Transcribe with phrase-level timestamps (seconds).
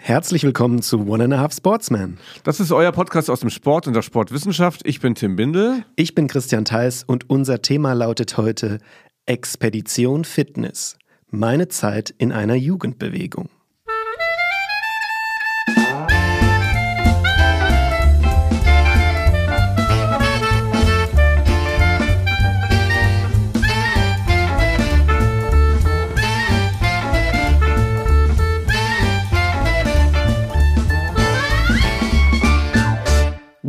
[0.00, 2.18] Herzlich willkommen zu One and a Half Sportsman.
[2.44, 4.80] Das ist euer Podcast aus dem Sport und der Sportwissenschaft.
[4.84, 5.84] Ich bin Tim Bindel.
[5.96, 8.78] Ich bin Christian Theis und unser Thema lautet heute
[9.26, 10.96] Expedition Fitness.
[11.30, 13.50] Meine Zeit in einer Jugendbewegung.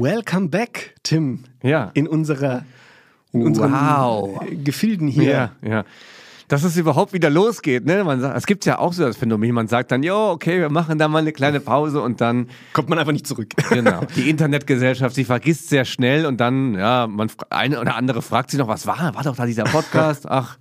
[0.02, 1.44] Welcome back, Tim.
[1.62, 1.92] Ja.
[1.94, 2.64] In unserer
[3.34, 4.40] in unseren Wow.
[4.64, 5.52] Gefilden hier.
[5.62, 5.84] Ja, ja.
[6.48, 8.06] Dass es überhaupt wieder losgeht, ne?
[8.06, 10.70] Man sagt, es gibt ja auch so das Phänomen, man sagt dann, jo, okay, wir
[10.70, 13.50] machen da mal eine kleine Pause und dann, Kommt man einfach nicht zurück.
[13.70, 18.52] genau, die Internetgesellschaft, sie vergisst sehr schnell und dann, ja, man, eine oder andere fragt
[18.52, 19.14] sich noch, was war?
[19.16, 20.26] War doch da dieser Podcast?
[20.30, 20.58] Ach,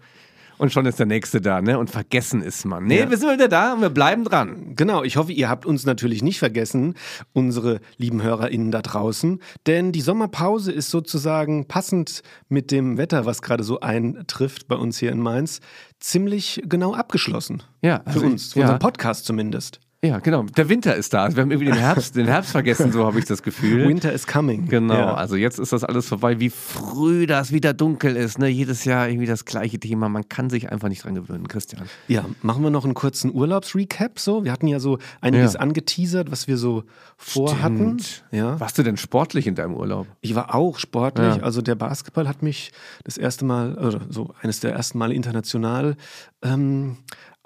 [0.59, 1.79] und schon ist der nächste da, ne?
[1.79, 2.85] Und vergessen ist man.
[2.85, 3.11] Nee, Ja.
[3.11, 4.75] wir sind wieder da und wir bleiben dran.
[4.77, 6.95] Genau, ich hoffe, ihr habt uns natürlich nicht vergessen,
[7.33, 13.43] unsere lieben HörerInnen da draußen, denn die Sommerpause ist sozusagen passend mit dem Wetter, was
[13.43, 15.60] gerade so eintrifft bei uns hier in Mainz,
[16.01, 17.63] ziemlich genau abgeschlossen.
[17.82, 18.79] Ja, Für also uns, ich- für unseren ja.
[18.79, 19.80] Podcast zumindest.
[20.04, 20.45] Ja, genau.
[20.45, 21.24] Der Winter ist da.
[21.24, 23.88] Also wir haben irgendwie den Herbst, den Herbst vergessen, so habe ich das Gefühl.
[23.88, 24.68] Winter is coming.
[24.68, 25.15] Genau, Ja.
[25.15, 28.38] also jetzt ist das alles vorbei, wie früh das wieder dunkel ist.
[28.38, 28.46] Ne?
[28.46, 30.09] Jedes Jahr irgendwie das gleiche Thema.
[30.09, 31.82] Man kann sich einfach nicht dran gewöhnen, Christian.
[32.07, 34.45] Ja, machen wir noch einen kurzen Urlaubsrecap so.
[34.45, 35.60] Wir hatten ja so einiges Ja.
[35.60, 36.85] angeteasert, was wir so
[37.16, 37.96] vorhatten.
[38.30, 38.60] Ja.
[38.60, 40.07] Warst du denn sportlich in deinem Urlaub?
[40.21, 41.37] Ich war auch sportlich.
[41.38, 41.43] Ja.
[41.43, 42.71] Also der Basketball hat mich
[43.02, 45.96] das erste Mal, oder so eines der ersten Male international
[46.43, 46.99] ähm,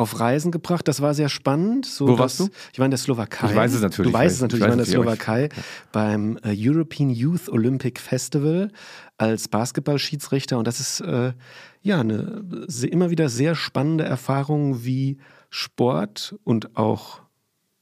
[0.03, 0.86] auf Reisen gebracht.
[0.89, 1.86] Das war sehr spannend.
[1.86, 2.48] So, Wo warst du?
[2.72, 3.50] Ich war in der Slowakei.
[3.50, 4.61] Ich weiß es natürlich, Du weißt ich es natürlich.
[4.61, 5.48] ich Ich war in der Slowakei
[5.92, 8.70] beim äh, European Youth Olympic Festival
[9.17, 10.58] als Basketballschiedsrichter.
[10.58, 11.33] Und das ist äh,
[11.83, 12.45] ja eine
[12.83, 15.19] immer wieder sehr spannende Erfahrung, wie
[15.50, 17.20] Sport und auch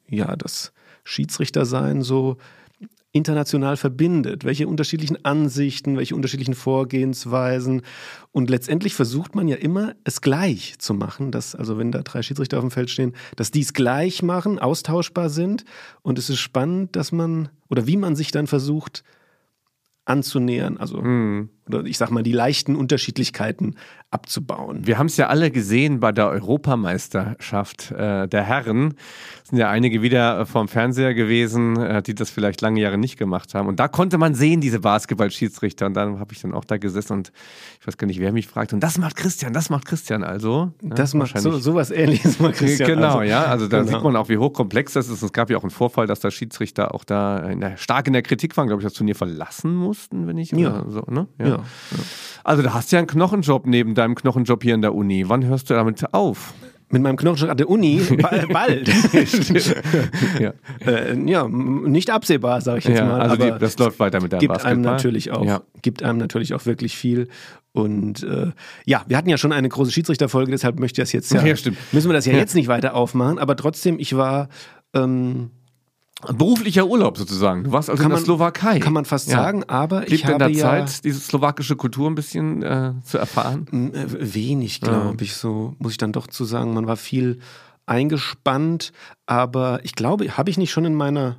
[0.09, 0.73] ja das
[1.05, 2.37] Schiedsrichtersein so
[3.13, 7.83] international verbindet, welche unterschiedlichen Ansichten, welche unterschiedlichen Vorgehensweisen.
[8.31, 12.23] Und letztendlich versucht man ja immer, es gleich zu machen, dass, also wenn da drei
[12.23, 15.65] Schiedsrichter auf dem Feld stehen, dass die es gleich machen, austauschbar sind.
[16.03, 19.03] Und es ist spannend, dass man, oder wie man sich dann versucht
[20.05, 20.99] anzunähern, also,
[21.75, 23.77] oder ich sag mal, die leichten Unterschiedlichkeiten
[24.11, 24.87] abzubauen.
[24.87, 28.95] Wir haben es ja alle gesehen bei der Europameisterschaft äh, der Herren.
[29.43, 32.99] Es sind ja einige wieder äh, vorm Fernseher gewesen, äh, die das vielleicht lange Jahre
[32.99, 33.69] nicht gemacht haben.
[33.69, 35.87] Und da konnte man sehen, diese Basketball-Schiedsrichter.
[35.87, 37.33] Und dann habe ich dann auch da gesessen und
[37.81, 38.73] ich weiß gar nicht, wer mich fragt.
[38.73, 40.73] Und das macht Christian, das macht Christian also.
[40.83, 42.89] Ja, Das macht so, sowas ähnliches mal Christian.
[42.89, 43.45] Genau, also, ja.
[43.45, 43.93] Also da genau.
[43.93, 45.23] sieht man auch, wie hochkomplex das ist.
[45.23, 48.13] Es gab ja auch einen Vorfall, dass der Schiedsrichter auch da in der, stark in
[48.13, 50.85] der Kritik waren, glaube ich, das Turnier verlassen mussten, wenn ich Ja.
[50.89, 51.29] so, ne?
[51.39, 51.60] Ja.
[52.45, 55.29] Also da hast du ja einen Knochenjob neben deinem Knochenjob hier in der Uni.
[55.29, 56.55] Wann hörst du damit auf?
[56.93, 58.89] Mit meinem Knochenjob an der Uni ba- bald.
[60.41, 60.53] ja,
[60.87, 63.21] äh, ja, nicht absehbar, sage ich jetzt ja mal.
[63.21, 64.73] also aber die, das läuft weiter mit deinem gibt Basketball.
[64.73, 65.61] einem natürlich auch, Ja.
[65.83, 67.29] gibt einem natürlich auch wirklich viel.
[67.73, 68.51] Und äh,
[68.87, 71.43] ja, wir hatten ja schon eine große Schiedsrichterfolge, deshalb möchte ich das jetzt ja,
[71.93, 72.39] müssen wir das ja, Ja.
[72.41, 73.39] jetzt nicht weiter aufmachen.
[73.39, 74.49] Aber trotzdem, ich war
[74.93, 75.51] ähm,
[76.35, 77.65] Beruflicher Urlaub sozusagen.
[77.65, 78.79] Du warst also Kann in der man- Slowakei.
[78.79, 79.37] kann man fast Ja.
[79.43, 83.19] sagen, aber Blieb ich habe da ja Zeit, diese slowakische Kultur ein bisschen äh, zu
[83.19, 83.67] erfahren?
[83.95, 86.75] äh, wenig, glaube ich, so muss ich dann doch zu sagen.
[86.75, 87.41] Man war viel
[87.87, 88.93] eingespannt,
[89.27, 91.37] aber ich glaube, habe ich nicht schon in meiner,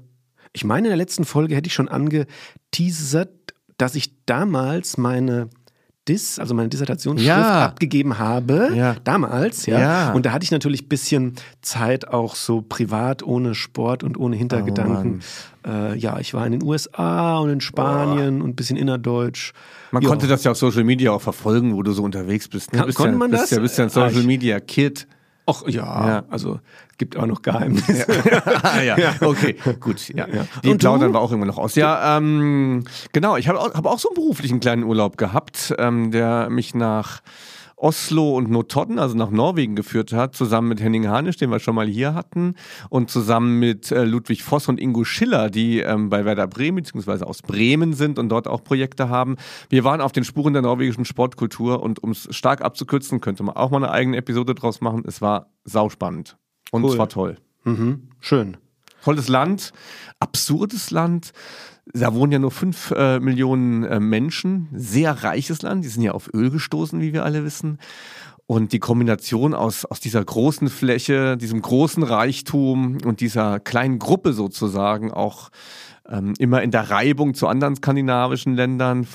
[0.53, 3.29] ich meine, in der letzten Folge hätte ich schon angeteasert,
[3.77, 5.49] dass ich damals meine
[6.07, 7.65] Dis, also meine Dissertationsschrift Ja.
[7.65, 8.95] abgegeben habe, Ja.
[9.03, 9.79] damals, ja.
[9.79, 10.13] Ja.
[10.13, 14.35] Und da hatte ich natürlich ein bisschen Zeit auch so privat, ohne Sport und ohne
[14.35, 15.19] Hintergedanken.
[15.63, 19.53] äh, ja, ich war in den USA und in Spanien und ein bisschen innerdeutsch.
[19.91, 20.09] Man Ja.
[20.09, 22.73] konnte das ja auf Social Media auch verfolgen, wo du so unterwegs bist.
[22.73, 22.79] ne?
[22.95, 23.51] Konnte man das?
[23.51, 25.07] Ja, bist ja ein Ah, Social Media Kid.
[25.51, 26.23] Ach ja, Ja.
[26.29, 26.59] also
[26.97, 28.05] gibt auch noch Geheimnisse.
[28.63, 28.95] ah, ja.
[29.21, 30.07] okay, gut.
[30.09, 30.27] Ja.
[30.27, 30.45] Ja.
[30.63, 31.73] Die plaudern wir auch immer noch aus.
[31.75, 33.37] Ja, ähm, genau.
[33.37, 37.21] Ich habe auch, hab auch so einen beruflichen kleinen Urlaub gehabt, ähm, der mich nach
[37.81, 41.75] Oslo und Notodden, also nach Norwegen geführt hat, zusammen mit Henning Hanisch, den wir schon
[41.75, 42.55] mal hier hatten,
[42.89, 47.23] und zusammen mit äh, Ludwig Voss und Ingo Schiller, die ähm, bei Werder Bremen bzw.
[47.25, 49.35] aus Bremen sind und dort auch Projekte haben.
[49.69, 53.55] Wir waren auf den Spuren der norwegischen Sportkultur und um es stark abzukürzen, könnte man
[53.55, 55.03] auch mal eine eigene Episode draus machen.
[55.07, 56.37] Es war sauspannend
[56.71, 56.91] und Cool.
[56.91, 57.37] es war toll.
[57.63, 58.09] mhm.
[58.19, 58.57] Schön.
[59.03, 59.73] Tolles Land,
[60.19, 61.31] absurdes Land.
[61.93, 64.69] Da wohnen ja nur fünf äh, Millionen äh, Menschen.
[64.73, 65.83] Sehr reiches Land.
[65.83, 67.79] Die sind ja auf Öl gestoßen, wie wir alle wissen.
[68.51, 74.33] Und die Kombination aus, aus dieser großen Fläche, diesem großen Reichtum und dieser kleinen Gruppe
[74.33, 75.51] sozusagen auch
[76.09, 79.07] ähm, immer in der Reibung zu anderen skandinavischen Ländern.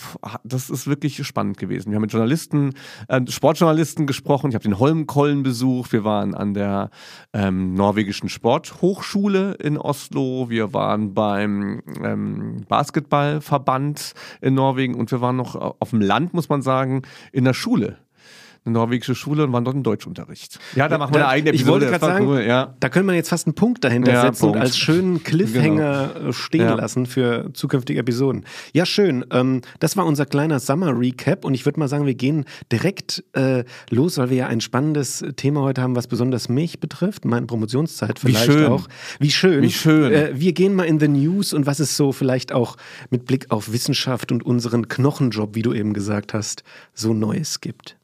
[0.42, 1.90] Das ist wirklich spannend gewesen.
[1.90, 2.72] Wir haben mit Journalisten,
[3.08, 4.48] äh, Sportjournalisten gesprochen.
[4.48, 5.92] Ich habe den Holmenkollen besucht.
[5.92, 6.88] Wir waren an der
[7.34, 10.48] ähm, norwegischen Sporthochschule in Oslo.
[10.48, 16.48] Wir waren beim ähm, Basketballverband in Norwegen und wir waren noch auf dem Land, muss
[16.48, 17.98] man sagen, in der Schule
[18.66, 20.58] eine norwegische Schule und waren dort im Deutschunterricht.
[20.74, 21.86] Ja, da machen wir eine eigene Episode.
[21.86, 22.74] Ich wollte gerade sagen, cool, ja.
[22.80, 24.56] da können wir jetzt fast einen Punkt dahinter ja, setzen Punkt.
[24.56, 26.28] und als schönen Cliffhanger genau.
[26.28, 26.74] Äh, stehen ja.
[26.74, 28.44] lassen für zukünftige Episoden.
[28.72, 29.24] Ja, schön.
[29.30, 33.24] Ähm, das war unser kleiner Summer Recap und ich würde mal sagen, wir gehen direkt
[33.34, 37.46] äh, los, weil wir ja ein spannendes Thema heute haben, was besonders mich betrifft, meine
[37.46, 38.66] Promotionszeit vielleicht Wie schön.
[38.66, 38.88] auch.
[39.18, 39.62] Wie schön.
[39.62, 40.12] Wie schön.
[40.12, 42.76] Äh, wir gehen mal in the News und was es so vielleicht auch
[43.10, 46.62] mit Blick auf Wissenschaft und unseren Knochenjob, wie du eben gesagt hast,
[46.94, 47.95] so Neues gibt.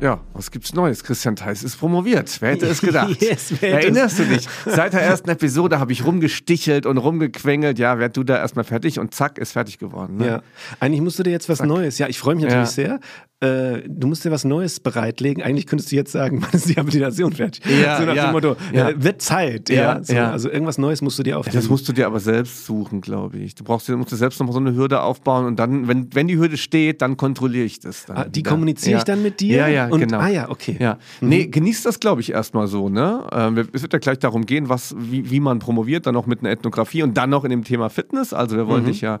[0.00, 1.04] Ja, was gibt's Neues?
[1.04, 2.34] Christian Theis ist promoviert.
[2.40, 3.20] Wer hätte es gedacht?
[3.20, 4.48] yes, Erinnerst du dich?
[4.64, 7.78] Seit der ersten Episode habe ich rumgestichelt und rumgequengelt.
[7.78, 10.16] Ja, werd du da erstmal fertig und zack, ist fertig geworden.
[10.16, 10.26] Ne?
[10.26, 10.42] Ja,
[10.80, 11.66] eigentlich musst du dir jetzt was zack.
[11.66, 11.98] Neues.
[11.98, 12.72] Ja, ich freue mich natürlich ja.
[12.72, 13.00] sehr
[13.40, 15.42] äh, du musst dir was Neues bereitlegen.
[15.42, 17.62] Eigentlich könntest du jetzt sagen, wann ist die Habilitation fertig?
[17.66, 18.90] Ja, so nach ja, dem Motto, ja.
[18.90, 19.70] Äh, wird Zeit.
[19.70, 21.54] Ja, so, ja, Also irgendwas Neues musst du dir aufbauen.
[21.54, 23.54] das musst du dir aber selbst suchen, glaube ich.
[23.54, 26.28] Du brauchst dir, musst dir selbst noch so eine Hürde aufbauen und dann, wenn, wenn
[26.28, 28.04] die Hürde steht, dann kontrolliere ich das.
[28.04, 29.56] Dann ah, die kommuniziere ich dann mit dir?
[29.56, 30.18] Ja, ja, und, genau.
[30.18, 30.76] Ah ja, okay.
[30.78, 30.98] Ja.
[31.20, 31.28] Mhm.
[31.28, 32.90] Nee, genießt das, glaube ich, erstmal so.
[32.90, 33.26] Ne?
[33.32, 36.40] Ähm, es wird ja gleich darum gehen, was, wie, wie man promoviert, dann noch mit
[36.40, 38.34] einer Ethnographie und dann noch in dem Thema Fitness.
[38.34, 38.88] Also wir wollen mhm.
[38.88, 39.18] dich ja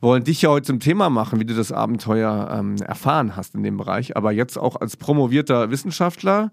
[0.00, 3.62] wollen dich ja heute zum Thema machen, wie du das Abenteuer ähm, erfahren hast in
[3.62, 4.16] dem Bereich.
[4.16, 6.52] Aber jetzt auch als promovierter Wissenschaftler,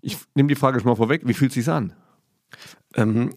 [0.00, 1.92] ich nehme die Frage schon mal vorweg, wie fühlt es sich an?
[2.94, 3.30] Ähm,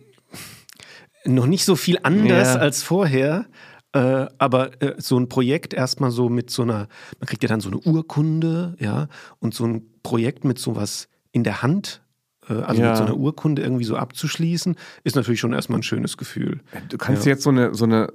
[1.26, 2.60] noch nicht so viel anders ja.
[2.60, 3.46] als vorher.
[3.94, 6.88] Äh, aber äh, so ein Projekt erstmal so mit so einer,
[7.20, 9.08] man kriegt ja dann so eine Urkunde, ja,
[9.40, 12.02] und so ein Projekt mit sowas in der Hand
[12.50, 12.90] äh, also ja.
[12.90, 16.62] mit so einer Urkunde irgendwie so abzuschließen, ist natürlich schon erstmal ein schönes Gefühl.
[16.90, 17.32] Du kannst ja.
[17.32, 18.12] jetzt so eine, so eine äh,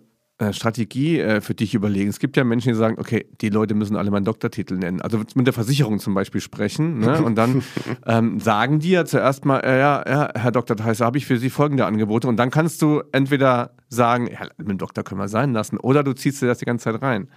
[0.52, 2.08] Strategie äh, für dich überlegen.
[2.08, 5.00] Es gibt ja Menschen, die sagen, okay, die Leute müssen alle meinen Doktortitel nennen.
[5.00, 6.98] Also mit der Versicherung zum Beispiel sprechen.
[6.98, 7.22] Ne?
[7.24, 7.62] Und dann
[8.06, 10.76] ähm, sagen die ja zuerst mal, äh, ja, ja, Herr Dr.
[10.76, 12.26] Theiser, habe ich für Sie folgende Angebote.
[12.26, 16.02] Und dann kannst du entweder sagen, ja, mit dem Doktor können wir sein lassen, oder
[16.02, 17.28] du ziehst dir das die ganze Zeit rein.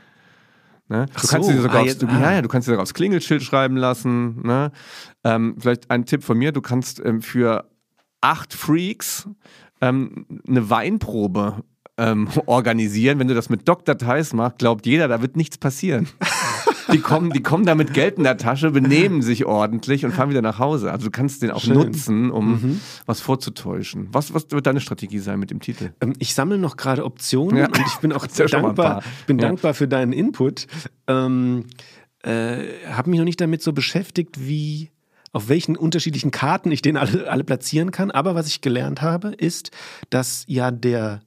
[0.88, 1.08] Ne?
[1.08, 2.20] Du, kannst so, dir sogar ah, aufs, du, ah.
[2.22, 4.42] ja, ja, du kannst dir sogar aufs Klingelschild schreiben lassen.
[4.44, 4.72] Ne?
[5.24, 7.70] Ähm, vielleicht ein Tipp von mir, du kannst ähm, für
[8.22, 9.28] acht Freaks
[9.82, 11.64] ähm, eine Weinprobe
[11.98, 13.20] ähm, organisieren.
[13.20, 13.98] Wenn du das mit Dr.
[13.98, 16.08] Theis machst, glaubt jeder, da wird nichts passieren.
[16.92, 20.30] Die kommen, die kommen da mit Geld in der Tasche, benehmen sich ordentlich und fahren
[20.30, 20.92] wieder nach Hause.
[20.92, 21.74] Also du kannst den auch Schön.
[21.74, 22.82] nutzen, um mhm.
[23.08, 24.08] was vorzutäuschen.
[24.12, 25.94] Was, was wird deine Strategie sein mit dem Titel?
[26.00, 27.66] Ähm, ich sammle noch gerade Optionen ja.
[27.66, 29.48] und ich bin auch ja dankbar, bin ja.
[29.48, 30.68] dankbar für deinen Input.
[31.08, 31.66] Ähm,
[32.22, 34.92] äh, habe mich noch nicht damit so beschäftigt, wie
[35.32, 38.10] auf welchen unterschiedlichen Karten ich den alle, alle platzieren kann.
[38.10, 39.72] Aber was ich gelernt habe, ist,
[40.10, 41.22] dass ja der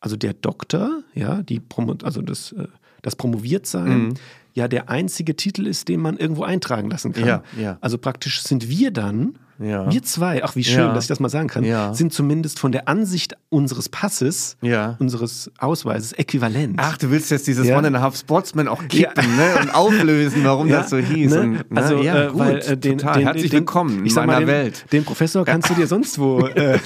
[0.00, 2.66] also der Doktor, ja, die Promo also das, äh,
[3.02, 4.14] das Promoviertsein, mhm.
[4.54, 7.26] ja der einzige Titel ist, den man irgendwo eintragen lassen kann.
[7.26, 7.78] Ja, ja.
[7.80, 9.92] Also praktisch sind wir dann ja.
[9.92, 10.94] Wir zwei, ach wie schön, ja.
[10.94, 11.92] dass ich das mal sagen kann, ja.
[11.92, 14.56] sind zumindest von der Ansicht unseres Passes,
[14.98, 16.76] unseres Ausweises äquivalent.
[16.78, 19.60] Ach, du willst jetzt dieses One and a Half Sportsman auch kippen ne?
[19.60, 21.32] und auflösen, warum das so hieß.
[21.32, 21.40] Ne?
[21.40, 21.64] Und, ne?
[21.74, 23.18] Also, ja, äh, gut, weil, äh, den, total.
[23.18, 24.84] Den, Herzlich den, willkommen in meiner Welt.
[24.92, 26.78] Den Professor kannst du dir sonst wo, äh,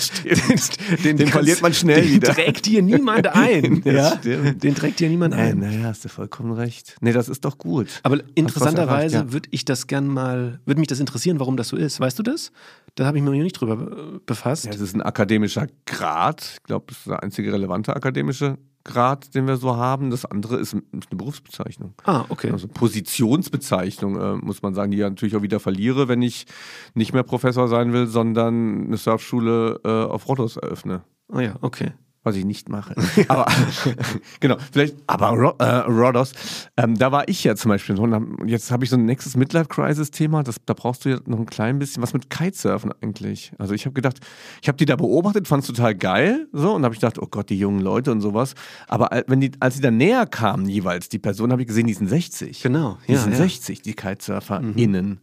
[1.04, 2.24] den, den verliert man schnell den wieder.
[2.34, 3.82] Den trägt dir niemand ein.
[3.84, 4.16] ja?
[4.16, 5.58] Den trägt dir niemand ein.
[5.58, 6.96] Naja, hast du vollkommen recht.
[7.00, 7.88] Nee, das ist doch gut.
[8.02, 12.00] Aber interessanterweise würde ich das gern mal, würde mich das interessieren, warum das so ist.
[12.00, 12.50] Weißt du das?
[12.94, 14.66] Da habe ich mich noch nicht drüber äh, befasst.
[14.66, 16.42] Ja, das ist ein akademischer Grad.
[16.54, 20.10] Ich glaube, das ist der einzige relevante akademische Grad, den wir so haben.
[20.10, 21.94] Das andere ist, eine Berufsbezeichnung.
[22.04, 22.50] Ah, okay.
[22.50, 26.46] Also Positionsbezeichnung, äh, muss man sagen, die ja natürlich auch wieder verliere, wenn ich
[26.94, 31.02] nicht mehr Professor sein will, sondern eine Surfschule äh, auf Rodos eröffne.
[31.32, 31.92] Ah ja, okay
[32.24, 32.94] was ich nicht mache.
[33.28, 33.46] aber
[34.40, 36.32] genau, vielleicht, aber Ro äh, Rodos,
[36.76, 37.98] ähm, da war ich ja zum Beispiel.
[37.98, 40.42] Und jetzt habe ich so ein nächstes Midlife-Crisis-Thema.
[40.42, 43.52] Da brauchst du ja noch ein klein bisschen was mit Kitesurfen eigentlich.
[43.58, 44.18] Also ich habe gedacht,
[44.62, 46.48] ich habe die da beobachtet, fand es total geil.
[46.52, 48.54] So, und habe ich gedacht, oh Gott, die jungen Leute und sowas.
[48.88, 51.94] Aber wenn die, als sie dann näher kamen, jeweils, die Person, habe ich gesehen, die
[51.94, 52.62] sind 60.
[52.62, 52.98] Genau.
[53.06, 53.38] Die ja, sind ja.
[53.38, 55.08] 60, die KitesurferInnen.
[55.08, 55.18] Mhm.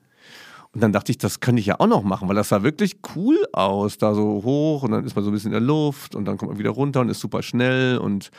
[0.73, 2.99] Und dann dachte ich, das könnte ich ja auch noch machen, weil das sah wirklich
[3.15, 6.15] cool aus, da so hoch und dann ist man so ein bisschen in der Luft
[6.15, 8.31] und dann kommt man wieder runter und ist super schnell und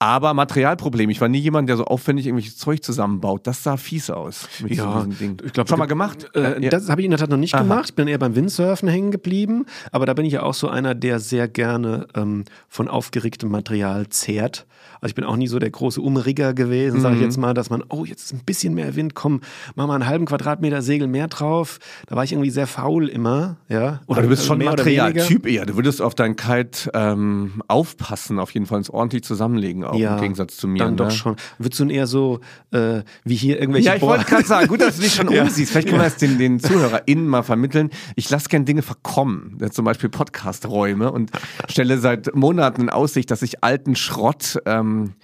[0.00, 1.10] Aber Materialproblem.
[1.10, 3.46] Ich war nie jemand, der so aufwendig irgendwelches Zeug zusammenbaut.
[3.48, 4.46] Das sah fies aus.
[4.62, 5.38] Mit Ja, so Ding.
[5.44, 6.30] ich glaub, Schon mal gemacht?
[6.36, 6.70] Äh, ja.
[6.70, 7.62] Das habe ich in der Tat noch nicht Aha.
[7.62, 7.86] gemacht.
[7.88, 9.64] Ich bin eher beim Windsurfen hängen geblieben.
[9.90, 14.08] Aber da bin ich ja auch so einer, der sehr gerne ähm, von aufgeregtem Material
[14.08, 14.66] zehrt.
[15.00, 17.20] Also ich bin auch nie so der große Umrigger gewesen, sage Mhm.
[17.20, 19.40] ich jetzt mal, dass man, oh, jetzt ist ein bisschen mehr Wind, komm,
[19.74, 21.78] mach mal einen halben Quadratmeter Segel mehr drauf.
[22.06, 23.56] Da war ich irgendwie sehr faul immer.
[23.68, 24.00] Ja?
[24.06, 24.58] Oder du bist schon.
[24.58, 25.66] Materialtyp eher.
[25.66, 30.16] Du würdest auf dein Kite ähm, aufpassen, auf jeden Fall ins ordentlich zusammenlegen, auch Ja,
[30.16, 30.78] im Gegensatz zu mir.
[30.80, 30.96] Dann ne?
[30.96, 31.36] doch schon.
[31.58, 32.40] Würdest du eher so,
[32.72, 35.42] äh, wie hier irgendwelche Ja, ich wollte gerade sagen, gut, dass du dich schon Ja.
[35.42, 35.70] umsiehst.
[35.72, 37.90] Vielleicht können wir das den, den ZuhörerInnen mal vermitteln.
[38.16, 39.56] Ich lasse gern Dinge verkommen.
[39.60, 41.30] Ja, Zum Beispiel Podcast-Räume und
[41.68, 45.14] stelle seit Monaten in Aussicht, dass ich alten Schrott ähm, Um.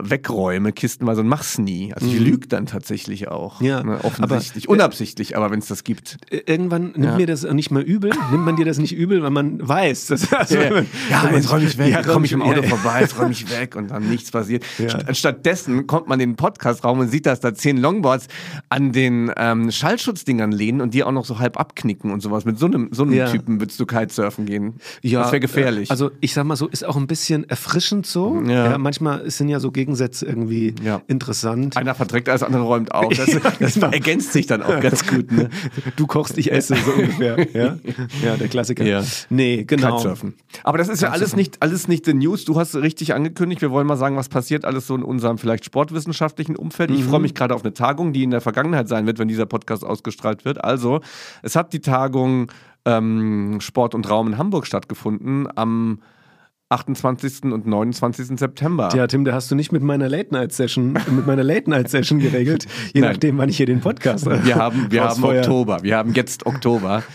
[0.00, 1.92] Wegräume, kistenweise und mach's nie.
[1.92, 3.60] Also ich lüge dann tatsächlich auch.
[3.60, 3.66] Mhm.
[3.66, 4.64] Ja, ne, offensichtlich.
[4.66, 6.18] aber- Unabsichtlich, aber wenn es das gibt.
[6.30, 7.16] Irgendwann nimmt Ja.
[7.16, 10.06] mir das nicht mehr übel, nimmt man dir das nicht übel, weil man weiß.
[10.06, 12.68] Dass, also, wenn man- Ja, jetzt räume ich weg, Ja, komme ich im Auto ja,
[12.68, 14.64] vorbei, jetzt räume ich weg und dann nichts passiert.
[14.78, 14.88] Ja.
[14.90, 18.28] St stattdessen kommt man in den Podcastraum und sieht, dass da zehn Longboards
[18.68, 22.44] an den ähm, Schallschutzdingern lehnen und die auch noch so halb abknicken und sowas.
[22.44, 23.30] Mit so einem, so einem Ja.
[23.30, 24.74] Typen würdest du Kitesurfen gehen.
[25.02, 25.90] Ja, das wäre gefährlich.
[25.90, 28.40] Also ich sag mal so, ist auch ein bisschen erfrischend so.
[28.46, 28.78] Ja.
[28.78, 31.02] manchmal sind ja so Gegensätze irgendwie Ja.
[31.06, 31.76] interessant.
[31.76, 33.12] einer verdreckt, alles andere räumt auf.
[33.14, 33.26] Das,
[33.60, 33.90] das Genau.
[33.90, 35.30] ergänzt sich dann auch ganz gut.
[35.30, 35.48] Ne?
[35.94, 37.36] Du kochst, ich esse, so ungefähr.
[37.54, 37.78] Ja,
[38.24, 38.84] ja der Klassiker.
[38.84, 39.04] Ja.
[39.30, 39.96] Nee, genau.
[39.98, 40.34] Kitesurfen.
[40.64, 42.44] Aber das ist ja alles nicht, alles nicht the News.
[42.44, 43.62] Du hast richtig angekündigt.
[43.62, 46.90] Wir wollen mal sagen, was passiert alles so in unserem vielleicht sportwissenschaftlichen Umfeld.
[46.90, 47.08] Ich Mhm.
[47.10, 49.84] freue mich gerade auf eine Tagung, die in der Vergangenheit sein wird, wenn dieser Podcast
[49.84, 50.64] ausgestrahlt wird.
[50.64, 51.00] Also,
[51.42, 52.50] es hat die Tagung
[52.84, 56.00] ähm, Sport und Raum in Hamburg stattgefunden am
[56.70, 57.44] 28.
[57.44, 58.38] und 29.
[58.38, 58.90] September.
[58.94, 63.12] Ja, Tim, da hast du nicht mit meiner Late-Night-Session, mit meiner Late-Night-Session geregelt, je Nein.
[63.12, 65.24] nachdem, wann ich hier den Podcast Wir haben, wir haben.
[65.38, 65.78] Oktober.
[65.82, 67.02] Wir haben jetzt Oktober.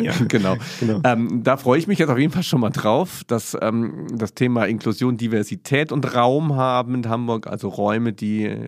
[0.00, 0.12] Ja.
[0.28, 0.56] genau.
[0.80, 1.00] Genau.
[1.04, 4.34] Ähm, da freue ich mich jetzt auf jeden Fall schon mal drauf, dass ähm, das
[4.34, 8.66] Thema Inklusion, Diversität und Raum haben in Hamburg, also Räume, die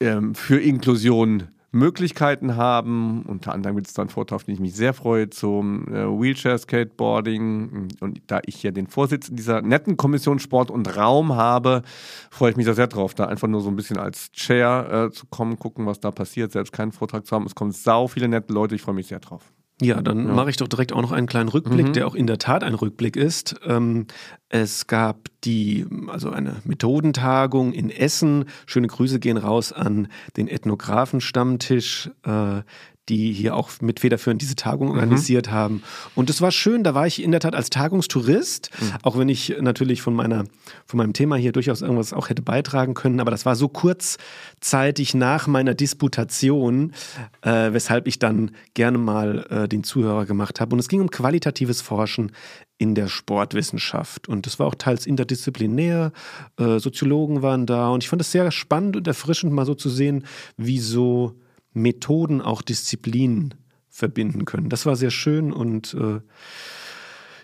[0.00, 3.22] ähm, für Inklusion Möglichkeiten haben.
[3.26, 7.88] Unter anderem wird es dann Vortrag, auf den ich mich sehr freue, zum äh, Wheelchair-Skateboarding.
[8.00, 11.82] Und da ich ja den Vorsitz in dieser netten Kommission Sport und Raum habe,
[12.30, 15.14] freue ich mich da sehr drauf, da einfach nur so ein bisschen als Chair äh,
[15.14, 17.46] zu kommen, gucken, was da passiert, selbst keinen Vortrag zu haben.
[17.46, 19.52] Es kommen sau viele nette Leute, ich freue mich sehr drauf.
[19.82, 21.92] Ja, dann mache ich doch direkt auch noch einen kleinen Rückblick, Mhm.
[21.94, 23.56] der auch in der Tat ein Rückblick ist.
[23.66, 24.06] Ähm,
[24.50, 28.44] es gab die, also eine Methodentagung in Essen.
[28.66, 32.62] Schöne Grüße gehen raus an den Ethnographen-Stammtisch, äh,
[33.10, 34.94] die hier auch mit federführend diese Tagung Mhm.
[34.94, 35.82] organisiert haben.
[36.14, 38.86] Und es war schön, da war ich in der Tat als Tagungstourist, Mhm.
[39.02, 40.44] auch wenn ich natürlich von meiner,
[40.86, 45.14] von meinem Thema hier durchaus irgendwas auch hätte beitragen können, aber das war so kurzzeitig
[45.14, 46.92] nach meiner Disputation,
[47.42, 50.72] äh, weshalb ich dann gerne mal äh, den Zuhörer gemacht habe.
[50.74, 52.32] Und es ging um qualitatives Forschen
[52.78, 54.28] in der Sportwissenschaft.
[54.28, 56.12] Und das war auch teils interdisziplinär.
[56.58, 57.88] Äh, Soziologen waren da.
[57.90, 60.24] Und ich fand es sehr spannend und erfrischend, mal so zu sehen,
[60.56, 61.34] wie so
[61.72, 63.54] Methoden auch Disziplinen
[63.88, 64.68] verbinden können.
[64.68, 66.20] Das war sehr schön und äh,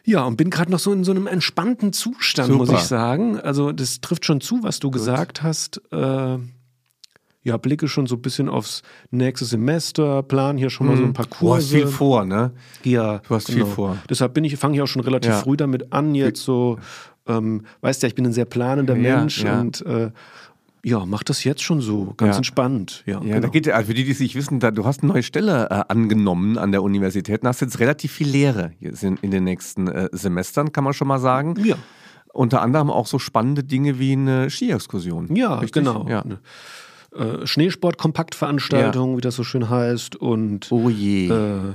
[0.05, 2.81] ja, und bin gerade noch so in so einem entspannten Zustand, muss Super.
[2.81, 3.41] ich sagen.
[3.41, 5.81] Also das trifft schon zu, was du gesagt hast.
[5.93, 6.39] Äh,
[7.43, 11.13] ja, blicke schon so ein bisschen aufs nächste Semester, plan hier schon mal so ein
[11.13, 11.77] paar Du hast Kurse.
[11.77, 12.53] viel vor, ne?
[12.85, 13.99] Ja, Du hast viel vor.
[14.11, 15.39] Deshalb bin ich, fange ich auch schon relativ Ja.
[15.41, 16.79] früh damit an, jetzt so,
[17.29, 19.61] ähm, weißt ja, ich bin ein sehr planender Ja, Mensch ja.
[19.61, 20.11] und äh,
[20.89, 22.37] ja, mach das jetzt schon so, ganz Ja.
[22.39, 23.03] entspannt.
[23.07, 23.41] Ja, Ja, genau.
[23.41, 25.25] da geht ja, also für die, die es nicht wissen, da, du hast eine neue
[25.25, 29.43] Stelle äh, angenommen an der Universität und hast jetzt relativ viel Lehre in, in den
[29.43, 31.55] nächsten äh, Semestern, kann man schon mal sagen.
[31.65, 31.75] ja.
[32.33, 35.35] Unter anderem auch so spannende Dinge wie eine Skiexkursion.
[35.35, 35.83] Ja, Richtig?
[35.85, 36.07] genau.
[36.07, 36.23] Ja.
[37.17, 40.17] Äh, Schneesport-Kompaktveranstaltung, wie das so schön heißt.
[40.17, 41.29] Und Oh je.
[41.29, 41.75] äh,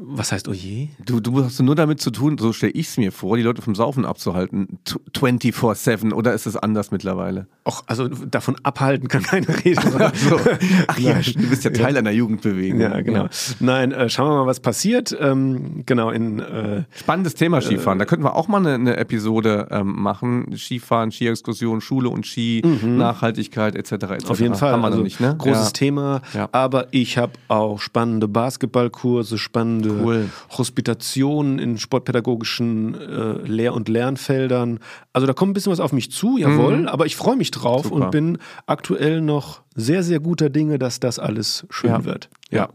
[0.00, 0.88] was heißt oh je?
[1.04, 3.62] Du, du hast nur damit zu tun, so stelle ich es mir vor, die Leute
[3.62, 7.46] vom Saufen abzuhalten, t- 24-7 oder ist es anders mittlerweile?
[7.66, 10.12] Och, also davon abhalten kann keine Rede sein.
[10.14, 10.38] So.
[10.86, 12.80] Ach ja, du bist ja Teil einer Jugendbewegung.
[12.80, 13.28] Ja, genau.
[13.60, 15.16] Nein, äh, schauen wir mal, was passiert.
[15.20, 17.98] Ähm, genau, in äh, Spannendes Thema Skifahren.
[17.98, 20.56] Da könnten wir auch mal eine, eine Episode ähm, machen.
[20.56, 23.92] Skifahren, Skiexkursion, Schule und Ski, Nachhaltigkeit etc.
[23.92, 24.30] etc.
[24.30, 24.72] Auf jeden Fall.
[24.72, 25.34] Haben wir also noch nicht, ne?
[25.36, 25.70] Großes ja.
[25.70, 26.22] Thema.
[26.34, 26.48] Ja.
[26.52, 30.30] Aber ich habe auch spannende Basketballkurse, spannende Cool.
[30.56, 34.78] Hospitationen in sportpädagogischen äh, Lehr- und Lernfeldern.
[35.12, 36.88] Also da kommt ein bisschen was auf mich zu, jawohl.
[36.88, 37.88] Aber ich freue mich drauf Mhm.
[37.90, 38.04] Super.
[38.06, 42.04] und bin aktuell noch sehr, sehr guter Dinge, dass das alles schön Ja.
[42.04, 42.28] wird.
[42.50, 42.68] Ja.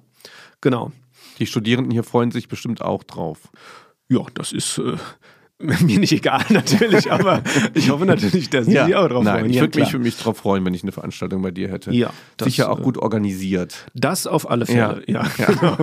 [0.61, 0.91] Genau.
[1.39, 3.39] Die Studierenden hier freuen sich bestimmt auch drauf.
[4.09, 4.93] Ja, das ist äh,
[5.81, 7.41] mir nicht egal natürlich, aber
[7.73, 9.49] ich hoffe natürlich, dass Sie sich auch drauf Nein, freuen.
[9.49, 11.91] ich Ja, würde mich, würd mich drauf freuen, wenn ich eine Veranstaltung bei dir hätte.
[11.91, 13.85] Ja, das, Sicher auch äh, gut organisiert.
[13.93, 15.23] Das auf alle Fälle, ja.
[15.37, 15.77] Genau.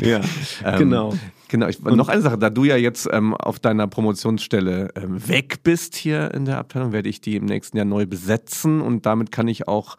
[0.02, 0.20] ja,
[0.64, 1.14] Ähm, genau.
[1.48, 5.62] Genau, ich, noch eine Sache, da du ja jetzt ähm, auf deiner Promotionsstelle ähm, weg
[5.62, 9.30] bist hier in der Abteilung, werde ich die im nächsten Jahr neu besetzen und damit
[9.30, 9.96] kann ich auch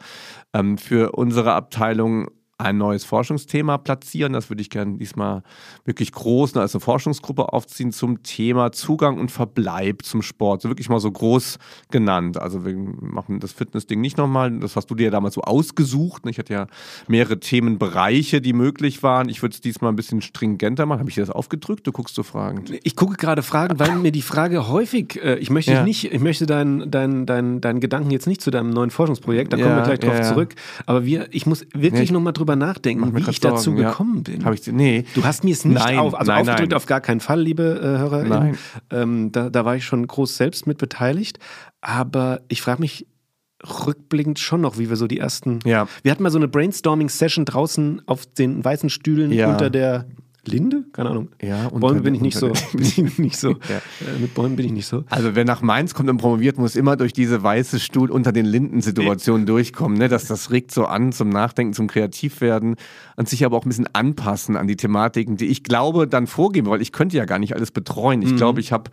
[0.54, 4.34] ähm, für unsere Abteilung ein neues Forschungsthema platzieren.
[4.34, 5.44] Das würde ich gerne diesmal
[5.84, 10.62] wirklich groß als eine Forschungsgruppe aufziehen zum Thema Zugang und Verbleib zum Sport.
[10.62, 11.60] So wirklich mal so groß
[11.92, 12.42] genannt.
[12.42, 14.58] Also wir machen das Fitnessding nicht nochmal.
[14.60, 16.24] Das hast du dir ja damals so ausgesucht.
[16.28, 16.68] Ich hatte ja
[17.08, 19.28] mehrere Themenbereiche, die möglich waren.
[19.28, 21.00] Ich würde es diesmal ein bisschen stringenter machen.
[21.00, 21.86] Habe ich dir das aufgedrückt?
[21.86, 22.72] Du guckst so fragend.
[22.84, 25.84] Ich gucke gerade Fragen, weil mir die Frage häufig, äh, ich möchte ja.
[25.84, 29.58] nicht, ich möchte deinen dein, dein, dein Gedanken jetzt nicht zu deinem neuen Forschungsprojekt, da
[29.58, 30.56] ja, kommen wir gleich drauf ja, zurück.
[30.86, 34.24] Aber wir, ich muss wirklich ja, nochmal drüber drüber nachdenken, wie ich dazu Sorgen, gekommen
[34.28, 34.34] ja.
[34.34, 34.46] bin.
[34.46, 35.06] Hab ich, nee.
[35.16, 36.78] Du hast mir es nicht nein, auf, also nein, aufgedrückt, nein.
[36.78, 38.24] auf gar keinen Fall, liebe äh, Hörer.
[38.24, 38.58] Nein.
[38.92, 41.40] Ähm, da, da war ich schon groß selbst mit beteiligt.
[41.82, 43.08] Aber ich frage mich
[43.64, 45.60] rückblickend schon noch, wie wir so die ersten.
[45.66, 45.88] Ja.
[46.04, 49.50] Wir hatten mal so eine Brainstorming-Session draußen auf den weißen Stühlen ja.
[49.50, 50.06] unter der
[50.48, 50.84] Linde?
[50.94, 51.30] Keine Ahnung.
[51.42, 52.52] Ja, Bäume bin ich nicht so.
[52.74, 53.52] Bin ich nicht so.
[53.52, 53.56] ja.
[54.02, 55.04] Äh, mit Bäumen bin ich nicht so.
[55.10, 58.46] Also wer nach Mainz kommt und promoviert, muss immer durch diese weiße Stuhl unter den
[58.46, 59.48] Linden-Situationen nee.
[59.48, 59.98] durchkommen.
[59.98, 60.08] Ne?
[60.08, 62.76] Das, das regt so an zum Nachdenken, zum Kreativwerden
[63.16, 66.68] und sich aber auch ein bisschen anpassen an die Thematiken, die ich glaube dann vorgeben,
[66.68, 68.22] weil ich könnte ja gar nicht alles betreuen.
[68.22, 68.38] Ich mhm.
[68.38, 68.92] glaube, ich habe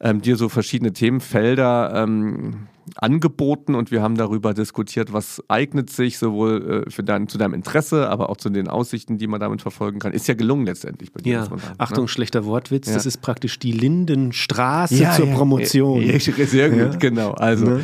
[0.00, 6.18] ähm, dir so verschiedene Themenfelder ähm, angeboten und wir haben darüber diskutiert, was eignet sich
[6.18, 9.62] sowohl äh, für dein, zu deinem Interesse, aber auch zu den Aussichten, die man damit
[9.62, 10.12] verfolgen kann.
[10.12, 11.32] Ist ja gelungen letztendlich bei dir.
[11.32, 12.08] Ja, sagen, Achtung, ne?
[12.08, 12.94] schlechter Wortwitz, ja.
[12.94, 16.02] das ist praktisch die Lindenstraße ja, zur Promotion.
[16.02, 17.32] Ja, sehr gut, genau.
[17.32, 17.80] Also ne?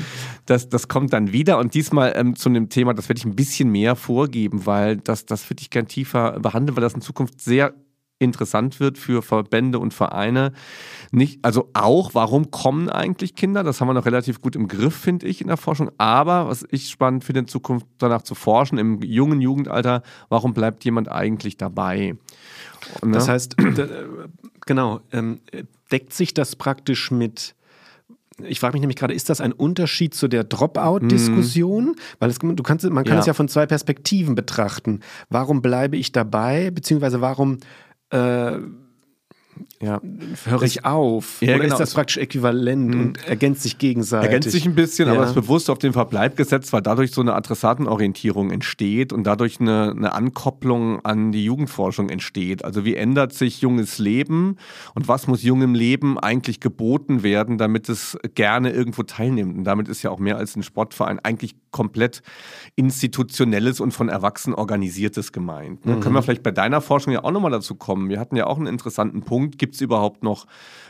[0.47, 3.37] das, das kommt dann wieder und diesmal ähm, zu einem Thema, das werde ich ein
[3.37, 7.41] bisschen mehr vorgeben, weil das, das würde ich gern tiefer behandeln, weil das in Zukunft
[7.41, 7.75] sehr
[8.21, 10.53] interessant wird für Verbände und Vereine.
[11.11, 13.65] Nicht, also auch, warum kommen eigentlich Kinder?
[13.65, 15.91] Das haben wir noch relativ gut im Griff, finde ich, in der Forschung.
[15.99, 20.85] Aber was ich spannend finde, in Zukunft danach zu forschen, im jungen Jugendalter, warum bleibt
[20.85, 22.15] jemand eigentlich dabei?
[23.01, 23.33] Und, das ne?
[23.33, 23.57] heißt,
[24.67, 25.41] genau, ähm,
[25.91, 27.55] deckt sich das praktisch mit
[28.47, 31.85] ich frage mich nämlich gerade, ist das ein Unterschied zu der Dropout-Diskussion?
[31.85, 31.97] Mhm.
[32.21, 33.21] Weil es, du kannst, man kann ja.
[33.21, 35.01] es ja von zwei Perspektiven betrachten.
[35.29, 36.71] Warum bleibe ich dabei?
[36.71, 37.59] Beziehungsweise warum
[38.11, 38.59] äh,
[39.83, 40.01] ja.
[40.45, 41.41] höre ich auf?
[41.41, 41.75] Ja, Oder genau.
[41.75, 43.01] ist das praktisch äquivalent mhm.
[43.01, 44.27] und ergänzt sich gegenseitig?
[44.27, 45.15] Ergänzt sich ein bisschen, ja.
[45.15, 49.61] aber ist bewusst auf den Verbleib gesetzt, weil dadurch so eine Adressatenorientierung entsteht und dadurch
[49.61, 52.65] eine, eine Ankopplung an die Jugendforschung entsteht.
[52.65, 54.57] Also wie ändert sich junges Leben
[54.95, 59.57] und was muss jungem Leben eigentlich geboten werden, damit es gerne irgendwo teilnimmt?
[59.57, 62.23] Und damit ist ja auch mehr als ein Sportverein eigentlich komplett
[62.77, 65.85] institutionelles und von Erwachsenen organisiertes gemeint.
[65.85, 66.01] Mhm.
[66.01, 68.09] Können wir vielleicht bei deiner Forschung ja auch nochmal dazu kommen.
[68.09, 69.59] Wir hatten ja auch einen interessanten Punkt.
[69.59, 70.47] Gibt es überhaupt noch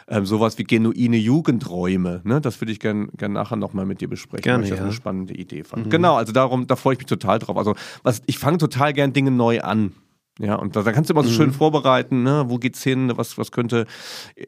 [0.08, 2.20] ähm, sowas wie genuine Jugendräume?
[2.24, 2.40] Ne?
[2.40, 4.84] Das würde ich gerne gern nachher nochmal mit dir besprechen, gerne, weil ich das ja.
[4.84, 5.86] eine spannende Idee fand.
[5.86, 5.90] Mhm.
[5.90, 7.56] Genau, also darum, da freue ich mich total drauf.
[7.56, 9.92] Also was, ich fange total gern Dinge neu an.
[10.40, 11.34] Ja, und da, da kannst du immer so mhm.
[11.34, 12.44] schön vorbereiten, ne?
[12.48, 13.86] wo geht's hin, was, was könnte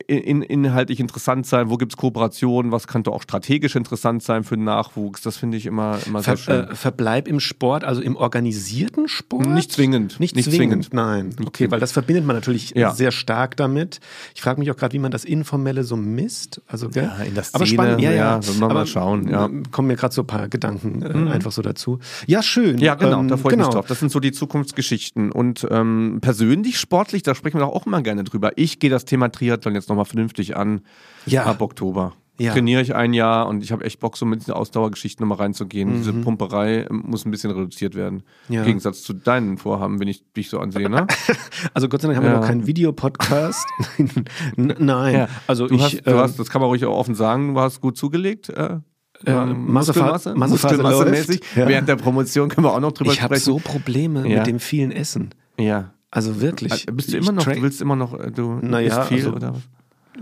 [0.06, 4.56] in, inhaltlich interessant sein, wo gibt es Kooperationen, was könnte auch strategisch interessant sein für
[4.56, 5.20] den Nachwuchs.
[5.20, 6.70] Das finde ich immer, immer Ver, sehr schön.
[6.70, 9.46] Äh, Verbleib im Sport, also im organisierten Sport?
[9.46, 10.18] Nicht zwingend.
[10.18, 10.86] Nicht, nicht zwingend.
[10.86, 10.94] zwingend.
[10.94, 11.36] Nein.
[11.44, 12.92] Okay, weil das verbindet man natürlich ja.
[12.94, 14.00] sehr stark damit.
[14.34, 16.62] Ich frage mich auch gerade, wie man das Informelle so misst.
[16.66, 17.04] Also, gell?
[17.04, 18.40] Ja, in der Szene, aber spannend, ja, ja.
[18.40, 19.28] ja wir mal schauen.
[19.28, 19.50] Ja.
[19.70, 21.28] Kommen mir gerade so ein paar Gedanken äh, mhm.
[21.28, 21.98] einfach so dazu.
[22.26, 22.78] Ja, schön.
[22.78, 23.68] Ja, genau, ähm, da freue ich genau.
[23.68, 23.86] mich drauf.
[23.86, 25.30] Das sind so die Zukunftsgeschichten.
[25.30, 25.81] Und ähm,
[26.20, 28.52] persönlich finde ich sportlich, da sprechen wir doch auch immer gerne drüber.
[28.54, 30.82] Ich gehe das Thema Triathlon jetzt nochmal vernünftig an
[31.26, 31.44] ja.
[31.44, 32.12] ab Oktober.
[32.38, 32.52] Ja.
[32.52, 35.90] Trainiere ich ein Jahr und ich habe echt Bock, so mit diesen Ausdauergeschichten nochmal reinzugehen.
[35.90, 35.96] Mhm.
[35.96, 38.22] Diese Pumperei muss ein bisschen reduziert werden.
[38.48, 38.60] Ja.
[38.60, 41.08] Im Gegensatz zu deinen Vorhaben, wenn ich dich so ansehe, ne?
[41.74, 42.34] Also Gott sei Dank haben ja.
[42.34, 43.66] wir noch keinen Videopodcast.
[44.56, 45.14] Nein.
[45.14, 45.28] Ja.
[45.48, 47.80] Also du ich, hast, du hast, das kann man ruhig auch offen sagen, du hast
[47.80, 48.50] gut zugelegt.
[48.50, 48.78] Äh,
[49.26, 51.40] äh, Muskelmasse, Muskelmasse mäßig.
[51.56, 51.66] Ja.
[51.66, 53.34] Während der Promotion können wir auch noch drüber ich sprechen.
[53.34, 55.34] Ich habe so Probleme mit dem vielen Essen.
[55.58, 55.92] Ja.
[56.10, 56.72] Also wirklich.
[56.72, 59.54] Also bist du immer noch, du willst immer noch, äh, du naja, viel also, oder
[59.54, 59.62] was?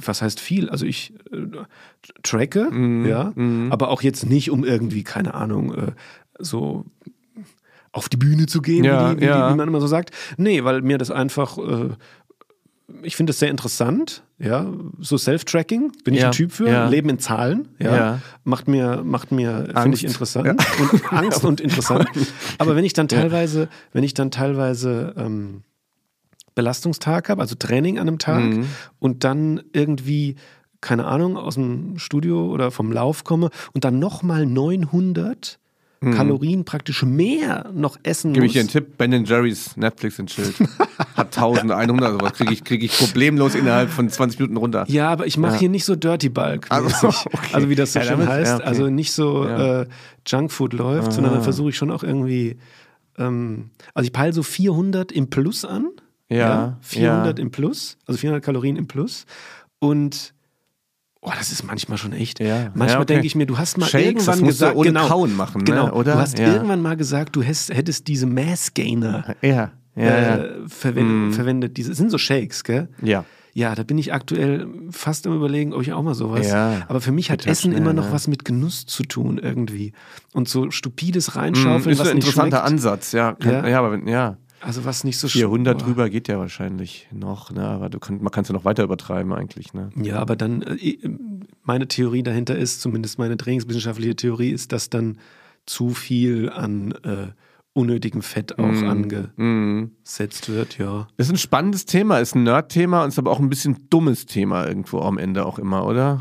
[0.06, 0.70] Was heißt viel?
[0.70, 1.46] Also ich äh,
[2.22, 3.72] tracke, mm, ja, mm.
[3.72, 5.92] aber auch jetzt nicht, um irgendwie, keine Ahnung, äh,
[6.38, 6.86] so
[7.92, 9.50] auf die Bühne zu gehen, ja, wie, wie, ja.
[9.50, 10.12] wie, man immer so sagt.
[10.36, 11.88] Nee, weil mir das einfach, äh,
[13.02, 16.88] ich finde es sehr interessant, ja, so Self-Tracking, bin ich ja, ein Typ für, ja.
[16.88, 18.20] Leben in Zahlen, ja, ja.
[18.44, 20.48] macht mir, macht mir, finde ich interessant
[20.80, 22.08] und Angst und interessant.
[22.58, 25.62] Aber wenn ich dann teilweise, wenn ich dann teilweise ähm,
[26.54, 28.66] Belastungstag habe, also Training an einem Tag mhm.
[28.98, 30.36] und dann irgendwie
[30.80, 35.59] keine Ahnung, aus dem Studio oder vom Lauf komme und dann nochmal 900
[36.00, 36.14] mhm.
[36.14, 40.54] Kalorien praktisch mehr noch essen Gebe ich dir einen Tipp, Ben Jerry's Netflix in Schild.
[41.16, 44.84] Hat 1100, also was kriege ich, krieg ich problemlos innerhalb von 20 Minuten runter.
[44.88, 45.60] Ja, aber ich mache ja.
[45.60, 47.38] hier nicht so Dirty Bulk, also, okay.
[47.52, 48.64] also wie das so ja, schön heißt, ja, okay.
[48.64, 49.86] also nicht so äh,
[50.26, 51.10] Junkfood läuft, ah.
[51.10, 52.56] sondern dann versuche ich schon auch irgendwie,
[53.18, 55.88] ähm, also ich peile so 400 im Plus an,
[56.28, 57.42] Ja, 400 ja.
[57.42, 59.26] im Plus, also 400 Kalorien im Plus.
[59.78, 60.34] Und
[61.22, 62.40] oh, das ist manchmal schon echt.
[62.40, 62.70] Ja.
[62.74, 63.06] Manchmal Ja, okay.
[63.06, 65.64] denke ich mir, du hast mal Shakes, irgendwann gesagt, ohne genau, Kauen machen, ne?
[65.64, 66.14] genau, oder?
[66.14, 66.52] Du hast Ja.
[66.52, 71.76] irgendwann mal gesagt, du hättest, hättest diese Mass Gainer Ja, äh, verwen verwendet.
[71.76, 72.88] Diese sind so Shakes, gell?
[73.02, 73.24] ja.
[73.52, 76.46] Ja, da bin ich aktuell fast am überlegen, ob ich auch mal sowas.
[76.48, 76.82] Ja.
[76.86, 78.12] Aber für mich hat Essen schnell, immer noch ne?
[78.12, 79.92] was mit Genuss zu tun irgendwie.
[80.32, 82.70] Und so stupides Mhm, reinschaufeln, ist was ein interessanter schmeckt.
[82.72, 83.32] Ansatz, ja.
[83.32, 83.68] Kann, Ja.
[83.68, 83.78] ja.
[83.82, 84.36] aber ja.
[84.60, 85.84] Also was nicht so 400 boah.
[85.84, 87.62] drüber geht ja wahrscheinlich noch, ne?
[87.66, 89.72] aber du könnt, man kann es ja noch weiter übertreiben eigentlich.
[89.72, 89.90] Ne?
[89.96, 90.98] Ja, aber dann, äh,
[91.62, 95.18] meine Theorie dahinter ist, zumindest meine trainingswissenschaftliche Theorie ist, dass dann
[95.66, 97.28] zu viel an äh,
[97.72, 98.88] unnötigem Fett auch Mhm.
[98.88, 101.06] angesetzt wird, ja.
[101.16, 104.66] Ist ein spannendes Thema, ist ein Nerd-Thema und ist aber auch ein bisschen dummes Thema
[104.66, 106.20] irgendwo am Ende auch immer, oder?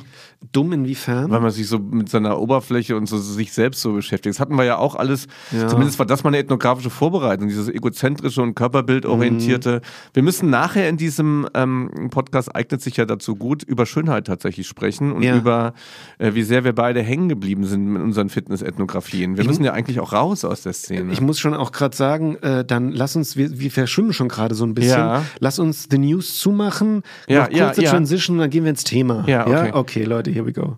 [0.53, 1.29] Dumm inwiefern?
[1.31, 4.35] Weil man sich so mit seiner Oberfläche und so sich selbst so beschäftigt.
[4.35, 5.67] Das hatten wir ja auch alles, Ja.
[5.67, 9.81] zumindest war das mal eine ethnografische Vorbereitung, dieses egozentrische und körperbildorientierte.
[10.13, 14.67] Wir müssen nachher in diesem ähm, Podcast, eignet sich ja dazu gut, über Schönheit tatsächlich
[14.67, 15.35] sprechen und Ja.
[15.37, 15.73] über,
[16.19, 19.37] äh, wie sehr wir beide hängen geblieben sind mit unseren Fitness-Ethnografien.
[19.37, 21.11] Wir müssen ja eigentlich auch raus aus der Szene.
[21.11, 24.55] Ich muss schon auch gerade sagen, äh, dann lass uns, wir, wir verschwimmen schon gerade
[24.55, 24.97] so ein bisschen.
[24.99, 25.23] Ja.
[25.39, 27.03] Lass uns the News zumachen.
[27.27, 27.83] Ja, noch kurze.
[27.83, 29.23] Transition, dann gehen wir ins Thema.
[29.27, 29.71] Ja, okay.
[29.73, 30.77] okay, Leute, here we go.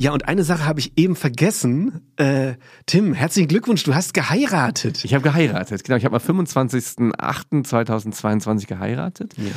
[0.00, 2.12] Ja, und eine Sache habe ich eben vergessen.
[2.16, 2.54] Äh,
[2.86, 5.04] Tim, herzlichen Glückwunsch, du hast geheiratet.
[5.04, 5.96] Ich habe geheiratet, genau.
[5.96, 9.34] Ich habe am 25.08.2022 geheiratet.
[9.36, 9.50] Ja.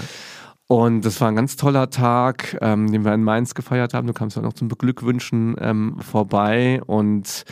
[0.71, 4.07] Und das war ein ganz toller Tag, ähm, den wir in Mainz gefeiert haben.
[4.07, 6.81] Du kamst ja noch zum Beglückwünschen ähm, vorbei.
[6.87, 7.43] Und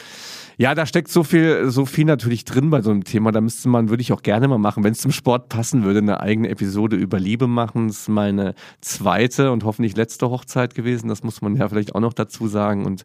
[0.55, 3.33] ja, da steckt so viel, so viel natürlich drin bei so einem Thema.
[3.33, 5.99] Da müsste man, würde ich auch gerne mal machen, wenn es zum Sport passen würde,
[5.99, 7.89] eine eigene Episode über Liebe machen.
[7.89, 11.09] Das ist meine zweite und hoffentlich letzte Hochzeit gewesen.
[11.09, 12.85] Das muss man ja vielleicht auch noch dazu sagen.
[12.85, 13.03] Und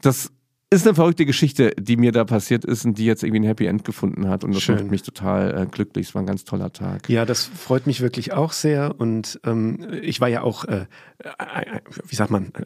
[0.00, 0.30] das
[0.72, 3.66] ist eine verrückte Geschichte, die mir da passiert ist und die jetzt irgendwie ein Happy
[3.66, 4.44] End gefunden hat.
[4.44, 4.76] Und das Schön.
[4.76, 6.08] macht mich total äh, glücklich.
[6.08, 7.08] Es war ein ganz toller Tag.
[7.08, 8.94] Ja, das freut mich wirklich auch sehr.
[8.98, 10.86] Und ähm, ich war ja auch, äh,
[11.18, 12.64] äh, wie sagt man, äh,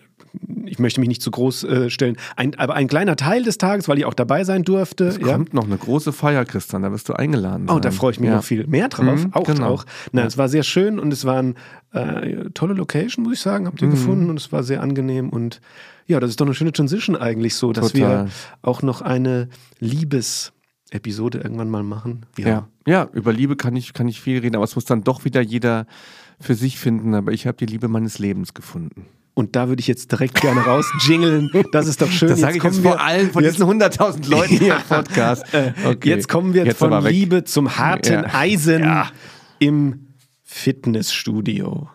[0.66, 3.88] ich möchte mich nicht zu groß äh, stellen, ein, aber ein kleiner Teil des Tages,
[3.88, 5.04] weil ich auch dabei sein durfte.
[5.06, 5.26] Es ja.
[5.28, 7.70] kommt noch eine große Feier, Christian, da wirst du eingeladen.
[7.70, 8.36] Oh, da freue ich mich ja.
[8.36, 9.24] noch viel mehr drauf.
[9.24, 9.68] Mhm, auch genau.
[9.68, 9.84] auch.
[10.12, 11.54] Na, Es war sehr schön und es war eine
[11.92, 13.68] äh, tolle Location, muss ich sagen, Mhm.
[13.68, 15.60] habt ihr gefunden und es war sehr angenehm und
[16.06, 18.26] ja, das ist doch eine schöne Transition eigentlich so, dass Total.
[18.26, 18.30] wir
[18.62, 19.48] auch noch eine
[19.80, 22.26] Liebes-Episode irgendwann mal machen.
[22.38, 22.68] Ja.
[22.86, 25.40] ja, über Liebe kann ich, kann ich viel reden, aber es muss dann doch wieder
[25.40, 25.86] jeder
[26.40, 27.14] für sich finden.
[27.14, 29.06] Aber ich habe die Liebe meines Lebens gefunden.
[29.36, 31.50] Und da würde ich jetzt direkt gerne raus jingeln.
[31.72, 32.28] Das ist doch schön.
[32.28, 35.44] Das sage ich jetzt vor allen, von jetzt, diesen 100.000 Leuten hier im Podcast.
[35.84, 36.08] Okay.
[36.08, 37.04] jetzt kommen wir Jetzt von.
[37.04, 38.34] Liebe zum harten Ja.
[38.34, 39.08] Eisen Ja.
[39.58, 40.06] im
[40.44, 41.88] Fitnessstudio.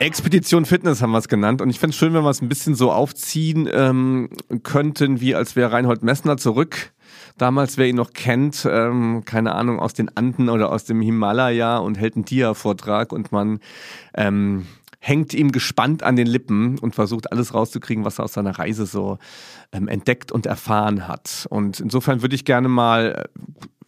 [0.00, 1.60] Expedition Fitness haben wir es genannt.
[1.60, 4.30] Und ich fände es schön, wenn wir es ein bisschen so aufziehen ähm,
[4.62, 6.92] könnten, wie als wäre Reinhold Messner zurück.
[7.36, 11.76] Damals, wer ihn noch kennt, ähm, keine Ahnung, aus den Anden oder aus dem Himalaya
[11.76, 13.60] und hält einen Dia-Vortrag und man
[14.14, 14.66] ähm,
[15.00, 18.86] hängt ihm gespannt an den Lippen und versucht alles rauszukriegen, was er aus seiner Reise
[18.86, 19.18] so
[19.70, 21.46] ähm, entdeckt und erfahren hat.
[21.50, 23.28] Und insofern würde ich gerne mal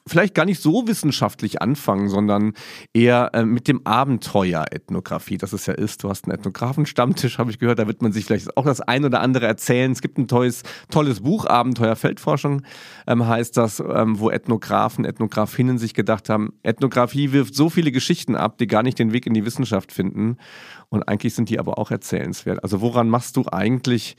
[0.06, 2.54] vielleicht gar nicht so wissenschaftlich anfangen, sondern
[2.92, 6.02] eher äh, mit dem Abenteuer Ethnographie, das es ja ist.
[6.02, 9.04] Du hast einen Ethnografenstammtisch, habe ich gehört, da wird man sich vielleicht auch das ein
[9.04, 9.92] oder andere erzählen.
[9.92, 12.62] Es gibt ein tolles, tolles Buch, Abenteuer Feldforschung
[13.06, 18.36] ähm, heißt das, ähm, wo Ethnografen, Ethnografinnen sich gedacht haben, Ethnographie wirft so viele Geschichten
[18.36, 20.36] ab, die gar nicht den Weg in die Wissenschaft finden.
[20.92, 22.62] Und eigentlich sind die aber auch erzählenswert.
[22.62, 24.14] Also woran machst du eigentlich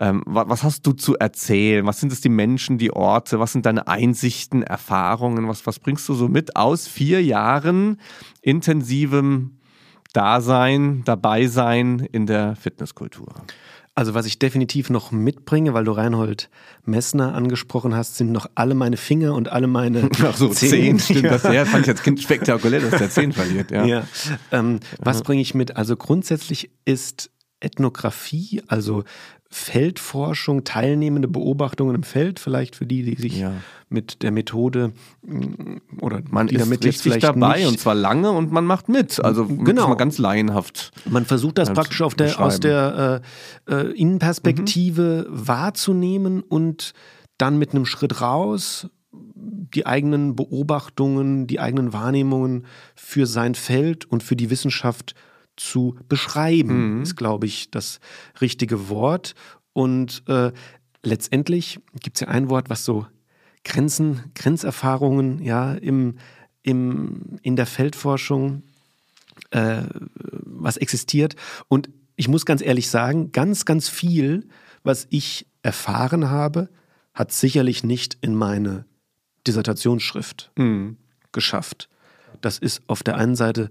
[0.00, 1.84] ähm, wa- was hast du zu erzählen?
[1.86, 3.40] Was sind es die Menschen, die Orte?
[3.40, 5.46] Was sind deine Einsichten, Erfahrungen?
[5.48, 8.00] Was, was bringst du so mit aus vier Jahren
[8.40, 9.58] intensivem
[10.14, 13.34] Dasein, dabei sein in der Fitnesskultur?
[13.96, 16.50] Also was ich definitiv noch mitbringe, weil du Reinhold
[16.84, 21.22] Messner angesprochen hast, sind noch alle meine Finger und alle meine Ach so, zehn, stimmt
[21.22, 21.30] Ja.
[21.38, 21.44] das.
[21.44, 23.70] Ja, fand ich als Kind spektakulär, dass der zehn verliert.
[23.70, 23.84] Ja.
[23.84, 24.04] Ja.
[24.50, 25.76] Ähm, was bringe ich mit?
[25.76, 27.30] Also grundsätzlich ist
[27.60, 29.04] Ethnographie, also
[29.54, 33.52] Feldforschung, teilnehmende Beobachtungen im Feld, vielleicht für die, die sich Ja.
[33.88, 37.94] mit der Methode mm, oder Man die ist damit jetzt vielleicht dabei nicht, und zwar
[37.94, 39.24] lange und man macht mit.
[39.24, 39.86] Also Genau.
[39.88, 40.90] mal ganz laienhaft.
[41.08, 43.22] Man versucht das Ja, praktisch zu auf der, aus der
[43.68, 45.46] äh, äh, Innenperspektive Mhm.
[45.48, 46.92] wahrzunehmen und
[47.38, 54.24] dann mit einem Schritt raus die eigenen Beobachtungen, die eigenen Wahrnehmungen für sein Feld und
[54.24, 55.14] für die Wissenschaft
[55.56, 57.02] zu beschreiben, Mhm.
[57.02, 58.00] ist, glaube ich, das
[58.40, 59.34] richtige Wort.
[59.72, 60.52] Und äh,
[61.02, 63.06] letztendlich gibt es ja ein Wort, was so
[63.64, 66.16] Grenzen, Grenzerfahrungen, ja, im,
[66.62, 68.62] im, in der Feldforschung,
[69.50, 71.36] äh, was existiert.
[71.68, 74.46] Und ich muss ganz ehrlich sagen, ganz, ganz viel,
[74.82, 76.68] was ich erfahren habe,
[77.14, 78.84] hat sicherlich nicht in meine
[79.46, 80.96] Dissertationsschrift mhm.
[81.32, 81.88] geschafft.
[82.40, 83.70] Das ist auf der einen Seite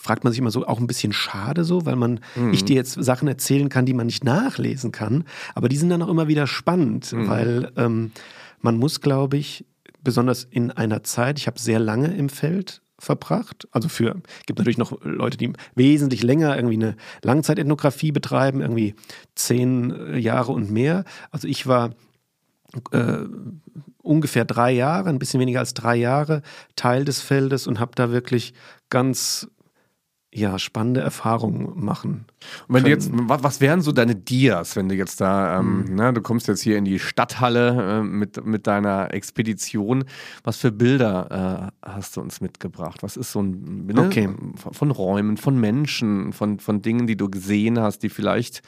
[0.00, 2.52] fragt man sich immer so auch ein bisschen schade so, weil man mhm.
[2.52, 5.24] ich dir jetzt Sachen erzählen kann, die man nicht nachlesen kann,
[5.54, 7.28] aber die sind dann auch immer wieder spannend, mhm.
[7.28, 8.12] weil ähm,
[8.60, 9.64] man muss, glaube ich,
[10.02, 13.68] besonders in einer Zeit, ich habe sehr lange im Feld verbracht.
[13.70, 18.94] Also für, gibt natürlich noch Leute, die wesentlich länger irgendwie eine Langzeitethnographie betreiben, irgendwie
[19.34, 21.04] zehn Jahre und mehr.
[21.30, 21.90] Also ich war
[22.90, 23.18] äh,
[24.02, 26.42] ungefähr drei Jahre, ein bisschen weniger als drei Jahre
[26.74, 28.54] Teil des Feldes und habe da wirklich
[28.90, 29.48] ganz
[30.32, 32.26] ja, spannende Erfahrungen machen.
[32.66, 35.84] Und wenn du jetzt, was, was, wären so deine Dias, wenn du jetzt da, ähm,
[35.84, 35.94] mhm.
[35.94, 40.04] ne, du kommst jetzt hier in die Stadthalle äh, mit, mit deiner Expedition,
[40.44, 43.02] was für Bilder äh, hast du uns mitgebracht?
[43.02, 44.28] Was ist so ein, ne, okay.
[44.56, 48.60] von Räumen, von Menschen, von, von Dingen, die du gesehen hast, die vielleicht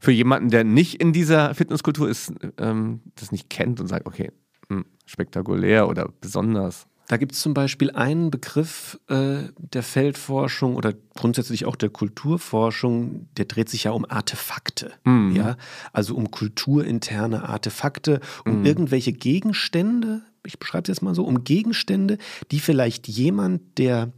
[0.00, 4.30] für jemanden, der nicht in dieser Fitnesskultur ist, ähm, das nicht kennt und sagt, okay,
[4.68, 6.86] mh, hm, spektakulär oder besonders?
[7.08, 13.28] Da gibt es zum Beispiel einen Begriff äh, der Feldforschung oder grundsätzlich auch der Kulturforschung,
[13.36, 14.92] der dreht sich ja um Artefakte.
[15.04, 15.34] Mhm.
[15.34, 15.56] Ja?
[15.92, 18.66] Also um kulturinterne Artefakte, um mhm.
[18.66, 22.18] irgendwelche Gegenstände, ich beschreibe es jetzt mal so, um Gegenstände,
[22.50, 24.12] die vielleicht jemand, der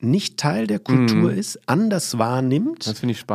[0.00, 1.38] nicht Teil der Kultur mm.
[1.38, 2.86] ist, anders wahrnimmt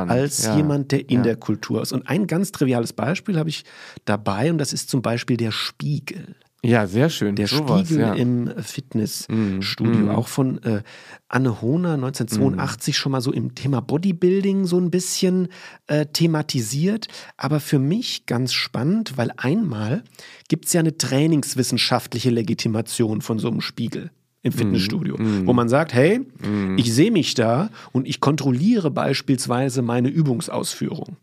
[0.07, 0.55] als ja.
[0.55, 1.23] jemand, der in ja.
[1.23, 1.91] der Kultur ist.
[1.91, 3.65] Und ein ganz triviales Beispiel habe ich
[4.05, 6.37] dabei und das ist zum Beispiel der Spiegel.
[6.65, 7.35] Ja, sehr schön.
[7.35, 8.13] Der so Spiegel ja.
[8.13, 10.81] im Fitnessstudio, mm, auch von äh,
[11.27, 12.97] Anne Hohner 1982 mm.
[12.97, 15.49] schon mal so im Thema Bodybuilding so ein bisschen
[15.87, 17.07] äh, thematisiert.
[17.35, 20.03] Aber für mich ganz spannend, weil einmal
[20.47, 25.67] gibt es ja eine trainingswissenschaftliche Legitimation von so einem Spiegel im Fitnessstudio, mm, wo man
[25.67, 26.77] sagt, hey, mm.
[26.77, 31.17] ich sehe mich da und ich kontrolliere beispielsweise meine Übungsausführung.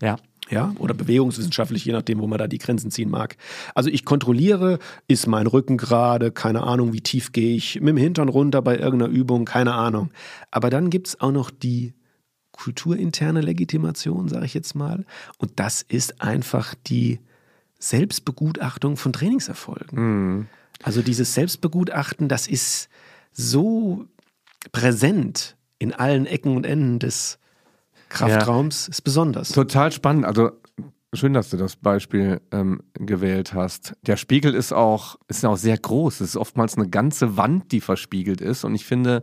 [0.00, 0.16] Ja
[0.50, 3.36] ja, oder bewegungswissenschaftlich, je nachdem, wo man da die Grenzen ziehen mag.
[3.74, 4.78] Also ich kontrolliere,
[5.08, 8.76] ist mein Rücken gerade, keine Ahnung, wie tief gehe ich mit dem Hintern runter bei
[8.76, 10.10] irgendeiner Übung, keine Ahnung.
[10.50, 11.94] Aber dann gibt es auch noch die
[12.52, 15.04] kulturinterne Legitimation, sage ich jetzt mal.
[15.38, 17.20] Und das ist einfach die
[17.78, 19.98] Selbstbegutachtung von Trainingserfolgen.
[19.98, 20.46] Mhm.
[20.82, 22.88] Also dieses Selbstbegutachten, das ist
[23.32, 24.04] so
[24.72, 27.38] präsent in allen Ecken und Enden des
[28.14, 28.90] Kraftraums ja.
[28.90, 29.50] ist besonders.
[29.50, 30.24] Total spannend.
[30.24, 30.52] Also
[31.12, 33.94] schön, dass du das Beispiel ähm, gewählt hast.
[34.02, 36.20] Der Spiegel ist auch, ist auch sehr groß.
[36.20, 38.64] Es ist oftmals eine ganze Wand, die verspiegelt ist.
[38.64, 39.22] Und ich finde,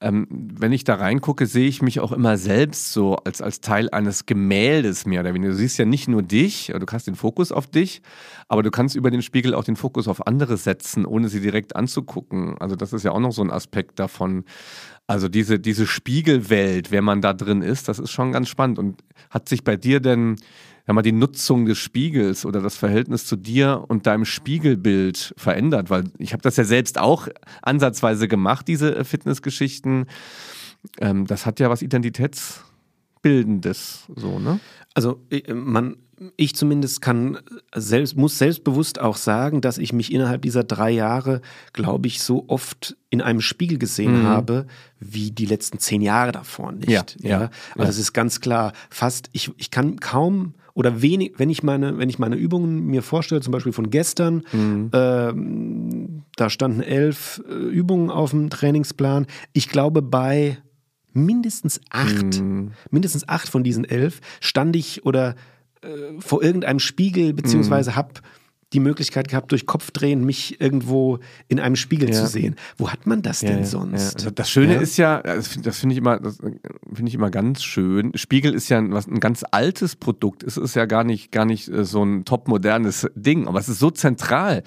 [0.00, 3.90] ähm, wenn ich da reingucke, sehe ich mich auch immer selbst so als, als Teil
[3.90, 5.52] eines Gemäldes mehr oder weniger.
[5.52, 8.02] Du siehst ja nicht nur dich, du hast den Fokus auf dich,
[8.46, 11.74] aber du kannst über den Spiegel auch den Fokus auf andere setzen, ohne sie direkt
[11.74, 12.56] anzugucken.
[12.58, 14.44] Also das ist ja auch noch so ein Aspekt davon.
[15.08, 18.78] Also diese, diese Spiegelwelt, wenn man da drin ist, das ist schon ganz spannend.
[18.78, 20.36] Und hat sich bei dir denn
[20.86, 25.88] ja mal die Nutzung des Spiegels oder das Verhältnis zu dir und deinem Spiegelbild verändert?
[25.88, 27.26] Weil ich habe das ja selbst auch
[27.62, 30.04] ansatzweise gemacht, diese äh, Fitnessgeschichten.
[31.00, 34.60] Ähm, das hat ja was Identitätsbildendes, so, ne?
[34.92, 35.96] Also äh, man
[36.36, 37.38] ich zumindest kann
[37.74, 41.40] selbst, muss selbstbewusst auch sagen, dass ich mich innerhalb dieser drei Jahre,
[41.72, 44.26] glaube ich, so oft in einem Spiegel gesehen mhm.
[44.26, 44.66] habe,
[44.98, 46.90] wie die letzten zehn Jahre davor nicht.
[46.90, 47.40] Ja, ja.
[47.40, 47.50] ja.
[47.76, 51.98] Also es ist ganz klar, fast, ich, ich kann kaum oder wenig, wenn ich meine,
[51.98, 54.90] wenn ich meine Übungen mir vorstelle, zum Beispiel von gestern, mhm.
[54.92, 59.26] äh, da standen elf äh, Übungen auf dem Trainingsplan.
[59.52, 60.58] Ich glaube, bei
[61.12, 62.72] mindestens acht, mhm.
[62.90, 65.34] mindestens acht von diesen elf stand ich oder
[65.82, 67.96] äh, vor irgendeinem Spiegel, beziehungsweise mhm.
[67.96, 68.14] habe
[68.74, 72.14] die Möglichkeit gehabt, durch Kopfdrehen mich irgendwo in einem Spiegel ja.
[72.14, 72.56] zu sehen.
[72.76, 74.16] Wo hat man das denn ja, sonst?
[74.16, 78.12] Also das Schöne ist ja, das finde ich immer, das finde ich immer ganz schön.
[78.14, 80.42] Spiegel ist ja ein, was, ein ganz altes Produkt.
[80.42, 83.70] Es ist ja gar nicht, gar nicht äh, so ein top modernes Ding, aber es
[83.70, 84.62] ist so zentral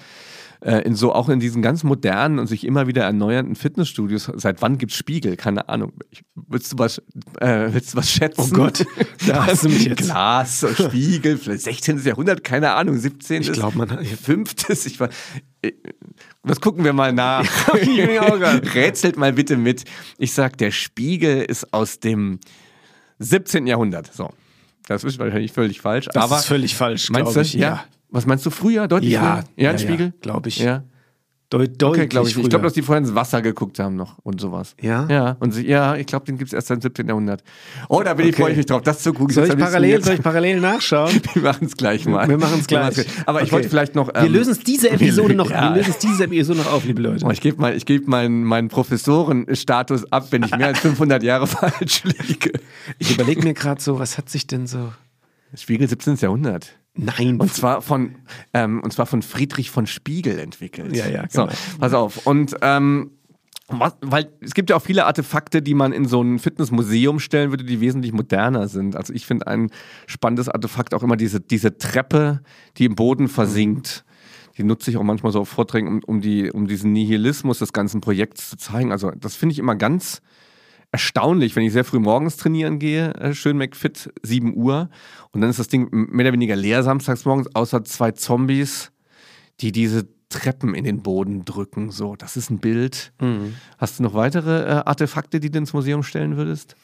[0.62, 4.30] äh, in so auch in diesen ganz modernen und sich immer wieder erneuernden Fitnessstudios.
[4.36, 5.36] Seit wann gibt's Spiegel?
[5.36, 5.92] Keine Ahnung.
[6.34, 6.98] willst du was,
[7.40, 8.50] äh, willst du was schätzen?
[8.52, 8.84] Oh Gott,
[9.26, 10.02] da hast du mich jetzt.
[10.02, 12.02] Glas, Spiegel, vielleicht 16.
[12.04, 13.42] Jahrhundert, keine Ahnung, 17.
[13.42, 14.54] Ich glaube, man hat 5.
[14.86, 15.08] Ich war,
[15.62, 15.72] äh,
[16.44, 17.44] das gucken wir mal nach.
[18.74, 19.84] Rätselt mal bitte mit.
[20.18, 22.38] Ich sag, der Spiegel ist aus dem
[23.18, 23.66] 17.
[23.66, 24.12] Jahrhundert.
[24.12, 24.30] So.
[24.86, 26.06] Das ist wahrscheinlich völlig falsch.
[26.12, 27.54] Das aber ist völlig falsch, glaube ich.
[27.54, 27.68] Ja.
[27.68, 27.84] ja.
[28.12, 28.86] Was meinst du früher?
[28.88, 29.44] Deutlich ja, früher?
[29.56, 30.12] Ja, ja, Spiegel?
[30.20, 30.58] glaube ich.
[30.58, 30.84] Ja.
[31.50, 32.36] Deut deutlich Okay, glaube ich.
[32.38, 34.74] Ich glaube, dass die vorher ins Wasser geguckt haben noch und sowas.
[34.80, 35.06] Ja?
[35.10, 37.08] Ja, und sie, ja, ich glaube, den gibt es erst seit dem 17.
[37.08, 37.42] Jahrhundert.
[37.90, 38.42] Oh, da bin ich, Okay.
[38.42, 39.34] freue ich mich drauf, das zu gucken.
[39.34, 41.20] Soll ich parallel, soll ich parallel nachschauen?
[41.34, 42.26] Wir machen es gleich mal.
[42.26, 42.96] Wir machen's gleich.
[42.96, 43.52] machen's Aber ich Okay.
[43.52, 44.08] wollte vielleicht noch.
[44.08, 45.68] Wir ähm, lösen es diese Episode noch, Ja.
[45.74, 47.26] wir lösen es diese Episode noch auf, liebe Leute.
[47.26, 51.22] Oh, ich gebe mal, ich gebe meinen, meinen Professorenstatus ab, wenn ich mehr als 500
[51.22, 52.52] Jahre falsch liege.
[52.98, 54.90] Ich überlege mir gerade so, was hat sich denn so.
[55.54, 56.16] Spiegel 17.
[56.16, 56.78] Jahrhundert.
[56.94, 58.16] Nein, Und zwar von,
[58.52, 60.94] ähm, und zwar von Friedrich von Spiegel entwickelt.
[60.94, 61.54] Ja, ja, So, genau.
[61.80, 62.26] pass auf.
[62.26, 63.12] Und ähm,
[63.68, 67.50] was, weil es gibt ja auch viele Artefakte, die man in so ein Fitnessmuseum stellen
[67.50, 68.96] würde, die wesentlich moderner sind.
[68.96, 69.70] Also ich finde ein
[70.06, 72.42] spannendes Artefakt auch immer diese, diese Treppe,
[72.76, 74.04] die im Boden versinkt.
[74.58, 77.72] Die nutze ich auch manchmal so auf Vorträgen, um, um, die, um diesen Nihilismus des
[77.72, 78.92] ganzen Projekts zu zeigen.
[78.92, 80.20] Also das finde ich immer ganz
[80.92, 84.88] erstaunlich, wenn ich sehr früh morgens trainieren gehe, äh, schön McFit, 7 Uhr.
[85.32, 88.92] Und dann ist das Ding mehr oder weniger leer samstags morgens, außer zwei Zombies,
[89.60, 91.90] die diese Treppen in den Boden drücken.
[91.90, 93.12] So, das ist ein Bild.
[93.20, 93.54] Mhm.
[93.78, 96.76] Hast du noch weitere äh, Artefakte, die du ins Museum stellen würdest?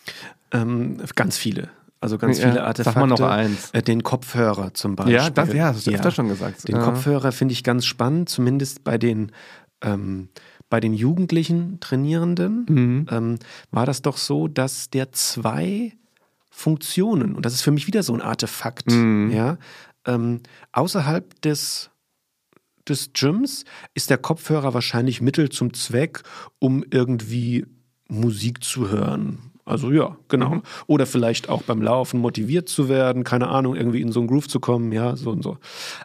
[0.53, 1.68] ähm, ganz viele.
[2.01, 3.01] Also ganz Ja, viele sag Artefakte.
[3.01, 3.71] mal noch eins.
[3.73, 5.14] Äh, Den Kopfhörer zum Beispiel.
[5.16, 6.68] Ja, das, ja, das hast du öfter schon gesagt.
[6.68, 6.83] Den Ja.
[6.83, 9.33] Kopfhörer finde ich ganz spannend, zumindest bei den,
[9.83, 10.29] ähm,
[10.71, 13.07] bei den jugendlichen Trainierenden Mhm.
[13.11, 13.39] ähm,
[13.71, 15.93] war das doch so, dass der zwei
[16.51, 19.31] Funktionen, und das ist für mich wieder so ein Artefakt, Mhm.
[19.31, 19.59] ja,
[20.07, 20.41] ähm,
[20.73, 21.91] außerhalb des
[22.89, 26.23] des Gyms ist der Kopfhörer wahrscheinlich Mittel zum Zweck,
[26.59, 27.67] um irgendwie
[28.09, 29.51] Musik zu hören.
[29.67, 30.55] Also ja, genau.
[30.55, 30.63] Mhm.
[30.87, 34.49] Oder vielleicht auch beim Laufen motiviert zu werden, keine Ahnung, irgendwie in so einen Groove
[34.49, 35.59] zu kommen, ja, so und so.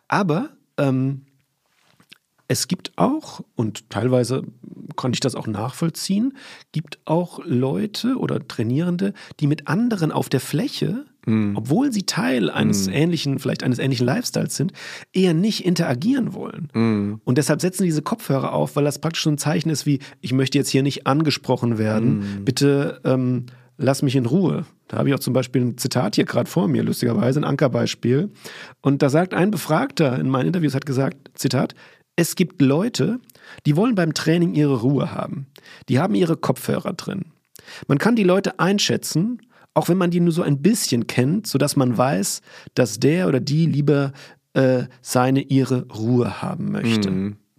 [0.09, 1.21] Aber ähm,
[2.47, 4.43] es gibt auch, und teilweise
[4.95, 6.33] konnte ich das auch nachvollziehen,
[6.71, 11.05] gibt auch Leute oder Trainierende, die mit anderen auf der Fläche,
[11.55, 14.73] obwohl sie Teil eines ähnlichen, vielleicht eines ähnlichen Lifestyles sind,
[15.13, 16.67] eher nicht interagieren wollen.
[17.23, 20.33] Und deshalb setzen diese Kopfhörer auf, weil das praktisch so ein Zeichen ist wie, ich
[20.33, 23.45] möchte jetzt hier nicht angesprochen werden, bitte ähm,
[23.77, 24.65] lass mich in Ruhe.
[24.89, 28.29] Da habe ich auch zum Beispiel ein Zitat hier gerade vor mir, lustigerweise, ein Ankerbeispiel.
[28.81, 31.73] Und da sagt ein Befragter in meinen Interviews, hat gesagt, Zitat,
[32.15, 33.19] es gibt Leute,
[33.65, 35.47] die wollen beim Training ihre Ruhe haben.
[35.89, 37.25] Die haben ihre Kopfhörer drin.
[37.87, 39.41] Man kann die Leute einschätzen,
[39.73, 42.41] auch wenn man die nur so ein bisschen kennt, sodass man weiß,
[42.75, 44.13] dass der oder die lieber
[44.53, 47.09] äh, seine, ihre Ruhe haben möchte.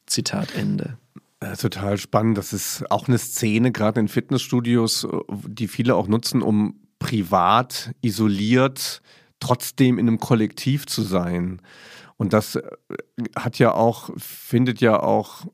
[0.07, 0.99] Zitat Ende.
[1.43, 2.39] Ja, total spannend.
[2.39, 5.09] Das ist auch eine Szene, gerade in Fitnessstudios, äh,
[5.47, 9.03] die viele auch nutzen, um privat, isoliert,
[9.41, 11.61] trotzdem in einem Kollektiv zu sein.
[12.17, 12.63] Und das äh,
[13.37, 15.47] hat ja auch, findet ja auch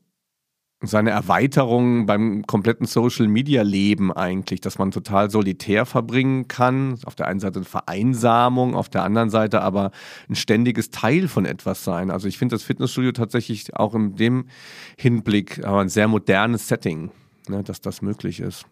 [0.83, 6.97] seine Erweiterung beim kompletten Social Media Leben eigentlich, dass man total solitär verbringen kann.
[7.05, 9.91] Auf der einen Seite eine Vereinsamung, auf der anderen Seite aber
[10.27, 12.09] ein ständiges Teil von etwas sein.
[12.09, 14.45] Also ich finde das Fitnessstudio tatsächlich auch in dem
[14.97, 17.11] Hinblick aber ein sehr modernes Setting,
[17.47, 18.65] ne, dass das möglich ist.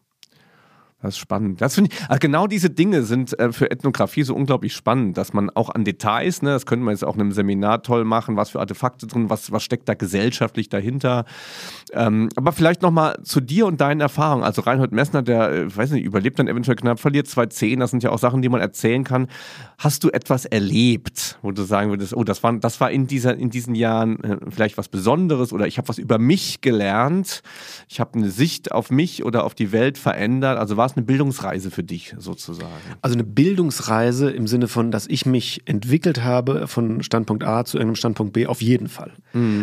[1.01, 1.61] Das ist spannend.
[1.61, 5.31] Das finde ich, also genau diese Dinge sind äh, für Ethnographie so unglaublich spannend, dass
[5.31, 8.35] man auch an Details, ne, das könnte man jetzt auch in einem Seminar toll machen,
[8.35, 11.23] was für Artefakte drin, was, was steckt da gesellschaftlich dahinter.
[11.93, 14.43] Ähm, aber vielleicht nochmal zu dir und deinen Erfahrungen.
[14.43, 17.91] Also Reinhold Messner, der, äh, weiß nicht, überlebt dann eventuell knapp, verliert zwei Zehen, das
[17.91, 19.27] sind ja auch Sachen, die man erzählen kann.
[19.77, 23.37] Hast du etwas erlebt, wo du sagen würdest, oh, das war, das war in, dieser,
[23.37, 27.41] in diesen Jahren äh, vielleicht was Besonderes oder ich habe was über mich gelernt,
[27.87, 30.57] ich habe eine Sicht auf mich oder auf die Welt verändert.
[30.57, 32.71] Also war es eine Bildungsreise für dich sozusagen?
[33.01, 37.77] Also eine Bildungsreise im Sinne von, dass ich mich entwickelt habe von Standpunkt A zu
[37.77, 39.13] irgendeinem Standpunkt B, auf jeden Fall.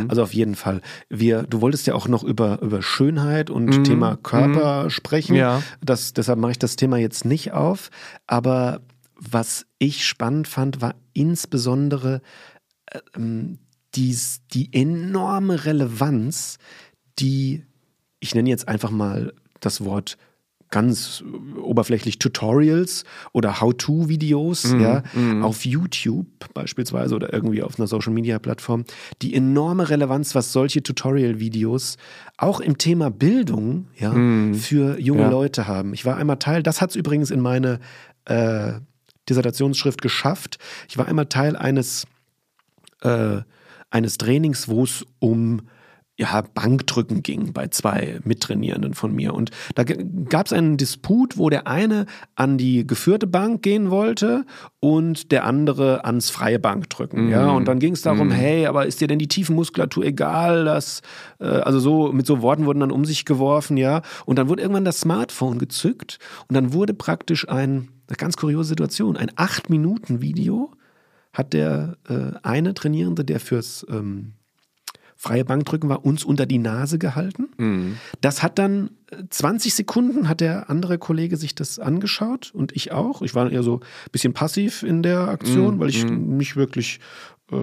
[0.09, 0.81] Also auf jeden Fall.
[1.09, 5.35] Wir, du wolltest ja auch noch über, über Schönheit und Thema Körper sprechen.
[5.35, 5.63] Ja.
[5.85, 7.91] Das, deshalb mache ich das Thema jetzt nicht auf.
[8.27, 8.81] Aber
[9.17, 12.21] was ich spannend fand, war insbesondere
[13.15, 13.59] ähm,
[13.95, 16.59] dies, die enorme Relevanz,
[17.19, 17.65] die,
[18.21, 20.19] ich nenne jetzt einfach mal das Wort
[20.71, 21.23] ganz
[21.63, 25.03] oberflächlich Tutorials oder How-to-Videos ja,
[25.43, 28.85] auf YouTube beispielsweise oder irgendwie auf einer Social-Media-Plattform,
[29.23, 31.97] die enorme Relevanz, was solche Tutorial-Videos
[32.37, 34.13] auch im Thema Bildung ja,
[34.55, 35.31] für junge Ja.
[35.31, 35.95] Leute haben.
[35.95, 37.79] Ich war einmal Teil, das hat es übrigens in meine
[38.25, 38.75] äh,
[39.29, 40.59] Dissertationsschrift geschafft.
[40.89, 42.07] Ich war einmal Teil eines,
[43.03, 43.39] äh,
[43.91, 45.63] eines Trainings, wo es um
[46.19, 49.35] ja, Bankdrücken ging bei zwei Mittrainierenden von mir.
[49.35, 54.47] Und da gab es einen Disput, wo der eine an die geführte Bank gehen wollte
[54.81, 57.29] und der andere ans freie Bankdrücken.
[57.29, 60.65] Ja, und dann ging es darum, hey, aber ist dir denn die Tiefenmuskulatur egal?
[60.65, 61.03] Das,
[61.39, 64.01] äh, also so mit so Worten wurden dann um sich geworfen, ja.
[64.25, 68.71] Und dann wurde irgendwann das Smartphone gezückt und dann wurde praktisch ein, eine ganz kuriose
[68.71, 70.73] Situation, ein acht Minuten Video
[71.35, 74.33] hat der äh, eine Trainierende, der fürs ähm,
[75.17, 77.49] freie Bankdrücken war, uns unter die Nase gehalten.
[77.57, 77.97] Mhm.
[78.21, 78.91] Das hat dann
[79.31, 83.23] 20 Sekunden hat der andere Kollege sich das angeschaut und ich auch.
[83.23, 85.81] Ich war eher so ein bisschen passiv in der Aktion, Mhm.
[85.81, 87.01] weil ich nicht wirklich
[87.51, 87.57] äh,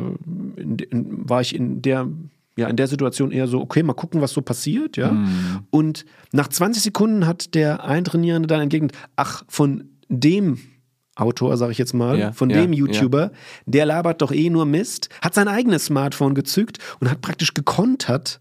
[0.61, 2.07] in, in, war ich in der
[2.55, 5.11] ja, in der Situation eher so, okay, mal gucken, was so passiert, ja.
[5.11, 5.61] Mhm.
[5.71, 10.59] Und nach 20 Sekunden hat der Eintrainierende dann entgegnet, ach, von dem
[11.15, 13.31] Autor, sage ich jetzt mal, Ja, von ja, dem YouTuber,
[13.65, 18.39] der labert doch eh nur Mist, hat sein eigenes Smartphone gezückt und hat praktisch gekontert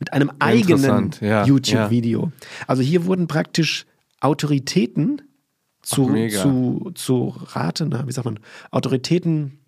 [0.00, 2.32] mit einem eigenen ja, YouTube-Video.
[2.66, 3.86] Also hier wurden praktisch
[4.20, 5.22] Autoritäten
[5.82, 8.40] zu, Ach, zu, zu Rate, na, wie sagt man,
[8.70, 9.58] Autoritäten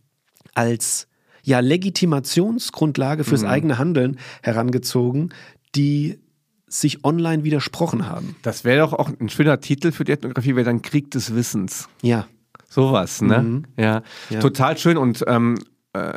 [0.55, 1.07] als
[1.42, 3.48] ja, Legitimationsgrundlage fürs Mhm.
[3.48, 5.32] eigene Handeln herangezogen,
[5.74, 6.18] die
[6.66, 8.36] sich online widersprochen haben.
[8.42, 11.88] Das wäre doch auch ein schöner Titel für die Ethnographie, wäre dann Krieg des Wissens.
[12.03, 12.26] Ja.
[12.70, 13.42] Sowas, ne?
[13.42, 13.64] Mhm.
[13.76, 14.02] Ja.
[14.30, 14.40] Ja.
[14.40, 15.58] Total schön und ähm,
[15.92, 16.12] äh,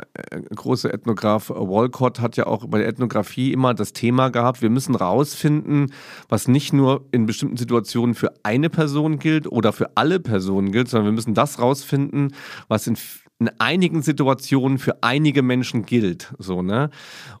[0.54, 4.94] große Ethnograph Walcott hat ja auch bei der Ethnographie immer das Thema gehabt, wir müssen
[4.94, 5.92] rausfinden,
[6.28, 10.88] was nicht nur in bestimmten Situationen für eine Person gilt oder für alle Personen gilt,
[10.88, 12.34] sondern wir müssen das rausfinden,
[12.68, 12.96] was in,
[13.40, 16.32] in einigen Situationen für einige Menschen gilt.
[16.38, 16.90] So, ne?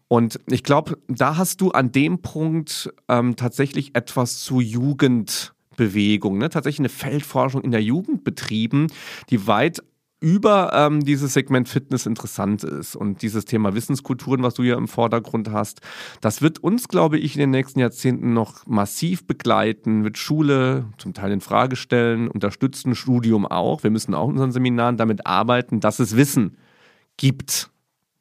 [0.08, 4.60] Und ich glaube, da hast du an dem Punkt ähm, tatsächlich etwas zu
[5.74, 6.48] Jugendbewegung, ne?
[6.48, 8.88] tatsächlich eine Feldforschung in der Jugend betrieben,
[9.30, 9.82] die weit
[10.20, 12.96] über ähm, dieses Segment Fitness interessant ist.
[12.96, 15.80] Und dieses Thema Wissenskulturen, was du ja im Vordergrund hast,
[16.22, 21.12] das wird uns, glaube ich, in den nächsten Jahrzehnten noch massiv begleiten, wird Schule zum
[21.12, 23.82] Teil in Frage stellen, unterstützen, Studium auch.
[23.82, 26.56] Wir müssen auch in unseren Seminaren damit arbeiten, dass es Wissen
[27.18, 27.70] gibt.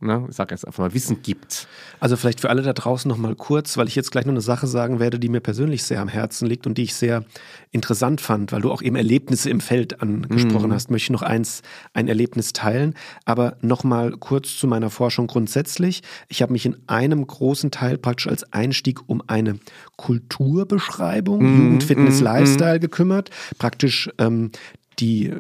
[0.06, 0.26] Ne?
[0.30, 1.68] Ich sage jetzt einfach mal, Wissen gibt.
[2.00, 4.42] Also vielleicht für alle da draußen noch mal kurz, weil ich jetzt gleich noch eine
[4.42, 7.24] Sache sagen werde, die mir persönlich sehr am Herzen liegt und die ich sehr
[7.72, 11.62] interessant fand, weil du auch eben Erlebnisse im Feld angesprochen hast, möchte ich noch eins,
[11.94, 12.94] ein Erlebnis teilen.
[13.26, 16.04] Aber noch mal kurz zu meiner Forschung grundsätzlich.
[16.28, 19.60] Ich habe mich in einem großen Teil praktisch als Einstieg um eine
[19.98, 23.30] Kulturbeschreibung, Jugend, Fitness, Lifestyle gekümmert.
[23.58, 24.52] Praktisch ähm,
[25.00, 25.34] die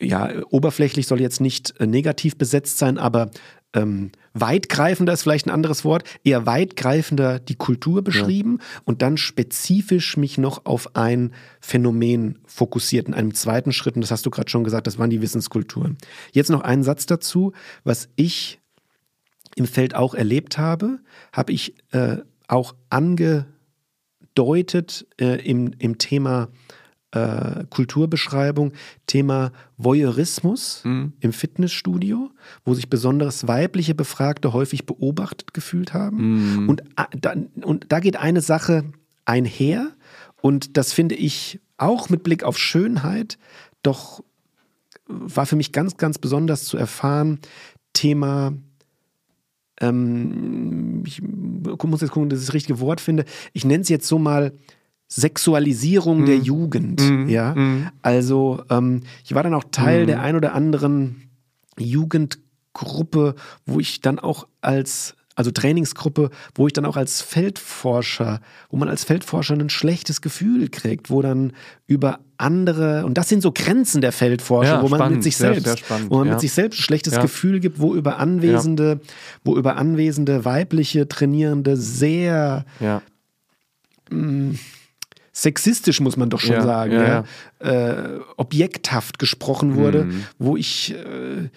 [0.00, 3.30] ja, oberflächlich soll jetzt nicht äh, negativ besetzt sein, aber
[3.76, 10.16] ähm, weitgreifender ist vielleicht ein anderes Wort, eher weitgreifender die Kultur beschrieben und dann spezifisch
[10.16, 13.96] mich noch auf ein Phänomen fokussiert in einem zweiten Schritt.
[13.96, 15.98] Und das hast du gerade schon gesagt, das waren die Wissenskulturen.
[16.32, 17.52] Jetzt noch einen Satz dazu,
[17.84, 18.60] was ich
[19.56, 20.98] im Feld auch erlebt habe,
[21.32, 22.18] habe ich äh,
[22.48, 23.46] auch angedeutet
[25.20, 26.48] äh, im, im Thema
[27.12, 28.72] äh, Kulturbeschreibung,
[29.06, 30.82] Thema Voyeurismus
[31.20, 32.30] im Fitnessstudio,
[32.64, 36.68] wo sich besonders weibliche Befragte häufig beobachtet gefühlt haben.
[36.68, 38.84] Und, a- da, und da geht eine Sache
[39.24, 39.88] einher
[40.42, 43.38] und das finde ich auch mit Blick auf Schönheit
[43.82, 44.22] doch
[45.08, 47.38] war für mich ganz, ganz besonders zu erfahren,
[47.92, 48.52] Thema
[49.80, 53.24] ähm, ich muss jetzt gucken, dass ich das richtige Wort finde.
[53.52, 54.52] Ich nenne es jetzt so mal
[55.08, 57.00] Sexualisierung der Jugend.
[57.28, 57.54] Ja,
[58.02, 61.28] also ähm, ich war dann auch Teil der ein oder anderen
[61.78, 63.34] Jugendgruppe,
[63.66, 68.40] wo ich dann auch als also Trainingsgruppe, wo ich dann auch als Feldforscher,
[68.70, 71.52] wo man als Feldforscher ein schlechtes Gefühl kriegt, wo dann
[71.86, 75.36] über andere, und das sind so Grenzen der Feldforscher, Ja, wo man spannend, mit sich
[75.36, 76.32] sehr, selbst, sehr spannend, wo man ja.
[76.32, 77.22] mit sich selbst ein schlechtes Ja.
[77.22, 79.00] Gefühl gibt, wo über anwesende,
[79.44, 83.02] wo über anwesende weibliche Trainierende sehr Ja.
[85.42, 87.24] Sexistisch, muss man doch schon Ja, sagen, ja, ja,
[87.58, 90.24] Äh, objekthaft gesprochen wurde, Mhm.
[90.38, 91.50] wo ich äh,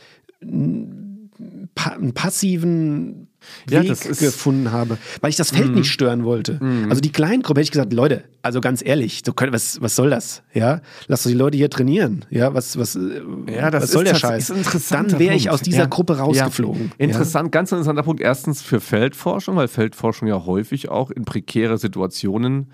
[1.75, 3.27] pa einen passiven
[3.67, 6.59] Weg das gefunden habe, weil ich das Feld nicht stören wollte.
[6.89, 10.09] Also die Kleingruppe hätte ich gesagt, Leute, also ganz ehrlich, so können, was, was soll
[10.09, 10.43] das?
[10.53, 12.25] Ja, lass doch die Leute hier trainieren.
[12.29, 14.89] Ja, was, was, äh, Ja, das was soll ist der tats- Scheiß?
[14.89, 15.85] Dann wäre ich aus dieser Ja.
[15.85, 16.91] Gruppe rausgeflogen.
[16.99, 17.05] Ja.
[17.05, 18.21] Interessant, ganz interessanter Punkt.
[18.21, 22.67] Erstens für Feldforschung, weil Feldforschung ja häufig auch in prekäre Situationen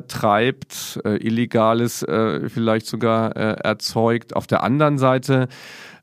[0.00, 4.34] treibt, äh, Illegales äh, vielleicht sogar äh, erzeugt.
[4.34, 5.48] Auf der anderen Seite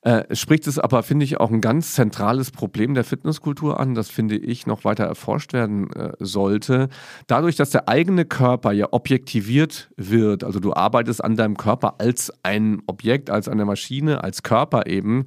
[0.01, 4.09] äh, spricht es aber, finde ich, auch ein ganz zentrales Problem der Fitnesskultur an, das
[4.09, 6.87] finde ich noch weiter erforscht werden äh, sollte.
[7.27, 12.31] Dadurch, dass der eigene Körper ja objektiviert wird, also du arbeitest an deinem Körper als
[12.43, 15.25] ein Objekt, als eine Maschine, als Körper eben,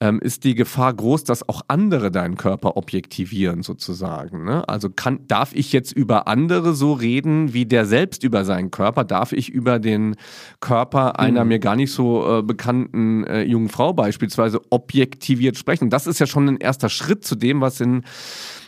[0.00, 4.44] ähm, ist die Gefahr groß, dass auch andere deinen Körper objektivieren, sozusagen.
[4.44, 4.66] Ne?
[4.66, 9.04] Also kann, darf ich jetzt über andere so reden, wie der selbst über seinen Körper?
[9.04, 10.16] Darf ich über den
[10.60, 15.90] Körper einer mir gar nicht so äh, bekannten äh, jungen Frau beispielsweise objektiviert sprechen?
[15.90, 18.02] Das ist ja schon ein erster Schritt zu dem, was in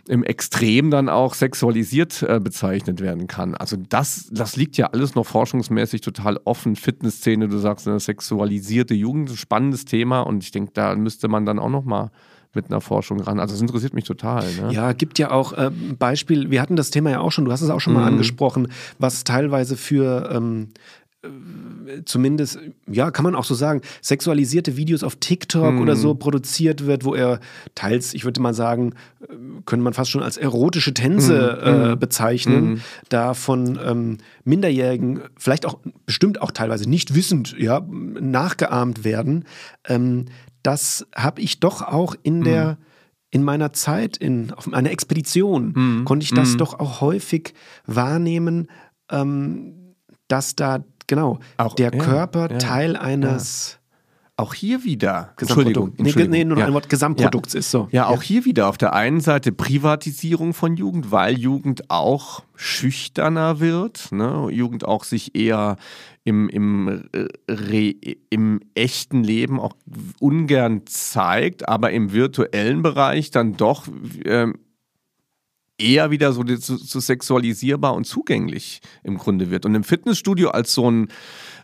[0.09, 3.55] im Extrem dann auch sexualisiert äh, bezeichnet werden kann.
[3.55, 6.75] Also das, das liegt ja alles noch forschungsmäßig total offen.
[6.75, 11.47] Fitnessszene, du sagst eine sexualisierte Jugend, ein spannendes Thema und ich denke, da müsste man
[11.47, 12.11] dann auch noch mal
[12.55, 13.41] mit einer Forschung ran.
[13.41, 14.45] Also das interessiert mich total.
[14.61, 14.73] Ne?
[14.73, 17.63] Ja, gibt ja auch äh, Beispiel, wir hatten das Thema ja auch schon, du hast
[17.63, 18.09] es auch schon mal mhm.
[18.09, 21.02] angesprochen, was teilweise für ähm, äh,
[22.05, 22.59] zumindest,
[22.91, 25.81] ja, kann man auch so sagen, sexualisierte Videos auf TikTok mm.
[25.81, 27.39] oder so produziert wird, wo er
[27.75, 31.67] teils, ich würde mal sagen, äh, können man fast schon als erotische Tänze mm.
[31.67, 31.99] äh, mhm.
[31.99, 32.81] bezeichnen, mm.
[33.09, 39.45] da von ähm, Minderjährigen, vielleicht auch bestimmt auch teilweise nicht wissend, ja, nachgeahmt werden.
[39.87, 40.27] Ähm,
[40.65, 42.45] das habe ich doch auch in mhm.
[42.45, 42.79] der
[43.31, 46.05] in meiner Zeit in, auf einer Expedition mhm.
[46.05, 47.55] konnte ich das doch auch häufig
[47.87, 48.69] wahrnehmen,
[49.11, 49.95] ähm,
[50.29, 53.79] dass da genau, auch, der ja, Körper ja, Teil eines.
[54.35, 55.35] Auch hier wieder.
[55.39, 55.93] Entschuldigung.
[55.99, 56.31] Entschuldigung.
[56.31, 57.89] Nee, nur noch ein Wort Gesamtprodukts ist so.
[57.93, 63.61] Ja, auch hier wieder auf der einen Seite Privatisierung von Jugend, weil Jugend auch schüchterner
[63.61, 64.11] wird.
[64.11, 64.49] Ne?
[64.51, 65.77] Jugend auch sich eher
[66.25, 67.05] im, im,
[67.49, 67.95] Re,
[68.31, 69.75] im echten Leben auch
[70.19, 73.87] ungern zeigt, aber im virtuellen Bereich dann doch.
[74.25, 74.55] Ähm,
[75.83, 79.67] eher wieder so, so, so sexualisierbar und zugänglich im Grunde wird.
[79.67, 81.09] Und im Fitnessstudio als so ein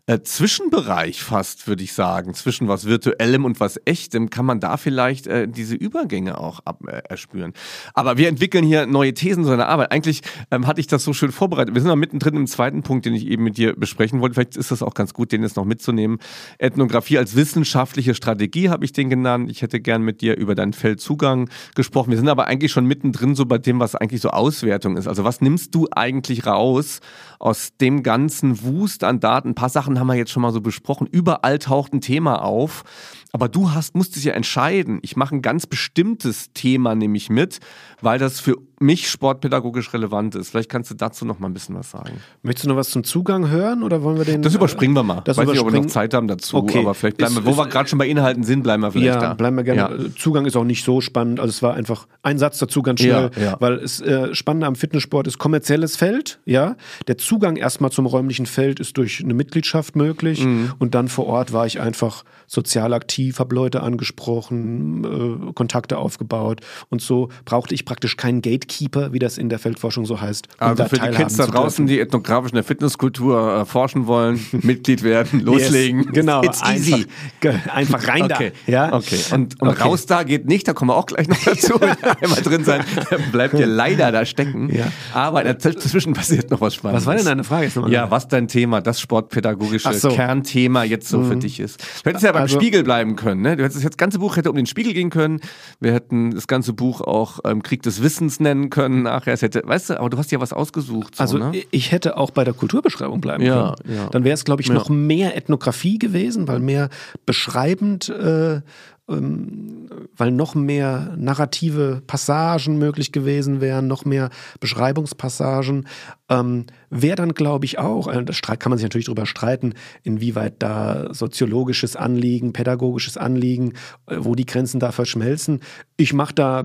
[0.08, 4.78] äh, Zwischenbereich fast, würde ich sagen, zwischen was Virtuellem und was Echtem, kann man da
[4.78, 7.52] vielleicht äh, diese Übergänge auch ab, äh, erspüren.
[7.92, 9.92] Aber wir entwickeln hier neue Thesen zu einer Arbeit.
[9.92, 11.74] Eigentlich ähm, hatte ich das so schön vorbereitet.
[11.74, 14.34] Wir sind noch mittendrin im zweiten Punkt, den ich eben mit dir besprechen wollte.
[14.34, 16.18] Vielleicht ist das auch ganz gut, den jetzt noch mitzunehmen.
[16.56, 19.50] Ethnographie als wissenschaftliche Strategie habe ich den genannt.
[19.50, 22.10] Ich hätte gern mit dir über deinen Feldzugang gesprochen.
[22.10, 25.06] Wir sind aber eigentlich schon mittendrin so bei dem, was eigentlich so Auswertung ist.
[25.06, 27.00] Also was nimmst du eigentlich raus
[27.38, 29.50] aus dem ganzen Wust an Daten?
[29.50, 31.06] Ein paar Sachen haben wir jetzt schon mal so besprochen.
[31.06, 32.84] Überall taucht ein Thema auf.
[33.32, 35.00] Aber du hast, musstest ja entscheiden.
[35.02, 37.58] Ich mache ein ganz bestimmtes Thema nämlich mit,
[38.00, 40.50] weil das für mich sportpädagogisch relevant ist.
[40.50, 42.20] Vielleicht kannst du dazu noch mal ein bisschen was sagen.
[42.42, 44.42] Möchtest du noch was zum Zugang hören oder wollen wir den?
[44.42, 45.20] Das überspringen wir mal.
[45.24, 46.58] Das Weiß nicht, ob wir noch Zeit haben dazu.
[46.58, 46.80] Okay.
[46.80, 49.14] Aber vielleicht bleiben ist, wir, wo wir gerade schon bei Inhalten sind, bleiben wir vielleicht
[49.14, 49.34] ja, da.
[49.34, 49.80] bleiben wir gerne.
[49.80, 50.14] Ja.
[50.16, 51.40] Zugang ist auch nicht so spannend.
[51.40, 53.56] Also es war einfach ein Satz dazu ganz schnell, ja, ja.
[53.58, 56.40] weil es äh, Spannende am Fitnesssport ist kommerzielles Feld.
[56.44, 56.76] Ja,
[57.08, 60.72] der Zugang erstmal zum räumlichen Feld ist durch eine Mitgliedschaft möglich mhm.
[60.78, 66.60] und dann vor Ort war ich einfach sozial aktiv, habe Leute angesprochen, äh, Kontakte aufgebaut
[66.90, 70.46] und so brauchte ich praktisch keinen Gatekeeper, wie das in der Feldforschung so heißt.
[70.60, 74.38] Um also für die Kids da draußen, die ethnografisch in der Fitnesskultur äh, forschen wollen,
[74.62, 76.02] Mitglied werden, loslegen.
[76.02, 77.06] Yes, genau, It's easy.
[77.40, 78.52] Einfach, einfach rein okay.
[78.66, 78.72] da.
[78.72, 78.92] Ja?
[78.92, 79.82] Okay, und, und okay.
[79.82, 81.80] raus da geht nicht, da kommen wir auch gleich noch dazu.
[82.20, 82.84] Einmal drin sein,
[83.32, 84.68] bleibt ihr leider da stecken.
[84.70, 84.92] Ja.
[85.14, 87.06] Aber dazwischen passiert noch was Spannendes.
[87.06, 87.70] Was war denn deine Frage?
[87.88, 90.10] Ja, was dein Thema, das sportpädagogische so.
[90.10, 91.28] Kernthema jetzt so mhm.
[91.28, 91.80] für dich ist.
[92.04, 93.40] Du hättest ja beim also, Spiegel bleiben können.
[93.40, 93.56] Ne?
[93.56, 95.40] Du hättest das ganze Buch hätte um den Spiegel gehen können.
[95.80, 99.34] Wir hätten das ganze Buch auch ähm, Krieg des Wissens nennen können nachher.
[99.34, 101.16] Es hätte, weißt du, aber du hast ja was ausgesucht.
[101.16, 101.62] So, also ne?
[101.70, 103.96] ich hätte auch bei der Kulturbeschreibung bleiben ja, können.
[103.96, 104.08] Ja.
[104.10, 106.88] Dann wäre es, glaube ich, noch mehr Ethnographie gewesen, weil mehr
[107.26, 108.60] beschreibend äh,
[109.08, 115.86] ähm, weil noch mehr narrative Passagen möglich gewesen wären, noch mehr Beschreibungspassagen.
[116.28, 120.56] Ähm, Wäre dann, glaube ich, auch, äh, da kann man sich natürlich darüber streiten, inwieweit
[120.58, 123.72] da soziologisches Anliegen, pädagogisches Anliegen,
[124.06, 125.60] äh, wo die Grenzen da verschmelzen.
[125.96, 126.64] Ich mache da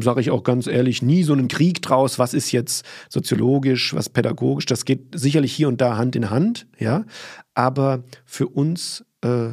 [0.00, 4.08] sage ich auch ganz ehrlich, nie so einen Krieg draus, was ist jetzt soziologisch, was
[4.08, 4.66] pädagogisch.
[4.66, 7.04] Das geht sicherlich hier und da Hand in Hand, ja.
[7.54, 9.52] Aber für uns äh,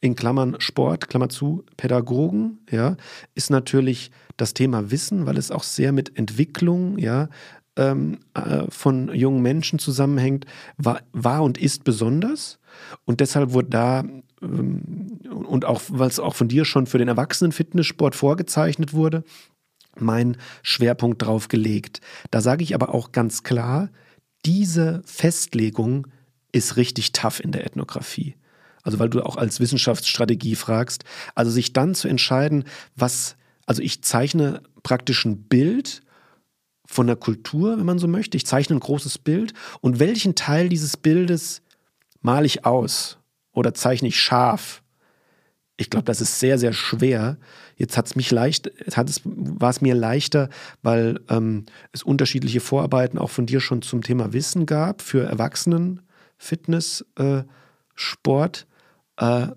[0.00, 2.96] in Klammern Sport, Klammer zu, Pädagogen, ja,
[3.34, 7.28] ist natürlich das Thema Wissen, weil es auch sehr mit Entwicklung, ja,
[7.76, 10.44] ähm, äh, von jungen Menschen zusammenhängt,
[10.76, 12.58] war, war und ist besonders.
[13.04, 14.04] Und deshalb wurde da,
[14.42, 19.24] ähm, und auch, weil es auch von dir schon für den Erwachsenen-Fitnesssport vorgezeichnet wurde,
[19.98, 22.00] mein Schwerpunkt drauf gelegt.
[22.30, 23.90] Da sage ich aber auch ganz klar,
[24.44, 26.06] diese Festlegung
[26.52, 28.36] ist richtig tough in der Ethnographie.
[28.82, 31.04] Also weil du auch als Wissenschaftsstrategie fragst.
[31.34, 32.64] Also sich dann zu entscheiden,
[32.96, 33.36] was,
[33.66, 36.02] also ich zeichne praktisch ein Bild
[36.84, 38.36] von der Kultur, wenn man so möchte.
[38.36, 41.62] Ich zeichne ein großes Bild und welchen Teil dieses Bildes
[42.20, 43.18] male ich aus
[43.52, 44.82] oder zeichne ich scharf?
[45.76, 47.38] Ich glaube, das ist sehr, sehr schwer.
[47.76, 50.48] Jetzt hat es mich leicht, hat es, war es mir leichter,
[50.82, 56.00] weil ähm, es unterschiedliche Vorarbeiten auch von dir schon zum Thema Wissen gab für Erwachsenen,
[56.38, 57.42] Fitness, äh,
[57.94, 58.66] Sport.
[59.16, 59.48] Äh,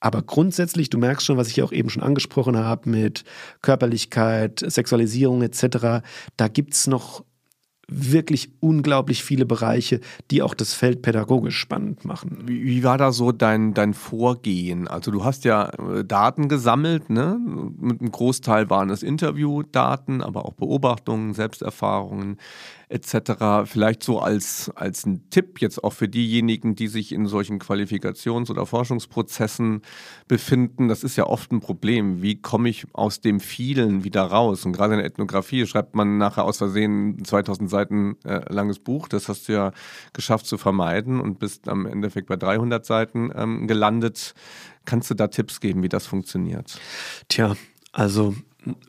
[0.00, 3.24] aber grundsätzlich, du merkst schon, was ich auch eben schon angesprochen habe mit
[3.62, 6.04] Körperlichkeit, Sexualisierung etc.,
[6.36, 7.24] da gibt es noch
[7.90, 12.42] wirklich unglaublich viele Bereiche, die auch das Feld pädagogisch spannend machen.
[12.44, 14.86] Wie, wie, war da so dein, dein Vorgehen?
[14.86, 17.38] Also du hast ja äh, Daten gesammelt, ne?
[17.80, 22.36] Mit einem Großteil waren es Interviewdaten, aber auch Beobachtungen, Selbsterfahrungen
[22.88, 23.66] etc.
[23.66, 28.50] Vielleicht so als, als ein Tipp jetzt auch für diejenigen, die sich in solchen Qualifikations-
[28.50, 29.82] oder Forschungsprozessen
[30.26, 30.88] befinden.
[30.88, 32.22] Das ist ja oft ein Problem.
[32.22, 34.64] Wie komme ich aus dem vielen wieder raus?
[34.64, 39.08] Und gerade in der Ethnographie schreibt man nachher aus Versehen 2000 Seiten äh, langes Buch.
[39.08, 39.72] Das hast du ja
[40.12, 44.34] geschafft zu vermeiden und bist am Endeffekt bei 300 Seiten ähm, gelandet.
[44.86, 46.80] Kannst du da Tipps geben, wie das funktioniert?
[47.28, 47.54] Tja,
[47.92, 48.34] also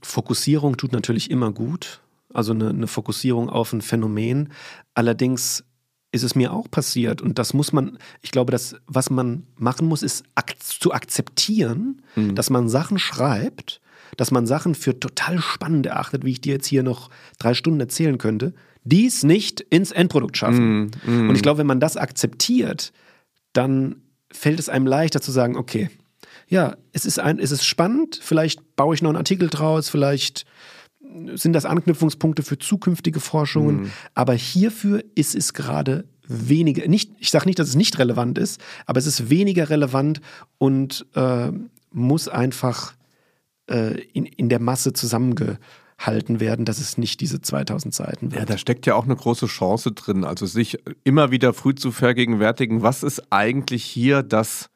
[0.02, 2.02] Fokussierung tut natürlich immer gut
[2.34, 4.50] also eine, eine Fokussierung auf ein Phänomen.
[4.94, 5.64] Allerdings
[6.12, 9.88] ist es mir auch passiert und das muss man, ich glaube, das, was man machen
[9.88, 12.34] muss, ist ak zu akzeptieren, mhm.
[12.34, 13.80] dass man Sachen schreibt,
[14.18, 17.80] dass man Sachen für total spannend erachtet, wie ich dir jetzt hier noch drei Stunden
[17.80, 18.54] erzählen könnte,
[18.84, 20.92] dies nicht ins Endprodukt schaffen.
[21.06, 21.30] Mm.
[21.30, 22.92] Und ich glaube, wenn man das akzeptiert,
[23.54, 24.02] dann
[24.32, 25.90] fällt es einem leichter zu sagen, okay,
[26.48, 30.46] ja, es ist, ein, es ist spannend, vielleicht baue ich noch einen Artikel draus, vielleicht
[31.36, 33.82] sind das Anknüpfungspunkte für zukünftige Forschungen.
[33.82, 33.91] Mhm.
[34.14, 38.62] Aber hierfür ist es gerade weniger, nicht, ich sage nicht, dass es nicht relevant ist,
[38.86, 40.22] aber es ist weniger relevant
[40.60, 41.51] und äh,
[41.91, 42.93] muss einfach
[43.68, 48.41] äh, in, in der Masse zusammengehalten werden, dass es nicht diese 2000 Seiten wird.
[48.41, 51.91] Ja, da steckt ja auch eine große Chance drin, also sich immer wieder früh zu
[51.91, 54.70] vergegenwärtigen, was ist eigentlich hier das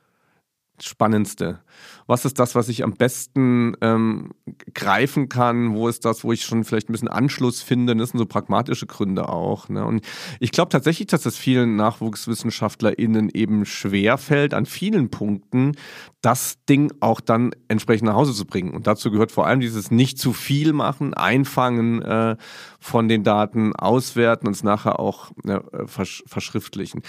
[0.82, 1.59] Spannendste?
[2.07, 4.32] Was ist das, was ich am besten ähm,
[4.74, 5.76] greifen kann?
[5.76, 7.95] Wo ist das, wo ich schon vielleicht ein bisschen Anschluss finde?
[7.95, 9.69] Das sind so pragmatische Gründe auch.
[9.69, 9.86] Ne?
[9.86, 10.05] Und
[10.39, 15.74] ich glaube tatsächlich, dass es vielen NachwuchswissenschaftlerInnen eben schwerfällt, an vielen Punkten
[16.21, 18.74] das Ding auch dann entsprechend nach Hause zu bringen.
[18.74, 22.38] Und dazu gehört vor allem dieses nicht zu viel machen, einfangen äh,
[22.80, 27.03] von den Daten, auswerten und es nachher auch äh, versch verschriftlichen.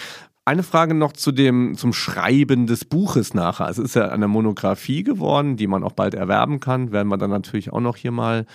[0.47, 3.67] Eine Frage noch zu dem, zum Schreiben des Buches nachher.
[3.67, 6.91] Es ist ja eine Monographie geworden, die man auch bald erwerben kann.
[6.91, 8.45] Werden wir dann natürlich auch noch hier mal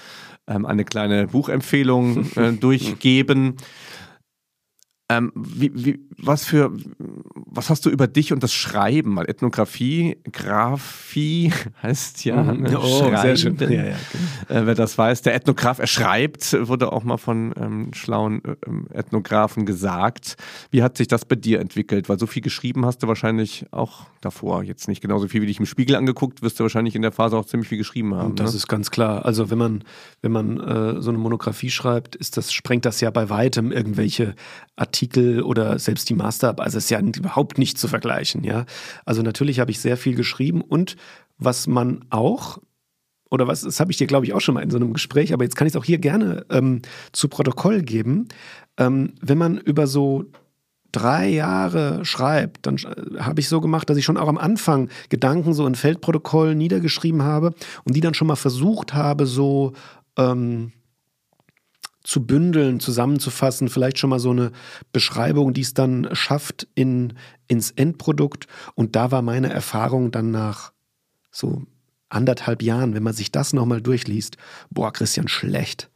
[0.47, 3.57] ähm, eine kleine Buchempfehlung äh, durchgeben.
[5.09, 6.73] Ähm, wie, wie, was für,
[7.53, 9.17] was hast du über dich und das Schreiben?
[9.17, 12.43] Weil Ethnographie, Graphie heißt ja.
[12.43, 12.63] Mhm.
[12.63, 13.17] Ne, oh, Schreiben.
[13.23, 13.57] sehr schön.
[13.59, 14.55] Ja, ja, okay.
[14.55, 18.99] äh, wer das weiß, der Ethnograph, er schreibt, wurde auch mal von ähm, schlauen äh,
[18.99, 20.37] Ethnographen gesagt.
[20.71, 22.09] Wie hat sich das bei dir entwickelt?
[22.09, 24.63] Weil so viel geschrieben hast du wahrscheinlich auch davor.
[24.63, 27.37] Jetzt nicht genauso viel wie dich im Spiegel angeguckt, wirst du wahrscheinlich in der Phase
[27.37, 28.37] auch ziemlich viel geschrieben haben.
[28.37, 28.59] Das ne?
[28.59, 29.25] ist ganz klar.
[29.25, 29.85] Also wenn man,
[30.23, 34.35] wenn man äh, so eine Monographie schreibt, ist das, sprengt das ja bei weitem irgendwelche
[34.77, 36.67] Artikel oder selbst die Masterarbeit.
[36.67, 38.65] Also es ist ja überhaupt nicht zu vergleichen, ja.
[39.05, 40.97] Also natürlich habe ich sehr viel geschrieben und
[41.39, 42.59] was man auch
[43.31, 45.33] oder was, das habe ich dir, glaube ich, auch schon mal in so einem Gespräch,
[45.33, 46.83] aber jetzt kann ich es auch hier gerne ähm,
[47.13, 48.27] zu Protokoll geben.
[48.77, 50.25] Ähm, wenn man über so
[50.93, 52.77] drei Jahre schreibt, dann
[53.21, 57.23] habe ich so gemacht, dass ich schon auch am Anfang Gedanken so in Feldprotokoll niedergeschrieben
[57.23, 59.73] habe und die dann schon mal versucht habe, so
[60.19, 60.73] ähm,
[62.03, 64.53] zu bündeln, zusammenzufassen, vielleicht schon mal so eine
[64.93, 67.15] Beschreibung, die es dann schafft in,
[67.47, 68.47] ins Endprodukt.
[68.75, 70.73] Und da war meine Erfahrung dann nach
[71.31, 71.63] so
[72.09, 74.37] anderthalb Jahren, wenn man sich das nochmal durchliest,
[74.71, 75.91] boah, Christian, schlecht.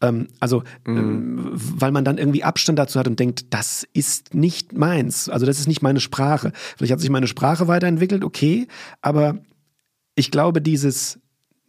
[0.00, 0.96] Ähm, also, mhm.
[0.96, 5.28] ähm, weil man dann irgendwie Abstand dazu hat und denkt, das ist nicht meins.
[5.28, 6.52] Also, das ist nicht meine Sprache.
[6.76, 8.66] Vielleicht hat sich meine Sprache weiterentwickelt, okay,
[9.02, 9.38] aber
[10.14, 11.18] ich glaube, dieses,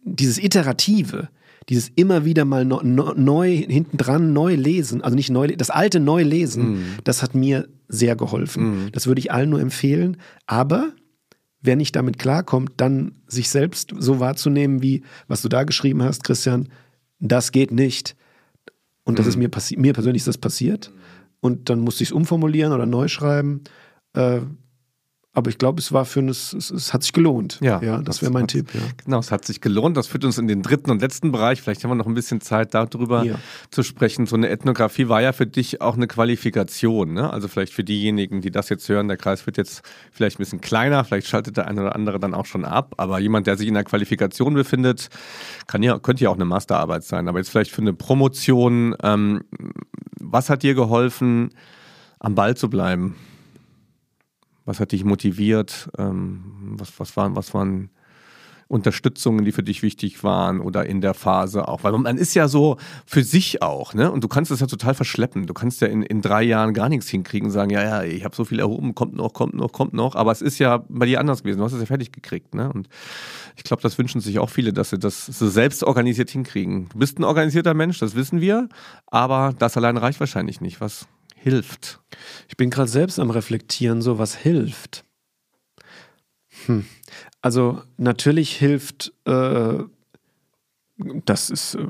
[0.02, 1.28] dieses Iterative,
[1.68, 6.00] dieses immer wieder mal no, no, neu hintendran neu lesen, also nicht neu, das alte
[6.00, 6.84] neu lesen, mm.
[7.04, 8.86] das hat mir sehr geholfen.
[8.86, 8.92] Mm.
[8.92, 10.16] Das würde ich allen nur empfehlen.
[10.46, 10.92] Aber
[11.60, 16.24] wer nicht damit klarkommt, dann sich selbst so wahrzunehmen, wie was du da geschrieben hast,
[16.24, 16.68] Christian,
[17.20, 18.16] das geht nicht.
[19.04, 19.28] Und das mm.
[19.28, 20.92] ist mir, mir persönlich ist das passiert.
[21.40, 23.62] Und dann musste ich es umformulieren oder neu schreiben.
[24.14, 24.40] Äh,
[25.34, 27.58] aber ich glaube, es war für es, es, es, hat sich gelohnt.
[27.62, 28.74] Ja, ja das wäre mein Tipp.
[28.74, 28.80] Ja.
[29.02, 29.96] Genau, es hat sich gelohnt.
[29.96, 31.62] Das führt uns in den dritten und letzten Bereich.
[31.62, 33.36] Vielleicht haben wir noch ein bisschen Zeit, darüber ja.
[33.70, 34.26] zu sprechen.
[34.26, 37.14] So eine Ethnographie war ja für dich auch eine Qualifikation.
[37.14, 37.32] Ne?
[37.32, 39.80] Also vielleicht für diejenigen, die das jetzt hören, der Kreis wird jetzt
[40.12, 41.02] vielleicht ein bisschen kleiner.
[41.02, 42.92] Vielleicht schaltet der eine oder andere dann auch schon ab.
[42.98, 45.08] Aber jemand, der sich in der Qualifikation befindet,
[45.66, 47.26] kann ja, könnte ja auch eine Masterarbeit sein.
[47.28, 48.94] Aber jetzt vielleicht für eine Promotion.
[49.02, 49.44] Ähm,
[50.20, 51.54] was hat dir geholfen,
[52.20, 53.16] am Ball zu bleiben?
[54.64, 55.90] Was hat dich motiviert?
[55.98, 57.90] Ähm, was, was, waren, was waren
[58.68, 61.84] Unterstützungen, die für dich wichtig waren oder in der Phase auch?
[61.84, 64.10] Weil man ist ja so für sich auch, ne?
[64.10, 65.46] Und du kannst das ja total verschleppen.
[65.46, 68.24] Du kannst ja in, in drei Jahren gar nichts hinkriegen und sagen, ja, ja, ich
[68.24, 70.14] habe so viel erhoben, kommt noch, kommt noch, kommt noch.
[70.14, 71.58] Aber es ist ja bei dir anders gewesen.
[71.58, 72.72] Du hast es ja fertig gekriegt, ne?
[72.72, 72.88] Und
[73.56, 76.88] ich glaube, das wünschen sich auch viele, dass sie das so selbst organisiert hinkriegen.
[76.88, 78.68] Du bist ein organisierter Mensch, das wissen wir,
[79.08, 80.80] aber das allein reicht wahrscheinlich nicht.
[80.80, 81.08] Was
[81.42, 82.00] hilft?
[82.48, 85.04] Ich bin gerade selbst am Reflektieren, so was hilft.
[86.66, 86.84] Hm.
[87.40, 89.78] Also natürlich hilft, äh,
[91.24, 91.86] das ist, äh,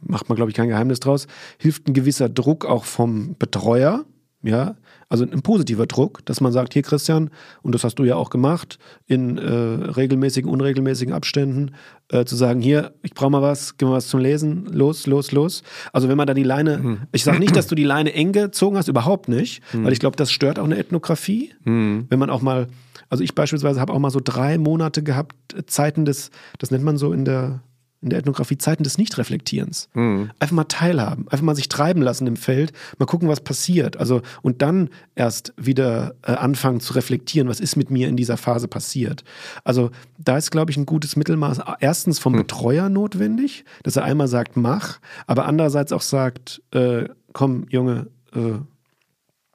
[0.00, 1.26] macht man glaube ich kein Geheimnis draus,
[1.58, 4.04] hilft ein gewisser Druck auch vom Betreuer,
[4.42, 4.76] ja,
[5.08, 7.30] also ein positiver Druck, dass man sagt, hier Christian,
[7.62, 11.72] und das hast du ja auch gemacht, in äh, regelmäßigen, unregelmäßigen Abständen,
[12.08, 15.30] äh, zu sagen, hier, ich brauche mal was, gib mal was zum Lesen, los, los,
[15.30, 15.62] los.
[15.92, 16.98] Also wenn man da die Leine, mhm.
[17.12, 19.84] ich sage nicht, dass du die Leine eng gezogen hast, überhaupt nicht, mhm.
[19.84, 22.06] weil ich glaube, das stört auch eine Ethnografie, mhm.
[22.08, 22.68] wenn man auch mal,
[23.08, 26.84] also ich beispielsweise habe auch mal so drei Monate gehabt, äh, Zeiten des, das nennt
[26.84, 27.60] man so in der
[28.02, 29.88] in der Ethnographie Zeiten des Nichtreflektierens.
[29.94, 30.30] Mhm.
[30.40, 33.96] Einfach mal teilhaben, einfach mal sich treiben lassen im Feld, mal gucken, was passiert.
[33.96, 38.36] Also und dann erst wieder äh, anfangen zu reflektieren, was ist mit mir in dieser
[38.36, 39.22] Phase passiert.
[39.62, 41.60] Also da ist, glaube ich, ein gutes Mittelmaß.
[41.78, 42.38] Erstens vom mhm.
[42.38, 48.58] Betreuer notwendig, dass er einmal sagt, mach, aber andererseits auch sagt, äh, komm, Junge, äh,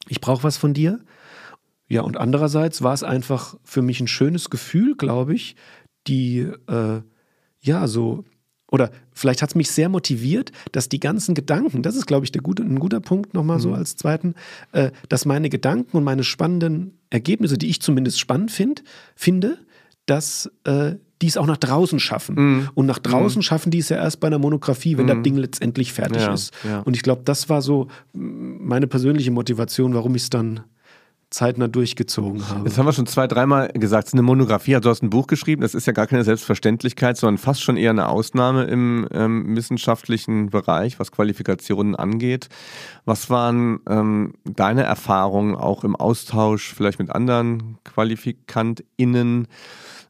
[0.07, 1.01] ich brauche was von dir.
[1.89, 5.55] Ja, und andererseits war es einfach für mich ein schönes Gefühl, glaube ich,
[6.07, 7.01] die äh,
[7.59, 8.23] ja so
[8.69, 12.31] oder vielleicht hat es mich sehr motiviert, dass die ganzen Gedanken, das ist, glaube ich,
[12.31, 13.61] der gute, ein guter Punkt nochmal mhm.
[13.61, 14.35] so als zweiten,
[14.73, 18.83] äh, dass meine Gedanken und meine spannenden Ergebnisse, die ich zumindest spannend find,
[19.15, 19.57] finde,
[20.05, 22.35] dass äh, die es auch nach draußen schaffen.
[22.35, 22.69] Mhm.
[22.75, 23.43] Und nach draußen mhm.
[23.43, 25.09] schaffen die es ja erst bei einer Monographie, wenn mhm.
[25.09, 26.53] das Ding letztendlich fertig ja, ist.
[26.63, 26.81] Ja.
[26.81, 30.61] Und ich glaube, das war so meine persönliche Motivation, warum ich es dann
[31.29, 32.63] zeitnah durchgezogen habe.
[32.63, 34.05] Das haben wir schon zwei, dreimal gesagt.
[34.05, 34.75] Es ist eine Monographie.
[34.75, 35.61] Also du hast ein Buch geschrieben.
[35.61, 40.49] Das ist ja gar keine Selbstverständlichkeit, sondern fast schon eher eine Ausnahme im ähm, wissenschaftlichen
[40.49, 42.47] Bereich, was Qualifikationen angeht.
[43.05, 49.47] Was waren ähm, deine Erfahrungen auch im Austausch vielleicht mit anderen QualifikantInnen?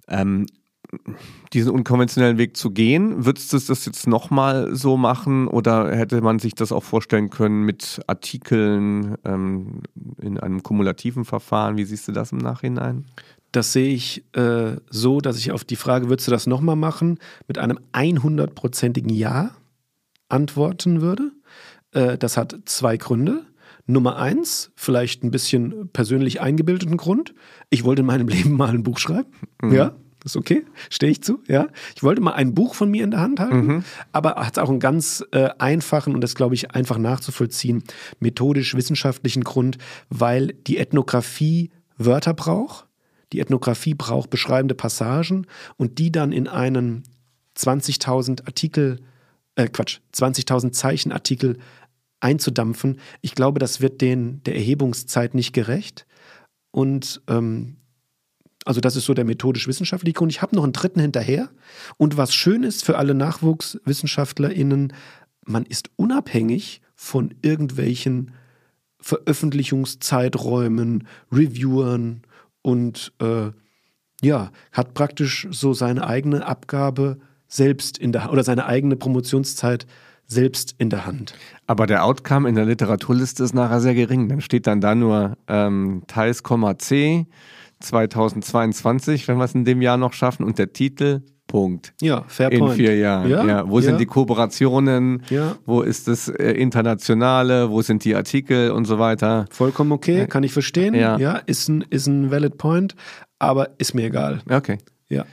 [0.09, 0.45] Ähm,
[1.53, 3.25] diesen unkonventionellen Weg zu gehen.
[3.25, 7.63] Würdest du das jetzt nochmal so machen oder hätte man sich das auch vorstellen können
[7.63, 9.81] mit Artikeln ähm,
[10.21, 11.77] in einem kumulativen Verfahren?
[11.77, 13.05] Wie siehst du das im Nachhinein?
[13.51, 17.19] Das sehe ich äh, so, dass ich auf die Frage, würdest du das nochmal machen,
[17.47, 19.51] mit einem 100-prozentigen Ja
[20.29, 21.31] antworten würde.
[21.91, 23.45] Äh, das hat zwei Gründe.
[23.89, 27.33] Nummer eins, vielleicht ein bisschen persönlich eingebildeten Grund.
[27.69, 29.31] Ich wollte in meinem Leben mal ein Buch schreiben.
[29.61, 29.73] Mhm.
[29.73, 29.95] Ja,
[30.25, 31.67] ist okay, stehe ich zu, ja.
[31.95, 33.83] Ich wollte mal ein Buch von mir in der Hand halten, mhm.
[34.11, 37.83] aber hat auch einen ganz äh, einfachen und das glaube ich einfach nachzuvollziehen,
[38.19, 39.77] methodisch-wissenschaftlichen Grund,
[40.09, 42.87] weil die Ethnographie Wörter braucht,
[43.33, 45.47] die Ethnographie braucht beschreibende Passagen
[45.77, 47.03] und die dann in einen
[47.57, 48.99] 20.000 Artikel,
[49.55, 51.57] äh Quatsch, 20.000 Zeichen Artikel
[52.19, 52.99] einzudampfen.
[53.21, 56.05] Ich glaube, das wird den der Erhebungszeit nicht gerecht.
[56.71, 57.77] Und ähm,
[58.67, 60.31] also das ist so der methodisch-wissenschaftliche Grund.
[60.31, 61.49] Ich habe noch einen dritten hinterher.
[61.97, 64.93] Und was schön ist für alle NachwuchswissenschaftlerInnen,
[65.45, 68.31] man ist unabhängig von irgendwelchen
[68.99, 72.23] Veröffentlichungszeiträumen, Reviewern
[72.61, 73.51] und äh,
[74.21, 79.87] ja, hat praktisch so seine eigene Abgabe selbst in der oder seine eigene Promotionszeit
[80.25, 81.35] selbst in der Hand.
[81.67, 84.27] Aber der Outcome in der Literaturliste ist nachher sehr gering.
[84.27, 86.43] Dann steht dann da nur ähm, Teils,
[86.79, 87.27] C
[87.79, 90.43] 2022, wenn wir es in dem Jahr noch schaffen.
[90.43, 91.93] Und der Titel Punkt.
[92.01, 92.75] Ja, fair In point.
[92.75, 93.29] vier Jahren.
[93.29, 93.69] Ja, ja.
[93.69, 93.85] Wo ja.
[93.85, 95.23] sind die Kooperationen?
[95.29, 95.55] Ja.
[95.65, 97.71] Wo ist das äh, Internationale?
[97.71, 99.45] Wo sind die Artikel und so weiter?
[99.49, 100.93] Vollkommen okay, kann ich verstehen.
[100.93, 102.95] Ja, ja ist, ein, ist ein valid point,
[103.39, 104.41] aber ist mir egal.
[104.49, 104.77] Okay.
[105.09, 105.25] Ja.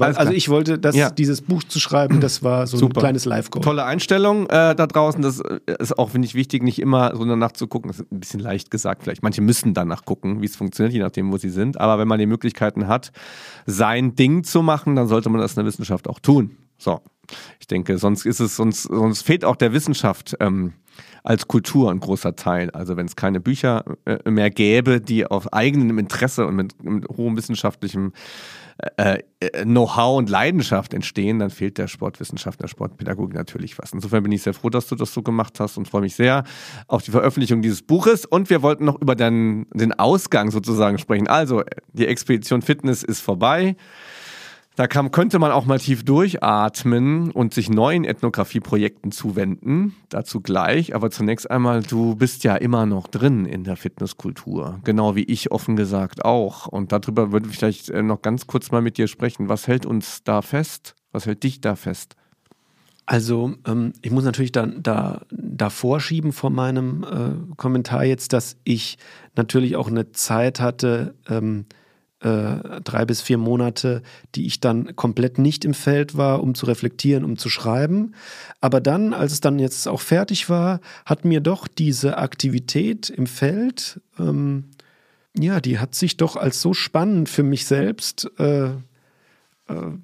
[0.00, 1.10] Weil, also ich wollte, das, ja.
[1.10, 2.98] dieses Buch zu schreiben, das war so Super.
[2.98, 3.62] ein kleines Live-Goal.
[3.62, 5.22] Tolle Einstellung äh, da draußen.
[5.22, 7.90] Das äh, ist auch, finde ich, wichtig, nicht immer so danach zu gucken.
[7.90, 9.22] Das ist ein bisschen leicht gesagt vielleicht.
[9.22, 11.80] Manche müssen danach gucken, wie es funktioniert, je nachdem, wo sie sind.
[11.80, 13.12] Aber wenn man die Möglichkeiten hat,
[13.66, 16.56] sein Ding zu machen, dann sollte man das in der Wissenschaft auch tun.
[16.78, 17.00] So.
[17.60, 20.72] Ich denke, sonst ist es, sonst, sonst fehlt auch der Wissenschaft ähm,
[21.22, 22.70] als Kultur ein großer Teil.
[22.70, 27.08] Also wenn es keine Bücher äh, mehr gäbe, die auf eigenem Interesse und mit, mit
[27.08, 28.12] hohem wissenschaftlichem
[28.96, 33.92] äh, äh, Know-how und Leidenschaft entstehen, dann fehlt der Sportwissenschaft, der Sportpädagogik natürlich was.
[33.92, 36.44] Insofern bin ich sehr froh, dass du das so gemacht hast und freue mich sehr
[36.86, 38.24] auf die Veröffentlichung dieses Buches.
[38.24, 41.28] Und wir wollten noch über den, den Ausgang sozusagen sprechen.
[41.28, 41.62] Also,
[41.92, 43.76] die Expedition Fitness ist vorbei.
[44.76, 49.96] Da kam, könnte man auch mal tief durchatmen und sich neuen Ethnographie-Projekten zuwenden.
[50.08, 50.94] Dazu gleich.
[50.94, 54.80] Aber zunächst einmal, du bist ja immer noch drin in der Fitnesskultur.
[54.84, 56.66] Genau wie ich offen gesagt auch.
[56.66, 59.48] Und darüber würde ich vielleicht äh, noch ganz kurz mal mit dir sprechen.
[59.48, 60.94] Was hält uns da fest?
[61.12, 62.14] Was hält dich da fest?
[63.06, 64.68] Also ähm, ich muss natürlich da,
[65.30, 68.98] da vorschieben vor meinem äh, Kommentar jetzt, dass ich
[69.34, 71.66] natürlich auch eine Zeit hatte, ähm,
[72.20, 74.02] äh, drei bis vier Monate,
[74.34, 78.12] die ich dann komplett nicht im Feld war, um zu reflektieren, um zu schreiben.
[78.60, 83.26] Aber dann, als es dann jetzt auch fertig war, hat mir doch diese Aktivität im
[83.26, 84.64] Feld, ähm,
[85.38, 88.72] ja, die hat sich doch als so spannend für mich selbst äh, äh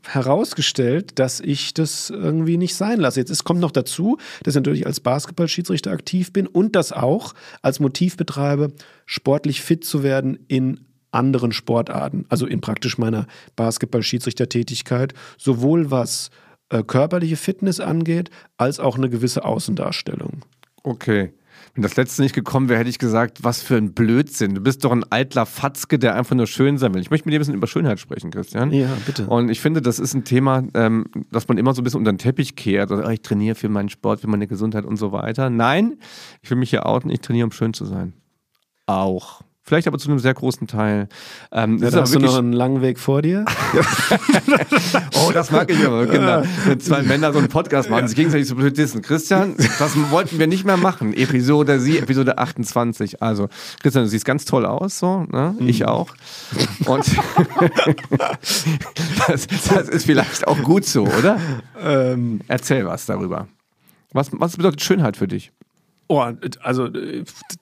[0.07, 3.21] herausgestellt, dass ich das irgendwie nicht sein lasse.
[3.21, 7.35] Jetzt es kommt noch dazu, dass ich natürlich als Basketballschiedsrichter aktiv bin und das auch
[7.61, 8.73] als Motiv betreibe,
[9.05, 10.87] sportlich fit zu werden in
[11.17, 16.31] anderen Sportarten, also in praktisch meiner Basketball-Schiedsrichtertätigkeit, sowohl was
[16.69, 20.45] äh, körperliche Fitness angeht, als auch eine gewisse Außendarstellung.
[20.83, 21.33] Okay.
[21.75, 24.55] Wenn das letzte nicht gekommen wäre, hätte ich gesagt, was für ein Blödsinn.
[24.55, 27.03] Du bist doch ein eitler Fatzke, der einfach nur schön sein will.
[27.03, 28.73] Ich möchte mit dir ein bisschen über Schönheit sprechen, Christian.
[28.73, 29.27] Ja, bitte.
[29.27, 32.13] Und ich finde, das ist ein Thema, ähm, das man immer so ein bisschen unter
[32.13, 32.91] den Teppich kehrt.
[32.91, 35.51] Also, ich trainiere für meinen Sport, für meine Gesundheit und so weiter.
[35.51, 35.99] Nein,
[36.41, 38.15] ich will mich hier outen, ich trainiere, um schön zu sein.
[38.87, 39.43] Auch.
[39.67, 41.09] Vielleicht aber zu einem sehr großen Teil.
[41.51, 43.45] Ähm, ja, hast du noch einen langen Weg vor dir.
[45.27, 46.07] oh, das mag ich aber.
[46.07, 46.45] Genau.
[46.67, 49.03] Wenn zwei Männer so einen Podcast machen, sich gegenseitig zu dissen.
[49.03, 51.13] Christian, das wollten wir nicht mehr machen.
[51.13, 53.21] Episode sie, Episode 28.
[53.25, 53.49] Also,
[53.83, 55.27] Christian, du siehst ganz toll aus, so.
[55.33, 55.57] Ne?
[55.59, 55.69] Mhm.
[55.69, 56.15] Ich auch.
[56.87, 57.05] Und
[59.27, 61.41] das, das, ist vielleicht auch gut so, oder?
[61.83, 63.49] Ähm, Erzähl was darüber.
[64.13, 65.51] Was, was bedeutet Schönheit für dich?
[66.09, 66.25] Oh,
[66.61, 66.89] also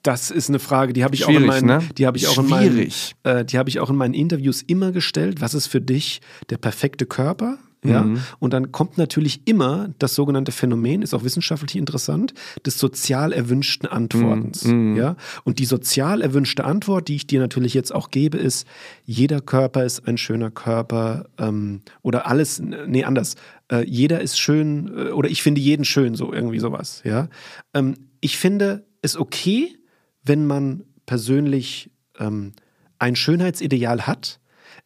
[0.03, 1.89] das ist eine Frage, die habe ich Schwierig, auch in meinen, ne?
[1.97, 2.91] die habe ich auch in meinen,
[3.23, 5.41] äh, die habe ich auch in meinen Interviews immer gestellt.
[5.41, 7.57] Was ist für dich der perfekte Körper?
[7.87, 8.19] Ja, mhm.
[8.39, 12.33] und dann kommt natürlich immer das sogenannte Phänomen, ist auch wissenschaftlich interessant,
[12.65, 14.65] des sozial erwünschten Antwortens.
[14.65, 14.91] Mhm.
[14.91, 14.95] mhm.
[14.97, 18.67] Ja, und die sozial erwünschte Antwort, die ich dir natürlich jetzt auch gebe, ist:
[19.05, 23.35] Jeder Körper ist ein schöner Körper ähm, oder alles, nee, anders.
[23.71, 27.01] Äh, jeder ist schön äh, oder ich finde jeden schön, so irgendwie sowas.
[27.03, 27.29] Ja,
[27.73, 27.95] ähm,
[28.25, 29.77] ich finde es okay,
[30.23, 32.53] wenn man persönlich ähm,
[32.97, 34.39] ein Schönheitsideal hat.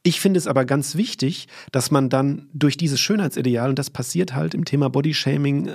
[0.03, 4.35] Ich finde es aber ganz wichtig, dass man dann durch dieses Schönheitsideal, und das passiert
[4.35, 5.71] halt im Thema Bodyshaming äh,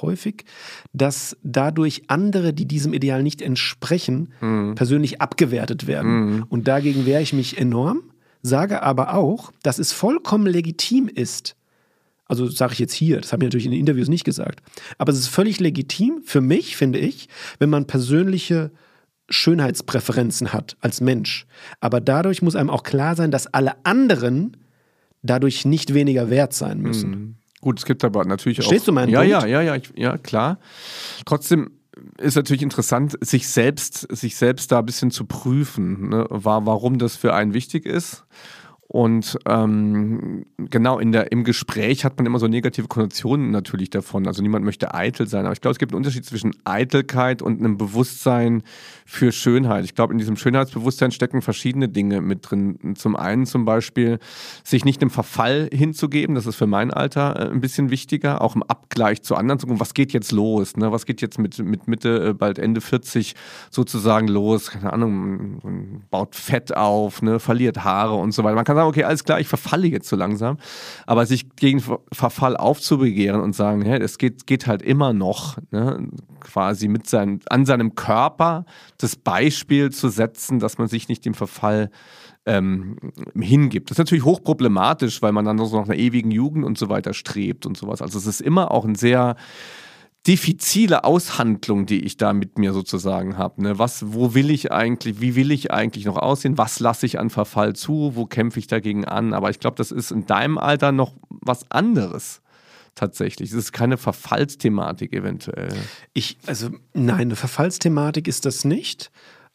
[0.00, 0.44] häufig,
[0.92, 4.76] dass dadurch andere, die diesem Ideal nicht entsprechen, mhm.
[4.76, 6.36] persönlich abgewertet werden.
[6.36, 6.44] Mhm.
[6.48, 8.12] Und dagegen wehre ich mich enorm,
[8.42, 11.56] sage aber auch, dass es vollkommen legitim ist,
[12.28, 14.60] also sage ich jetzt hier, das habe ich natürlich in den Interviews nicht gesagt.
[14.98, 18.70] Aber es ist völlig legitim für mich, finde ich, wenn man persönliche
[19.30, 21.46] Schönheitspräferenzen hat als Mensch.
[21.80, 24.56] Aber dadurch muss einem auch klar sein, dass alle anderen
[25.22, 27.10] dadurch nicht weniger wert sein müssen.
[27.10, 27.34] Mhm.
[27.60, 28.70] Gut, es gibt aber natürlich Verstehst auch.
[28.70, 29.32] Verstehst du meinen ja, Punkt?
[29.32, 30.58] Ja, ja, ja, ich, ja, klar.
[31.24, 31.70] Trotzdem
[32.18, 36.26] ist natürlich interessant, sich selbst, sich selbst da ein bisschen zu prüfen, ne?
[36.28, 38.24] warum das für einen wichtig ist
[38.90, 44.26] und ähm, genau in der, im Gespräch hat man immer so negative Konnotationen natürlich davon.
[44.26, 45.44] Also niemand möchte eitel sein.
[45.44, 48.62] Aber ich glaube, es gibt einen Unterschied zwischen Eitelkeit und einem Bewusstsein
[49.04, 49.84] für Schönheit.
[49.84, 52.94] Ich glaube, in diesem Schönheitsbewusstsein stecken verschiedene Dinge mit drin.
[52.96, 54.20] Zum einen zum Beispiel,
[54.64, 56.34] sich nicht einem Verfall hinzugeben.
[56.34, 58.40] Das ist für mein Alter äh, ein bisschen wichtiger.
[58.40, 60.78] Auch im Abgleich zu anderen zu gucken, was geht jetzt los?
[60.78, 60.92] Ne?
[60.92, 63.34] Was geht jetzt mit, mit Mitte, äh, bald Ende 40
[63.70, 64.70] sozusagen los?
[64.70, 67.38] Keine Ahnung, man baut Fett auf, ne?
[67.38, 68.54] verliert Haare und so weiter.
[68.54, 70.58] Man kann sagen, okay, alles klar, ich verfalle jetzt so langsam.
[71.06, 76.08] Aber sich gegen Verfall aufzubegehren und sagen, hey, es geht, geht halt immer noch, ne,
[76.40, 78.64] quasi mit seinem, an seinem Körper
[78.98, 81.90] das Beispiel zu setzen, dass man sich nicht dem Verfall
[82.46, 82.96] ähm,
[83.34, 83.90] hingibt.
[83.90, 87.12] Das ist natürlich hochproblematisch, weil man dann so nach einer ewigen Jugend und so weiter
[87.12, 88.00] strebt und sowas.
[88.00, 89.36] Also es ist immer auch ein sehr
[90.28, 93.62] diffizile Aushandlung, die ich da mit mir sozusagen habe.
[93.62, 93.78] Ne?
[93.78, 96.58] Was, wo will ich eigentlich, wie will ich eigentlich noch aussehen?
[96.58, 98.12] Was lasse ich an Verfall zu?
[98.14, 99.32] Wo kämpfe ich dagegen an?
[99.32, 102.42] Aber ich glaube, das ist in deinem Alter noch was anderes
[102.94, 103.50] tatsächlich.
[103.50, 105.74] Es ist keine Verfallsthematik eventuell.
[106.12, 109.10] Ich, also nein, eine Verfallsthematik ist das nicht.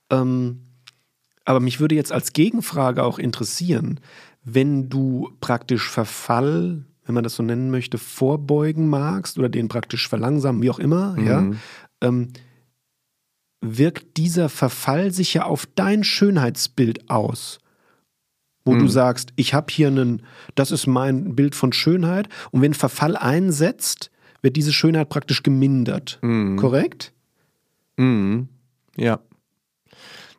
[0.10, 0.64] Ähm,
[1.46, 4.00] aber mich würde jetzt als Gegenfrage auch interessieren,
[4.44, 10.08] wenn du praktisch Verfall wenn man das so nennen möchte, vorbeugen magst oder den praktisch
[10.08, 11.28] verlangsamen, wie auch immer, mhm.
[11.28, 11.52] ja,
[12.02, 12.30] ähm,
[13.62, 17.60] wirkt dieser Verfall sich ja auf dein Schönheitsbild aus.
[18.66, 18.80] Wo mhm.
[18.80, 20.24] du sagst, ich habe hier einen,
[20.56, 22.30] das ist mein Bild von Schönheit.
[22.52, 26.20] Und wenn Verfall einsetzt, wird diese Schönheit praktisch gemindert.
[26.22, 26.58] Mhm.
[26.58, 27.14] Korrekt?
[27.98, 28.50] Mhm.
[28.96, 29.20] Ja.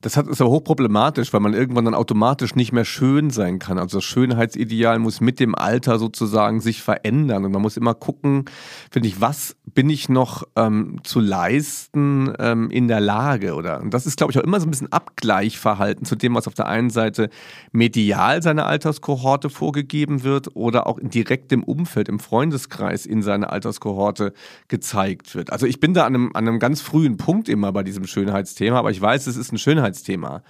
[0.04, 3.78] Das hat, ist aber hochproblematisch, weil man irgendwann dann automatisch nicht mehr schön sein kann.
[3.78, 7.46] Also das Schönheitsideal muss mit dem Alter sozusagen sich verändern.
[7.46, 8.44] Und man muss immer gucken,
[8.90, 13.54] finde ich, was bin ich noch ähm, zu leisten ähm, in der Lage?
[13.54, 16.46] Oder und das ist, glaube ich, auch immer so ein bisschen Abgleichverhalten zu dem, was
[16.46, 17.30] auf der einen Seite
[17.72, 24.34] medial seiner Alterskohorte vorgegeben wird oder auch direkt im Umfeld, im Freundeskreis in seiner Alterskohorte
[24.68, 25.50] gezeigt wird.
[25.50, 28.78] Also ich bin da an einem, an einem ganz frühen Punkt immer bei diesem Schönheitsthema,
[28.78, 30.42] aber ich weiß, es ist ein Schönheitsthema Schönheitsthema.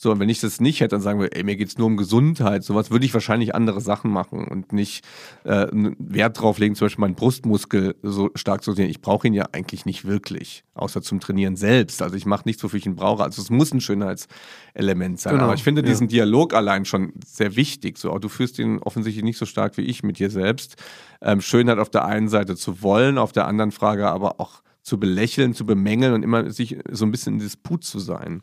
[0.00, 1.88] So, und wenn ich das nicht hätte, dann sagen wir, ey, mir geht es nur
[1.88, 5.04] um Gesundheit, sowas würde ich wahrscheinlich andere Sachen machen und nicht
[5.42, 8.88] äh, Wert drauf legen, zum Beispiel meinen Brustmuskel so stark zu sehen.
[8.88, 12.00] Ich brauche ihn ja eigentlich nicht wirklich, außer zum Trainieren selbst.
[12.00, 13.24] Also ich mache nichts, wofür ich ihn brauche.
[13.24, 15.32] Also es muss ein Schönheitselement sein.
[15.32, 15.88] Genau, Aber ich finde ja.
[15.88, 17.98] diesen Dialog allein schon sehr wichtig.
[17.98, 20.76] So, du führst ihn offensichtlich nicht so stark wie ich mit dir selbst.
[21.20, 25.00] Ähm, Schönheit auf der einen Seite zu wollen, auf der anderen Frage aber auch zu
[25.00, 28.42] belächeln, zu bemängeln und immer sich so ein bisschen in Disput zu sein.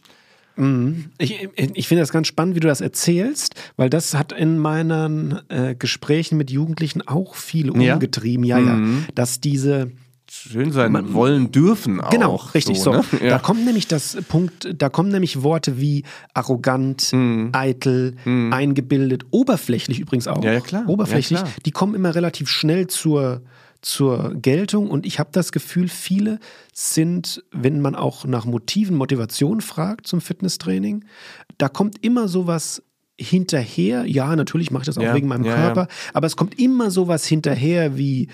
[0.58, 1.06] Mhm.
[1.18, 5.40] Ich, ich finde das ganz spannend, wie du das erzählst, weil das hat in meinen
[5.50, 8.46] äh, Gesprächen mit Jugendlichen auch viel umgetrieben.
[8.46, 9.04] Ja, ja, mhm.
[9.08, 9.14] ja.
[9.16, 9.92] Dass diese
[10.30, 12.10] schön sein man, wollen dürfen auch.
[12.10, 12.94] Genau, richtig so.
[12.94, 13.18] so.
[13.18, 13.26] Ne?
[13.26, 13.30] Ja.
[13.32, 16.04] Da kommt nämlich das Punkt, da kommen nämlich Worte wie
[16.34, 17.50] arrogant, mm.
[17.54, 18.52] eitel, mm.
[18.52, 20.44] eingebildet, oberflächlich übrigens auch.
[20.44, 20.84] Ja, ja klar.
[20.88, 21.56] Oberflächlich, ja, klar.
[21.66, 23.42] die kommen immer relativ schnell zur
[23.86, 26.40] zur Geltung und ich habe das Gefühl, viele
[26.74, 31.06] sind, wenn man auch nach Motiven, Motivation fragt zum Fitnesstraining,
[31.60, 32.82] da kommt immer sowas
[33.20, 34.06] hinterher.
[34.06, 35.88] Ja, natürlich mache ich das auch ja, wegen meinem ja, Körper, ja.
[36.16, 38.30] aber es kommt immer sowas hinterher wie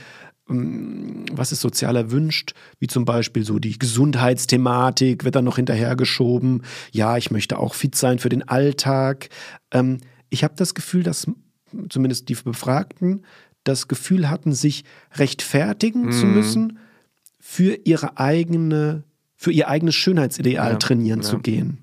[0.49, 6.63] ähm, was ist sozial erwünscht, wie zum Beispiel so die Gesundheitsthematik wird dann noch hinterhergeschoben.
[6.93, 9.27] Ja, ich möchte auch fit sein für den Alltag.
[9.71, 9.97] Ähm,
[10.29, 11.27] ich habe das Gefühl, dass
[11.89, 13.25] zumindest die Befragten
[13.63, 14.83] das Gefühl hatten, sich
[15.13, 16.11] rechtfertigen mhm.
[16.11, 16.79] zu müssen,
[17.39, 19.03] für ihre eigene,
[19.35, 21.27] für ihr eigenes Schönheitsideal ja, trainieren ja.
[21.27, 21.79] zu gehen.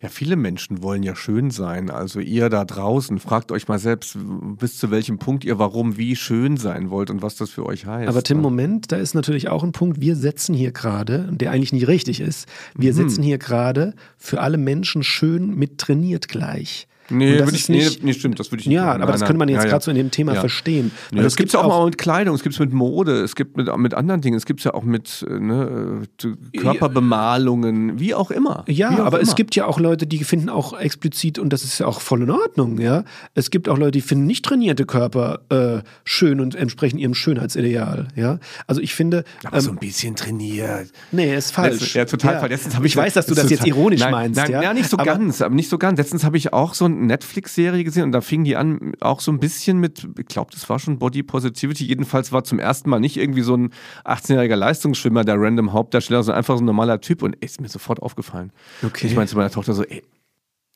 [0.00, 1.90] Ja, viele Menschen wollen ja schön sein.
[1.90, 4.16] Also ihr da draußen, fragt euch mal selbst,
[4.58, 7.86] bis zu welchem Punkt ihr warum wie schön sein wollt und was das für euch
[7.86, 8.08] heißt.
[8.08, 8.40] Aber Tim?
[8.40, 12.20] Moment, da ist natürlich auch ein Punkt, wir setzen hier gerade, der eigentlich nicht richtig
[12.20, 12.96] ist, wir mhm.
[12.96, 16.88] setzen hier gerade für alle Menschen schön mit trainiert gleich.
[17.10, 18.76] Nee, würde ich nicht, nee, stimmt, das würde ich nicht.
[18.76, 19.02] Ja, machen.
[19.02, 20.40] aber das könnte man jetzt ja, gerade so in dem Thema ja.
[20.40, 20.90] verstehen.
[21.10, 23.34] Nee, das gibt es ja auch mal mit Kleidung, es gibt es mit Mode, es
[23.34, 27.98] gibt mit, mit anderen Dingen, es gibt es ja auch mit äh, ne, äh, Körperbemalungen,
[27.98, 28.64] wie auch immer.
[28.68, 29.28] Ja, auch aber immer.
[29.28, 32.22] es gibt ja auch Leute, die finden auch explizit, und das ist ja auch voll
[32.22, 33.04] in Ordnung, ja.
[33.34, 38.08] Es gibt auch Leute, die finden nicht trainierte Körper äh, schön und entsprechen ihrem Schönheitsideal,
[38.16, 38.38] ja.
[38.66, 39.24] Also ich finde.
[39.44, 40.90] Aber ähm, so ein bisschen trainiert.
[41.12, 41.94] Nee, ist falsch.
[41.94, 42.40] Ja, total ja.
[42.40, 42.60] falsch.
[42.78, 44.36] Ich, ich weiß, dass du das jetzt ironisch nein, meinst.
[44.36, 45.98] Nein, ja, ja nicht so aber, ganz, aber nicht so ganz.
[45.98, 49.30] Letztens habe ich auch so ein Netflix-Serie gesehen und da fing die an auch so
[49.32, 51.84] ein bisschen mit, ich glaube, das war schon Body Positivity.
[51.84, 53.70] Jedenfalls war zum ersten Mal nicht irgendwie so ein
[54.04, 57.68] 18-jähriger Leistungsschwimmer, der random Hauptdarsteller, sondern einfach so ein normaler Typ und ey, ist mir
[57.68, 58.52] sofort aufgefallen.
[58.84, 59.06] Okay.
[59.06, 60.02] Ich meinte zu meiner Tochter so, ey,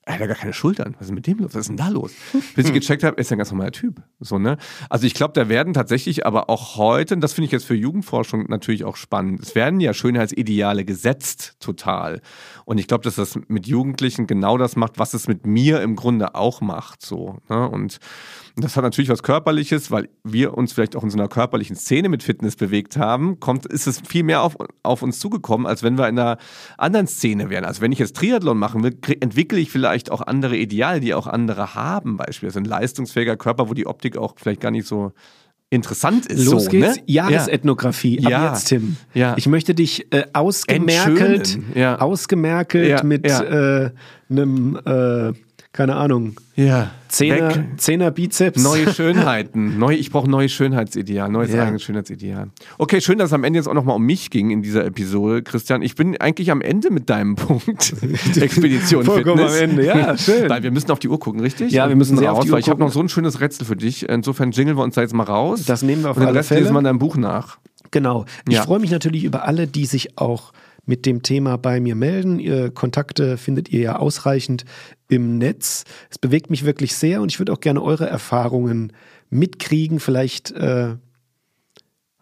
[0.05, 0.97] er hat ja gar keine Schultern.
[0.99, 1.55] Was ist mit dem los?
[1.55, 2.13] Was ist denn da los?
[2.57, 4.03] Bis ich gecheckt habe, ist er ein ganz normaler Typ.
[4.19, 4.59] So, ne?
[4.91, 7.77] Also ich glaube, da werden tatsächlich aber auch heute, und das finde ich jetzt für
[7.77, 12.21] Jugendforschung natürlich auch spannend, es werden ja Schönheitsideale gesetzt, total.
[12.65, 15.95] Und ich glaube, dass das mit Jugendlichen genau das macht, was es mit mir im
[15.95, 17.03] Grunde auch macht.
[17.03, 17.69] So, ne?
[17.69, 17.99] Und
[18.57, 22.09] das hat natürlich was Körperliches, weil wir uns vielleicht auch in so einer körperlichen Szene
[22.09, 25.97] mit Fitness bewegt haben, kommt, ist es viel mehr auf, auf uns zugekommen, als wenn
[25.97, 26.37] wir in einer
[26.77, 27.65] anderen Szene wären.
[27.65, 31.27] Also wenn ich jetzt Triathlon machen will, entwickle ich vielleicht auch andere Ideale, die auch
[31.27, 35.13] andere haben, beispielsweise ein leistungsfähiger Körper, wo die Optik auch vielleicht gar nicht so
[35.71, 36.45] interessant ist.
[36.45, 36.97] Los so, geht's.
[36.97, 37.03] Ne?
[37.07, 38.21] Jahresethnographie.
[38.21, 38.27] Ja.
[38.27, 38.53] Ab ja.
[38.53, 38.97] jetzt, Tim.
[39.15, 39.35] Ja.
[39.39, 41.99] Ich möchte dich äh, ausgemerkelt, ja.
[41.99, 43.91] ausgemerkelt mit äh,
[44.29, 45.33] einem äh,
[45.73, 46.39] keine Ahnung.
[46.55, 46.91] Ja.
[47.09, 48.63] Zehner, Zehner Bizeps.
[48.63, 49.79] Neue Schönheiten.
[49.79, 51.63] Neu, ich brauche neues Schönheitsideal, neues ja.
[51.65, 52.51] eigenes Schönheitsideal.
[52.79, 55.43] Okay, schön, dass es am Ende jetzt auch nochmal um mich ging in dieser Episode,
[55.43, 55.81] Christian.
[55.83, 57.95] Ich bin eigentlich am Ende mit deinem Punkt.
[58.37, 59.63] Expedition Vollkommen Fitness.
[59.63, 60.49] am Ende, ja, schön.
[60.51, 61.73] Weil wir müssen auf die Uhr gucken, richtig?
[61.73, 63.41] Ja, wir müssen sehr raus, auf die Uhr weil ich habe noch so ein schönes
[63.41, 64.09] Rätsel für dich.
[64.09, 65.65] Insofern jingeln wir uns da jetzt mal raus.
[65.67, 66.61] Das nehmen wir auf Und den alle Rest Fälle.
[66.63, 67.59] lesen wir in deinem Buch nach.
[67.91, 68.25] Genau.
[68.49, 68.63] Ich Ja.
[68.63, 70.53] freue mich natürlich über alle, die sich auch
[70.85, 72.39] mit dem Thema bei mir melden.
[72.41, 74.65] Ihr Kontakte findet ihr ja ausreichend
[75.09, 75.85] im Netz.
[76.11, 78.93] Es bewegt mich wirklich sehr und ich würde auch gerne eure Erfahrungen
[79.31, 80.01] mitkriegen.
[80.01, 80.97] Vielleicht äh,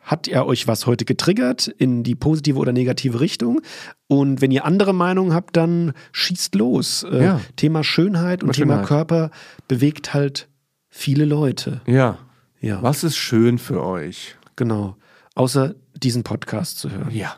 [0.03, 3.61] hat ja euch was heute getriggert in die positive oder negative Richtung.
[4.09, 7.05] Und wenn ihr andere Meinungen habt, dann schießt los.
[7.11, 7.41] Äh, Ja.
[7.57, 9.31] Thema Schönheit und Thema Thema Körper
[9.69, 10.49] bewegt halt
[10.89, 11.81] viele Leute.
[11.87, 12.19] Ja.
[12.61, 14.37] Ja, Was ist schön für euch?
[14.57, 14.97] genau.
[15.35, 17.11] Außer diesen Podcast zu hören.
[17.13, 17.37] Ja.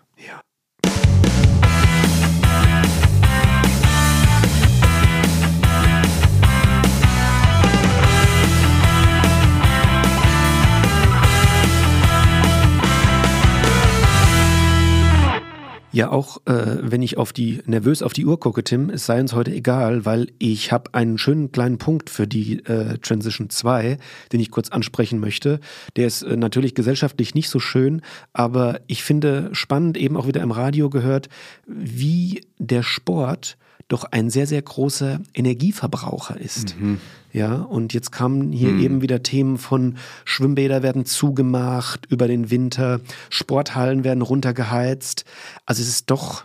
[15.93, 16.11] Ja.
[16.11, 19.35] Auch äh, wenn ich auf die nervös auf die Uhr gucke, Tim, es sei uns
[19.35, 23.99] heute egal, weil ich habe einen schönen kleinen Punkt für die äh, Transition 2,
[24.33, 25.61] den ich kurz ansprechen möchte.
[25.97, 30.43] Der ist äh, natürlich gesellschaftlich nicht so schön, aber ich finde spannend, eben auch wieder
[30.43, 31.29] im Radio gehört,
[31.67, 33.57] wie der Sport
[33.89, 36.79] doch ein sehr, sehr großer Energieverbraucher ist.
[36.81, 36.99] Mhm.
[37.33, 38.81] Ja, und jetzt kamen hier mhm.
[38.81, 45.25] eben wieder Themen von Schwimmbäder werden zugemacht über den Winter, Sporthallen werden runtergeheizt.
[45.65, 46.45] Also es ist doch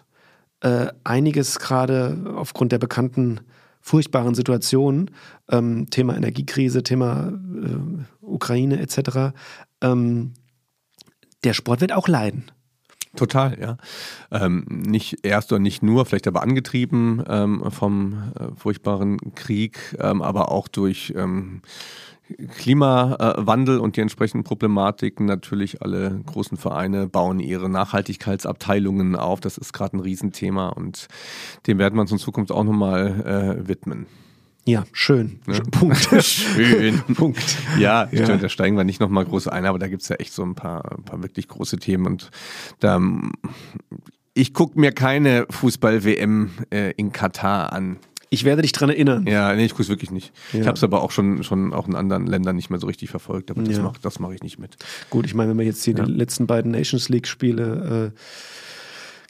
[0.61, 3.41] äh, einiges gerade aufgrund der bekannten
[3.81, 5.11] furchtbaren Situation,
[5.49, 9.33] ähm, Thema Energiekrise, Thema äh, Ukraine etc.
[9.81, 10.33] Ähm,
[11.43, 12.45] der Sport wird auch leiden.
[13.15, 13.77] Total, ja.
[14.31, 20.21] Ähm, nicht erst oder nicht nur, vielleicht aber angetrieben ähm, vom äh, furchtbaren Krieg, ähm,
[20.21, 21.61] aber auch durch ähm,
[22.57, 25.25] Klimawandel und die entsprechenden Problematiken.
[25.25, 29.39] Natürlich alle großen Vereine bauen ihre Nachhaltigkeitsabteilungen auf.
[29.39, 31.07] Das ist gerade ein Riesenthema und
[31.67, 34.07] dem werden wir uns in Zukunft auch nochmal äh, widmen.
[34.67, 35.39] Ja, schön.
[35.47, 35.61] Ne?
[35.71, 36.09] Punkt.
[36.25, 37.01] schön.
[37.15, 37.57] Punkt.
[37.79, 38.23] Ja, ja.
[38.25, 40.43] Stimmt, da steigen wir nicht nochmal groß ein, aber da gibt es ja echt so
[40.43, 42.05] ein paar, ein paar wirklich große Themen.
[42.05, 42.29] Und
[42.81, 43.01] da,
[44.33, 47.97] ich gucke mir keine Fußball-WM äh, in Katar an.
[48.29, 49.25] Ich werde dich dran erinnern.
[49.25, 50.33] Ja, nee, ich gucke es wirklich nicht.
[50.51, 50.59] Ja.
[50.59, 53.09] Ich habe es aber auch schon, schon auch in anderen Ländern nicht mehr so richtig
[53.09, 53.83] verfolgt, aber das ja.
[53.83, 54.75] mache mach ich nicht mit.
[55.09, 56.03] Gut, ich meine, wenn man jetzt hier ja.
[56.03, 58.19] die letzten beiden Nations League-Spiele äh,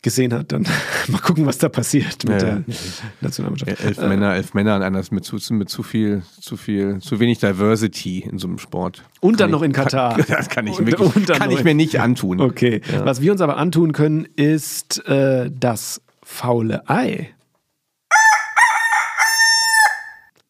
[0.07, 0.65] gesehen hat, dann
[1.09, 2.75] mal gucken, was da passiert mit ja, der ja.
[3.19, 3.83] Nationalmannschaft.
[3.83, 7.19] Elf äh, Männer, elf Männer an einer mit zu, mit zu viel, zu viel, zu
[7.19, 9.03] wenig Diversity in so einem Sport.
[9.19, 10.15] Und kann dann ich, noch in Katar.
[10.15, 12.39] Kann, das kann ich, wirklich, und kann ich mir nicht antun.
[12.39, 12.79] Okay.
[12.89, 13.05] Ja.
[13.05, 17.33] Was wir uns aber antun können, ist äh, das faule Ei.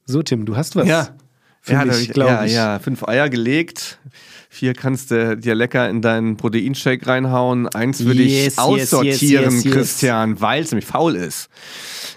[0.05, 0.87] So, Tim, du hast was.
[0.87, 1.09] Ja.
[1.67, 2.53] Ja, ich, ja, ich.
[2.53, 3.99] ja, fünf Eier gelegt,
[4.49, 7.67] Vier kannst du dir lecker in deinen Proteinshake reinhauen.
[7.67, 11.49] Eins würde yes, ich aussortieren, yes, yes, Christian, weil es nämlich faul ist.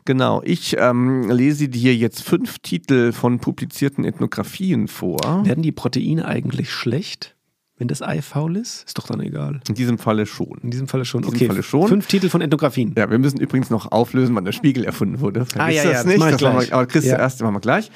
[0.04, 5.20] Genau, ich ähm, lese dir jetzt fünf Titel von publizierten Ethnografien vor.
[5.44, 7.34] Werden die Proteine eigentlich schlecht?
[7.80, 8.84] Wenn das Ei faul ist?
[8.86, 9.60] Ist doch dann egal.
[9.66, 10.58] In diesem Falle schon.
[10.62, 11.24] In diesem Falle schon.
[11.24, 11.46] In diesem okay.
[11.48, 11.88] Falle schon.
[11.88, 12.94] Fünf Titel von Ethnografien.
[12.96, 15.46] Ja, wir müssen übrigens noch auflösen, wann der Spiegel erfunden wurde.
[15.46, 16.20] Vergiss ah, ja, das ja, nicht.
[16.20, 17.16] Das, das machen wir, aber Chris, ja.
[17.18, 17.90] erste machen wir gleich.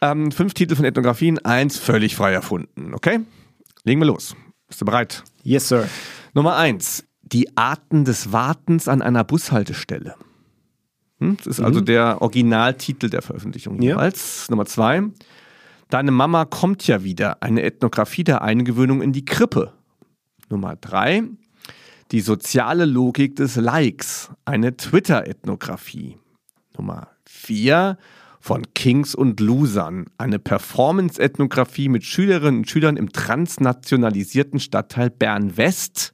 [0.00, 2.94] Ähm, fünf Titel von Ethnografien, eins völlig frei erfunden.
[2.94, 3.18] Okay?
[3.82, 4.36] Legen wir los.
[4.68, 5.24] Bist du bereit?
[5.42, 5.88] Yes, Sir.
[6.32, 7.04] Nummer eins.
[7.22, 10.14] Die Arten des Wartens an einer Bushaltestelle.
[11.18, 11.36] Hm?
[11.38, 11.66] Das ist also mhm.
[11.66, 13.94] also der Originaltitel der Veröffentlichung ja.
[13.94, 14.48] jeweils.
[14.50, 15.02] Nummer zwei.
[15.88, 17.42] Deine Mama kommt ja wieder.
[17.42, 19.72] Eine Ethnographie der Eingewöhnung in die Krippe.
[20.48, 21.22] Nummer drei.
[22.12, 24.30] Die soziale Logik des Likes.
[24.44, 26.18] Eine Twitter-Ethnographie.
[26.76, 27.98] Nummer vier
[28.46, 36.12] von Kings und Losern, eine Performance-Ethnographie mit Schülerinnen und Schülern im transnationalisierten Stadtteil Bern-West.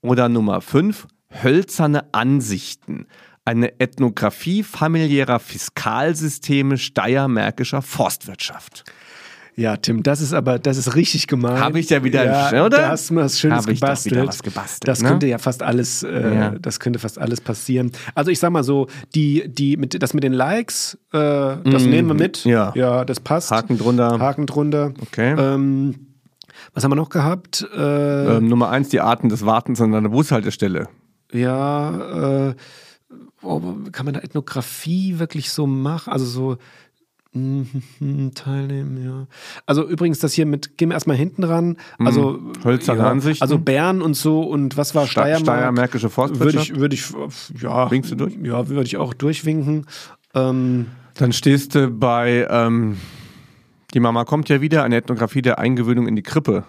[0.00, 3.06] Oder Nummer 5, hölzerne Ansichten,
[3.44, 8.84] eine Ethnographie familiärer Fiskalsysteme steiermärkischer Forstwirtschaft.
[9.54, 11.60] Ja, Tim, das ist aber, das ist richtig gemein.
[11.60, 12.78] Habe ich ja wieder, ja, oder?
[12.78, 14.26] Da hast du was Schönes gebastelt.
[14.26, 14.88] was gebastelt.
[14.88, 15.10] Das ne?
[15.10, 16.50] könnte ja fast alles, äh, ja.
[16.58, 17.92] das könnte fast alles passieren.
[18.14, 21.90] Also ich sag mal so, die, die, mit, das mit den Likes, äh, das mm,
[21.90, 22.44] nehmen wir mit.
[22.46, 22.72] Ja.
[22.74, 23.50] ja, das passt.
[23.50, 24.18] Haken drunter.
[24.18, 24.94] Haken drunter.
[25.02, 25.34] Okay.
[25.38, 26.06] Ähm,
[26.72, 27.66] was haben wir noch gehabt?
[27.76, 30.88] Äh, ähm, Nummer eins, die Arten des Wartens an einer Bushaltestelle.
[31.30, 32.54] Ja, äh,
[33.92, 36.12] kann man da Ethnographie wirklich so machen?
[36.12, 36.58] Also so
[37.34, 39.26] Mhm, teilnehmen, ja.
[39.64, 41.78] Also übrigens, das hier mit, gehen wir erstmal hinten ran.
[41.98, 42.06] Mhm.
[42.06, 43.42] Also Hölzerne ja, Ansichten.
[43.42, 45.40] Also Bern und so und was war Steiermark?
[45.40, 46.76] Steiermärkische Forstwirtschaft.
[46.76, 47.90] Würde ich, würde ich, ja.
[47.90, 48.36] Winkst du durch?
[48.42, 49.86] Ja, würde ich auch durchwinken.
[50.34, 52.98] Ähm, Dann stehst du bei, ähm,
[53.94, 56.64] die Mama kommt ja wieder, eine Ethnographie der Eingewöhnung in die Krippe.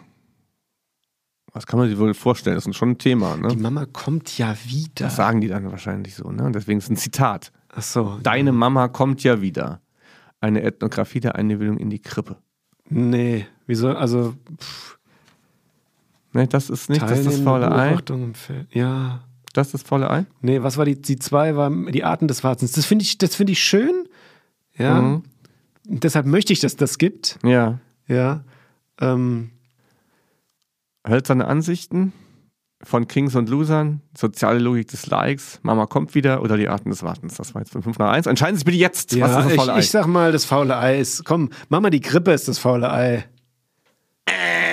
[1.53, 2.55] Was kann man sich wohl vorstellen?
[2.55, 3.49] Das ist schon ein Thema, ne?
[3.49, 5.05] Die Mama kommt ja wieder.
[5.05, 6.43] Das sagen die dann wahrscheinlich so, ne?
[6.43, 7.51] Und deswegen ist es ein Zitat.
[7.69, 8.19] Ach so.
[8.23, 8.55] Deine ja.
[8.55, 9.79] Mama kommt ja wieder
[10.41, 12.37] eine Ethnographie der Einwilligung in die Krippe.
[12.89, 13.89] Nee, wieso?
[13.89, 14.33] Also.
[14.59, 14.97] Pff.
[16.33, 17.95] Nee, das ist nicht das, ist das faule Ei.
[18.71, 19.23] Ja.
[19.53, 20.25] Das ist das faule Ei?
[20.41, 22.71] Nee, was war die, die zwei, war die Arten des Wartens.
[22.71, 24.07] Das finde ich, find ich schön.
[24.75, 24.99] Ja.
[24.99, 25.23] Mhm.
[25.85, 27.37] Deshalb möchte ich, dass das gibt.
[27.43, 27.79] Ja.
[28.07, 28.43] Ja.
[28.99, 29.51] Ähm.
[31.07, 32.13] Hölzerne Ansichten?
[32.85, 37.01] von Kings und Losern, soziale Logik des Likes, Mama kommt wieder oder die Arten des
[37.01, 37.35] Wartens.
[37.35, 38.27] Das war jetzt von 5 nach 1.
[38.27, 39.13] Entscheiden Sie sich bitte jetzt.
[39.13, 39.79] Ja, Was ist das faule ich, Ei?
[39.79, 41.23] Ich sag mal, das faule Ei ist.
[41.23, 43.25] Komm, Mama, die Grippe ist das faule Ei.
[44.27, 44.72] Okay.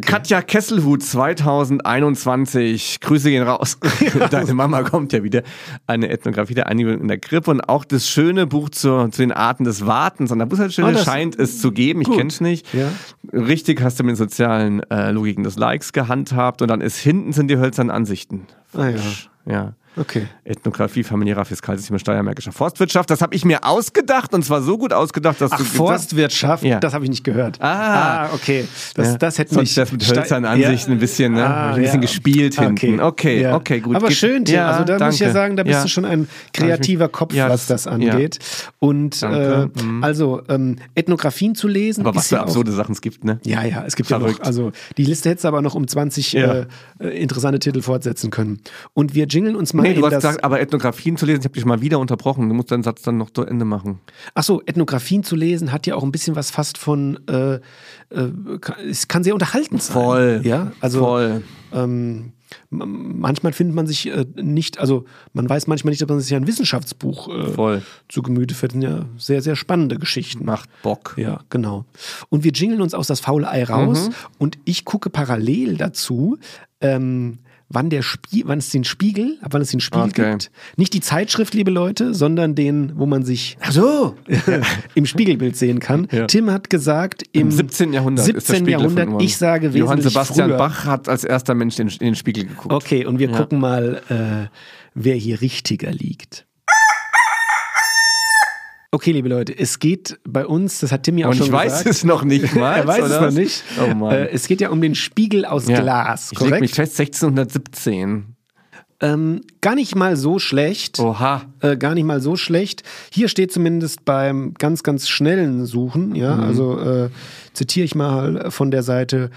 [0.00, 3.00] Katja Kesselhut 2021.
[3.00, 3.78] Grüße gehen raus.
[4.30, 5.42] Deine Mama kommt ja wieder.
[5.86, 9.32] Eine Ethnographie der Einigung in der Grippe und auch das schöne Buch zu, zu den
[9.32, 10.30] Arten des Wartens.
[10.32, 12.02] Und da Bushaltestelle oh, scheint es zu geben.
[12.02, 12.66] Ich kenne es nicht.
[12.74, 12.88] Ja.
[13.32, 17.32] Richtig hast du mit den sozialen äh, Logiken des Likes gehandhabt und dann ist hinten
[17.32, 18.46] sind die hölzernen Ansichten.
[18.74, 19.00] Ah, ja.
[19.46, 19.74] Ja.
[19.96, 20.26] Okay.
[20.44, 23.10] Ethnographie familiärer Fiskalsystem steuermärkischer Forstwirtschaft.
[23.10, 26.78] Das habe ich mir ausgedacht und zwar so gut ausgedacht, dass Ach, du Forstwirtschaft, Ja.
[26.78, 27.60] das habe ich nicht gehört.
[27.60, 28.28] Ah.
[28.32, 28.66] okay.
[28.94, 29.18] Das, Ja.
[29.18, 29.74] das hätte mich.
[29.74, 30.96] das mit hölzernen Ansichten Ja.
[30.96, 31.44] ein bisschen, ne?
[31.46, 32.00] Ah, ein bisschen ja.
[32.00, 33.00] gespielt hinten.
[33.00, 33.56] Okay, Ja.
[33.56, 33.96] okay, gut.
[33.96, 34.54] Aber Geht- schön, Tim.
[34.54, 35.38] Ja, also da muss ich ja danke.
[35.38, 35.82] sagen, da bist Ja.
[35.82, 38.38] du schon ein kreativer Kopf, Ja, was das- angeht.
[38.78, 39.70] Und Danke.
[39.76, 40.04] äh, Mhm.
[40.04, 42.06] also ähm, Ethnographien zu lesen.
[42.06, 43.40] Aber was für ja absurde Sachen es gibt, ne?
[43.44, 44.38] Ja, ja, es gibt ja Verrückt.
[44.40, 46.52] noch, also die Liste hättest du aber noch um 20 Ja.
[46.54, 46.66] äh,
[47.00, 48.60] äh, interessante Titel fortsetzen können.
[48.94, 51.54] Und wir jingeln uns mal Nee, du hast gesagt, aber Ethnografien zu lesen, ich habe
[51.54, 52.48] dich mal wieder unterbrochen.
[52.48, 54.00] Du musst deinen Satz dann noch zu Ende machen.
[54.34, 57.60] Achso, Ethnographien zu lesen hat ja auch ein bisschen was fast von, äh, äh,
[58.60, 59.94] kann- es kann sehr unterhaltend sein.
[59.94, 60.40] Voll.
[60.44, 61.42] Ja, also Voll.
[61.72, 62.32] ähm,
[62.70, 66.46] manchmal findet man sich äh, nicht, also man weiß manchmal nicht, ob man sich ein
[66.46, 67.28] Wissenschaftsbuch
[67.58, 68.72] äh, zu Gemüte führt.
[68.72, 70.44] Das sind ja sehr, sehr spannende Geschichten.
[70.44, 71.14] Macht Bock.
[71.16, 71.84] Ja, genau.
[72.28, 74.14] Und wir jingeln uns aus das faule Ei raus Mhm.
[74.38, 76.38] und ich gucke parallel dazu,
[76.80, 77.38] ähm,
[77.72, 80.30] wann der Spie wann es den Spiegel, ab wann es den Spiegel Okay.
[80.32, 80.50] gibt.
[80.76, 84.16] Nicht die Zeitschrift, liebe Leute, sondern den, wo man sich Ach so.
[84.94, 86.08] im Spiegelbild sehen kann.
[86.10, 86.26] Ja.
[86.26, 87.92] Tim hat gesagt, im, Im 17.
[87.92, 88.56] Jahrhundert ist der 17.
[88.56, 90.58] Spiegel Jahrhundert, ich sage Johann Sebastian früher.
[90.58, 92.74] Bach hat als erster Mensch in, in den Spiegel geguckt.
[92.74, 93.36] Okay, und wir Ja.
[93.36, 94.48] gucken mal, äh,
[94.94, 96.46] wer hier richtiger liegt.
[98.92, 101.52] Okay, liebe Leute, es geht bei uns, das hat Tim ja auch Und schon ich
[101.52, 101.94] weiß gesagt.
[101.94, 102.76] es noch nicht mal.
[102.78, 103.62] er weiß es noch nicht.
[103.80, 104.10] Oh Mann.
[104.12, 105.80] Äh, es geht ja um den Spiegel aus Ja.
[105.80, 106.74] Glas, ich leg mich korrekt?
[106.74, 108.34] fest, 1617.
[109.02, 110.98] Ähm, gar nicht mal so schlecht.
[110.98, 111.42] Oha.
[111.60, 112.82] Äh, gar nicht mal so schlecht.
[113.12, 116.42] Hier steht zumindest beim ganz, ganz schnellen Suchen, ja, Mhm.
[116.42, 117.10] also äh,
[117.54, 119.30] zitiere ich mal von der Seite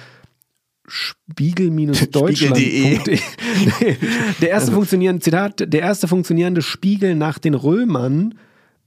[0.87, 2.99] spiegel-deutschland.de.
[4.41, 8.33] Der erste funktionierende, Zitat, der erste funktionierende Spiegel nach den Römern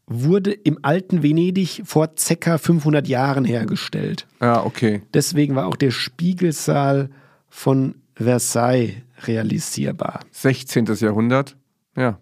[0.07, 2.09] wurde im alten Venedig vor
[2.41, 2.59] ca.
[2.59, 4.27] 500 Jahren hergestellt.
[4.41, 5.03] Ja, okay.
[5.15, 7.11] Deswegen war auch der Spiegelsaal
[7.49, 10.20] von Versailles realisierbar.
[10.31, 10.87] 16.
[11.01, 11.57] Jahrhundert.
[11.97, 12.19] Ja,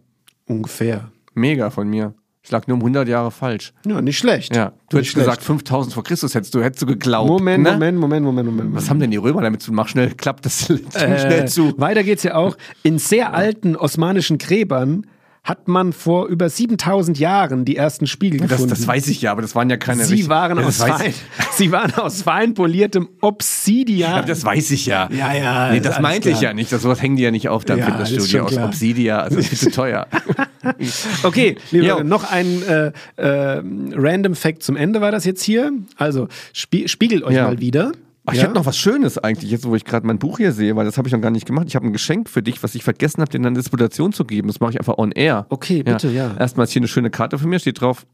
[0.47, 1.11] Ungefähr.
[1.35, 2.15] mega von mir.
[2.43, 3.73] Ich lag nur um 100 Jahre falsch.
[3.86, 4.55] Ja, nicht schlecht.
[4.55, 7.31] Ja, du Nicht hättest gesagt, 5000 vor Christus hättest du, hättest du geglaubt.
[7.31, 7.73] Moment, ne?
[7.73, 8.74] Moment, Moment, Moment, Moment.
[8.74, 10.78] Was haben denn die Römer damit zu Mach schnell, klappt das Äh,
[11.19, 11.73] schnell zu.
[11.78, 12.56] Weiter geht's ja auch.
[12.82, 15.06] In sehr alten osmanischen Gräbern
[15.46, 18.70] hat man vor über 7000 Jahren die ersten Spiegel Das, gefunden.
[18.70, 21.10] das weiß ich ja, aber das waren ja keine Sie waren, Ja, aus das fein,
[21.10, 21.16] ich.
[21.56, 24.10] sie waren aus fein poliertem Obsidian.
[24.16, 25.08] Ja, das weiß ich ja.
[25.12, 26.50] Ja, ja, Nee, ist das meinte ich klar.
[26.50, 26.72] ja nicht.
[26.72, 28.66] Das sowas hängen die ja nicht auf da im Ja, das ist Fitnessstudio aus klar.
[28.68, 29.18] Obsidia.
[29.20, 30.06] Also viel zu teuer.
[31.24, 31.88] Okay, liebe.
[31.88, 33.62] Leute, noch ein äh, äh,
[33.94, 35.72] Random Fact zum Ende war das jetzt hier.
[35.96, 37.92] Also spie spiegelt euch mal wieder.
[38.26, 38.44] Ach, ich Ja?
[38.44, 40.96] hätte noch was Schönes eigentlich, jetzt wo ich gerade mein Buch hier sehe, weil das
[40.96, 41.66] habe ich noch gar nicht gemacht.
[41.68, 44.24] Ich habe ein Geschenk für dich, was ich vergessen habe, dir in eine Disputation zu
[44.24, 44.48] geben.
[44.48, 45.46] Das mache ich einfach on air.
[45.51, 46.34] Okay, bitte, ja.
[46.38, 48.06] Erstmal ist hier eine schöne Karte von mir, steht drauf.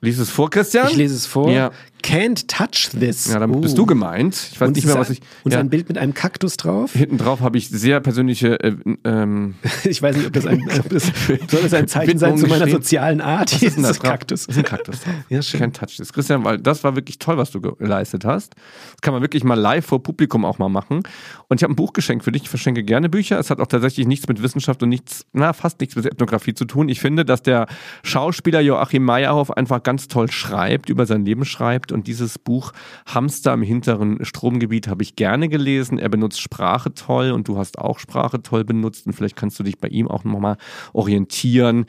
[0.00, 0.88] Lies es vor, Christian.
[0.90, 1.50] Ich lese es vor.
[1.50, 1.70] Ja.
[2.04, 3.32] Can't touch this.
[3.32, 3.60] Ja, damit Oh.
[3.60, 4.34] bist du gemeint.
[4.52, 5.24] Ich weiß Und nicht mehr, was ist ich.
[5.44, 5.58] Und ja.
[5.60, 6.92] ein Bild mit einem Kaktus drauf.
[6.92, 8.60] Hinten drauf habe ich sehr persönliche.
[8.62, 9.54] Äh, ähm,
[9.84, 11.10] Ich weiß nicht, ob das ein, ob das,
[11.50, 13.52] soll das ein Zeichen sein zu meiner sozialen Art?
[13.54, 14.10] was ist denn da Dieses drauf?
[14.10, 14.46] Kaktus.
[14.46, 15.14] Das ist ein Kaktus drauf.
[15.30, 15.60] Ja, schön.
[15.60, 16.12] Kein Touch das.
[16.12, 18.54] Christian, weil das war wirklich toll, was du geleistet hast.
[18.92, 21.02] Das kann man wirklich mal live vor Publikum auch mal machen.
[21.48, 22.42] Und ich habe ein Buch geschenkt für dich.
[22.42, 23.38] Ich verschenke gerne Bücher.
[23.38, 26.66] Es hat auch tatsächlich nichts mit Wissenschaft und nichts, na, fast nichts mit Ethnographie zu
[26.66, 26.88] tun.
[26.90, 27.66] Ich finde, dass der
[28.02, 31.93] Schauspieler Joachim Meyerhoff einfach ganz toll schreibt, über sein Leben schreibt.
[31.94, 32.72] Und dieses Buch
[33.06, 35.98] Hamster im hinteren Stromgebiet habe ich gerne gelesen.
[35.98, 39.06] Er benutzt Sprache toll und du hast auch Sprache toll benutzt.
[39.06, 40.56] Und vielleicht kannst du dich bei ihm auch nochmal
[40.92, 41.86] orientieren,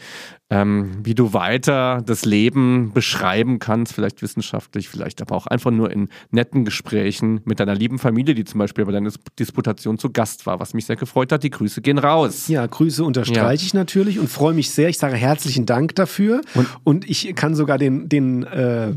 [0.52, 5.92] ähm, wie du weiter das Leben beschreiben kannst, vielleicht wissenschaftlich, vielleicht aber auch einfach nur
[5.92, 9.10] in netten Gesprächen mit deiner lieben Familie, die zum Beispiel bei deiner
[9.40, 11.44] Disputation zu Gast war, was mich sehr gefreut hat.
[11.44, 12.48] Die Grüße gehen raus.
[12.48, 14.90] Ja, Grüße unterstreiche ich natürlich und freue mich sehr.
[14.90, 16.42] Ich sage herzlichen Dank dafür.
[16.84, 18.94] Und, ich kann sogar den, den äh,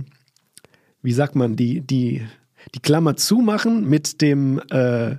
[1.02, 2.22] wie sagt man, die, die,
[2.74, 5.16] die Klammer zumachen mit dem, äh,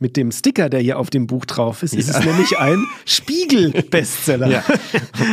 [0.00, 1.94] mit dem Sticker, der hier auf dem Buch drauf ist.
[1.94, 4.48] Es ist nämlich ein Spiegel-Bestseller.
[4.48, 4.64] Ja,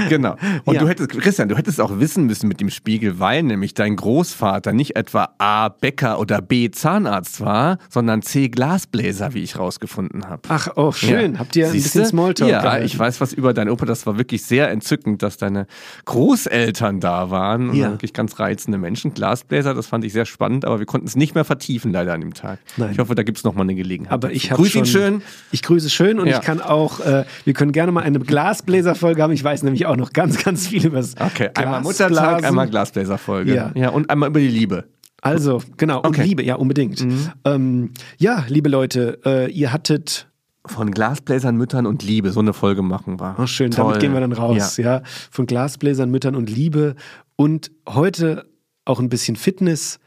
[0.09, 0.35] genau.
[0.65, 0.81] Und Ja.
[0.81, 4.73] du hättest, Christian, du hättest auch wissen müssen mit dem Spiegel, weil nämlich dein Großvater
[4.73, 5.69] nicht etwa A.
[5.69, 6.69] Bäcker oder B.
[6.69, 8.49] Zahnarzt war, sondern C.
[8.49, 10.41] Glasbläser, wie ich rausgefunden habe.
[10.49, 11.33] Ach, oh, schön.
[11.33, 11.39] Ja.
[11.39, 11.99] Habt ihr ein Siehste?
[11.99, 12.51] bisschen Smalltalk?
[12.51, 12.85] Ja, gehalten?
[12.85, 13.85] ich weiß was über deine Opa.
[13.85, 15.67] Das war wirklich sehr entzückend, dass deine
[16.05, 17.69] Großeltern da waren.
[17.69, 17.91] Und Ja.
[17.91, 19.13] wirklich ganz reizende Menschen.
[19.13, 22.21] Glasbläser, das fand ich sehr spannend, aber wir konnten es nicht mehr vertiefen leider an
[22.21, 22.59] dem Tag.
[22.77, 22.91] Nein.
[22.91, 24.11] Ich hoffe, da gibt es nochmal eine Gelegenheit.
[24.11, 25.21] Aber ich habe Grüß schon, ihn schön.
[25.51, 26.37] Ich grüße schön und Ja.
[26.39, 29.31] ich kann auch, äh, wir können gerne mal eine Glasbläserfolge haben.
[29.33, 32.13] Ich weiß nämlich auch noch ganz, ganz viel über das Okay, einmal Glasblasen.
[32.15, 33.53] Muttertag, einmal Glasbläserfolge.
[33.55, 33.71] Ja.
[33.75, 34.85] ja, und einmal über die Liebe.
[35.21, 36.21] Also, genau, und Okay.
[36.21, 36.27] Mhm.
[36.27, 37.05] Liebe, ja, unbedingt.
[37.43, 40.27] Ähm, ja, liebe Leute, äh, ihr hattet,
[40.65, 43.35] Von Glasbläsern, Müttern und Liebe, so eine Folge machen wir.
[43.39, 43.85] oh schön, Toll.
[43.85, 45.01] damit gehen wir dann raus, ja.
[45.31, 46.95] von Glasbläsern, Müttern und Liebe
[47.35, 48.45] und heute
[48.85, 49.99] auch ein bisschen Fitness.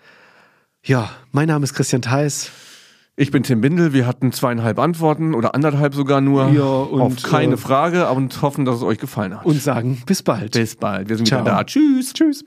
[0.85, 2.51] Ja, mein Name ist Christian Theis.
[3.21, 3.93] Ich bin Tim Bindel.
[3.93, 8.41] Wir hatten zweieinhalb Antworten oder anderthalb sogar nur Ja, und, auf keine äh, Frage und
[8.41, 9.45] hoffen, dass es euch gefallen hat.
[9.45, 10.53] Und sagen bis bald.
[10.53, 11.11] bis bald.
[11.11, 11.43] Wir sind Ciao.
[11.43, 11.65] wieder da.
[11.65, 12.15] Tschüss.
[12.15, 12.47] Tschüss.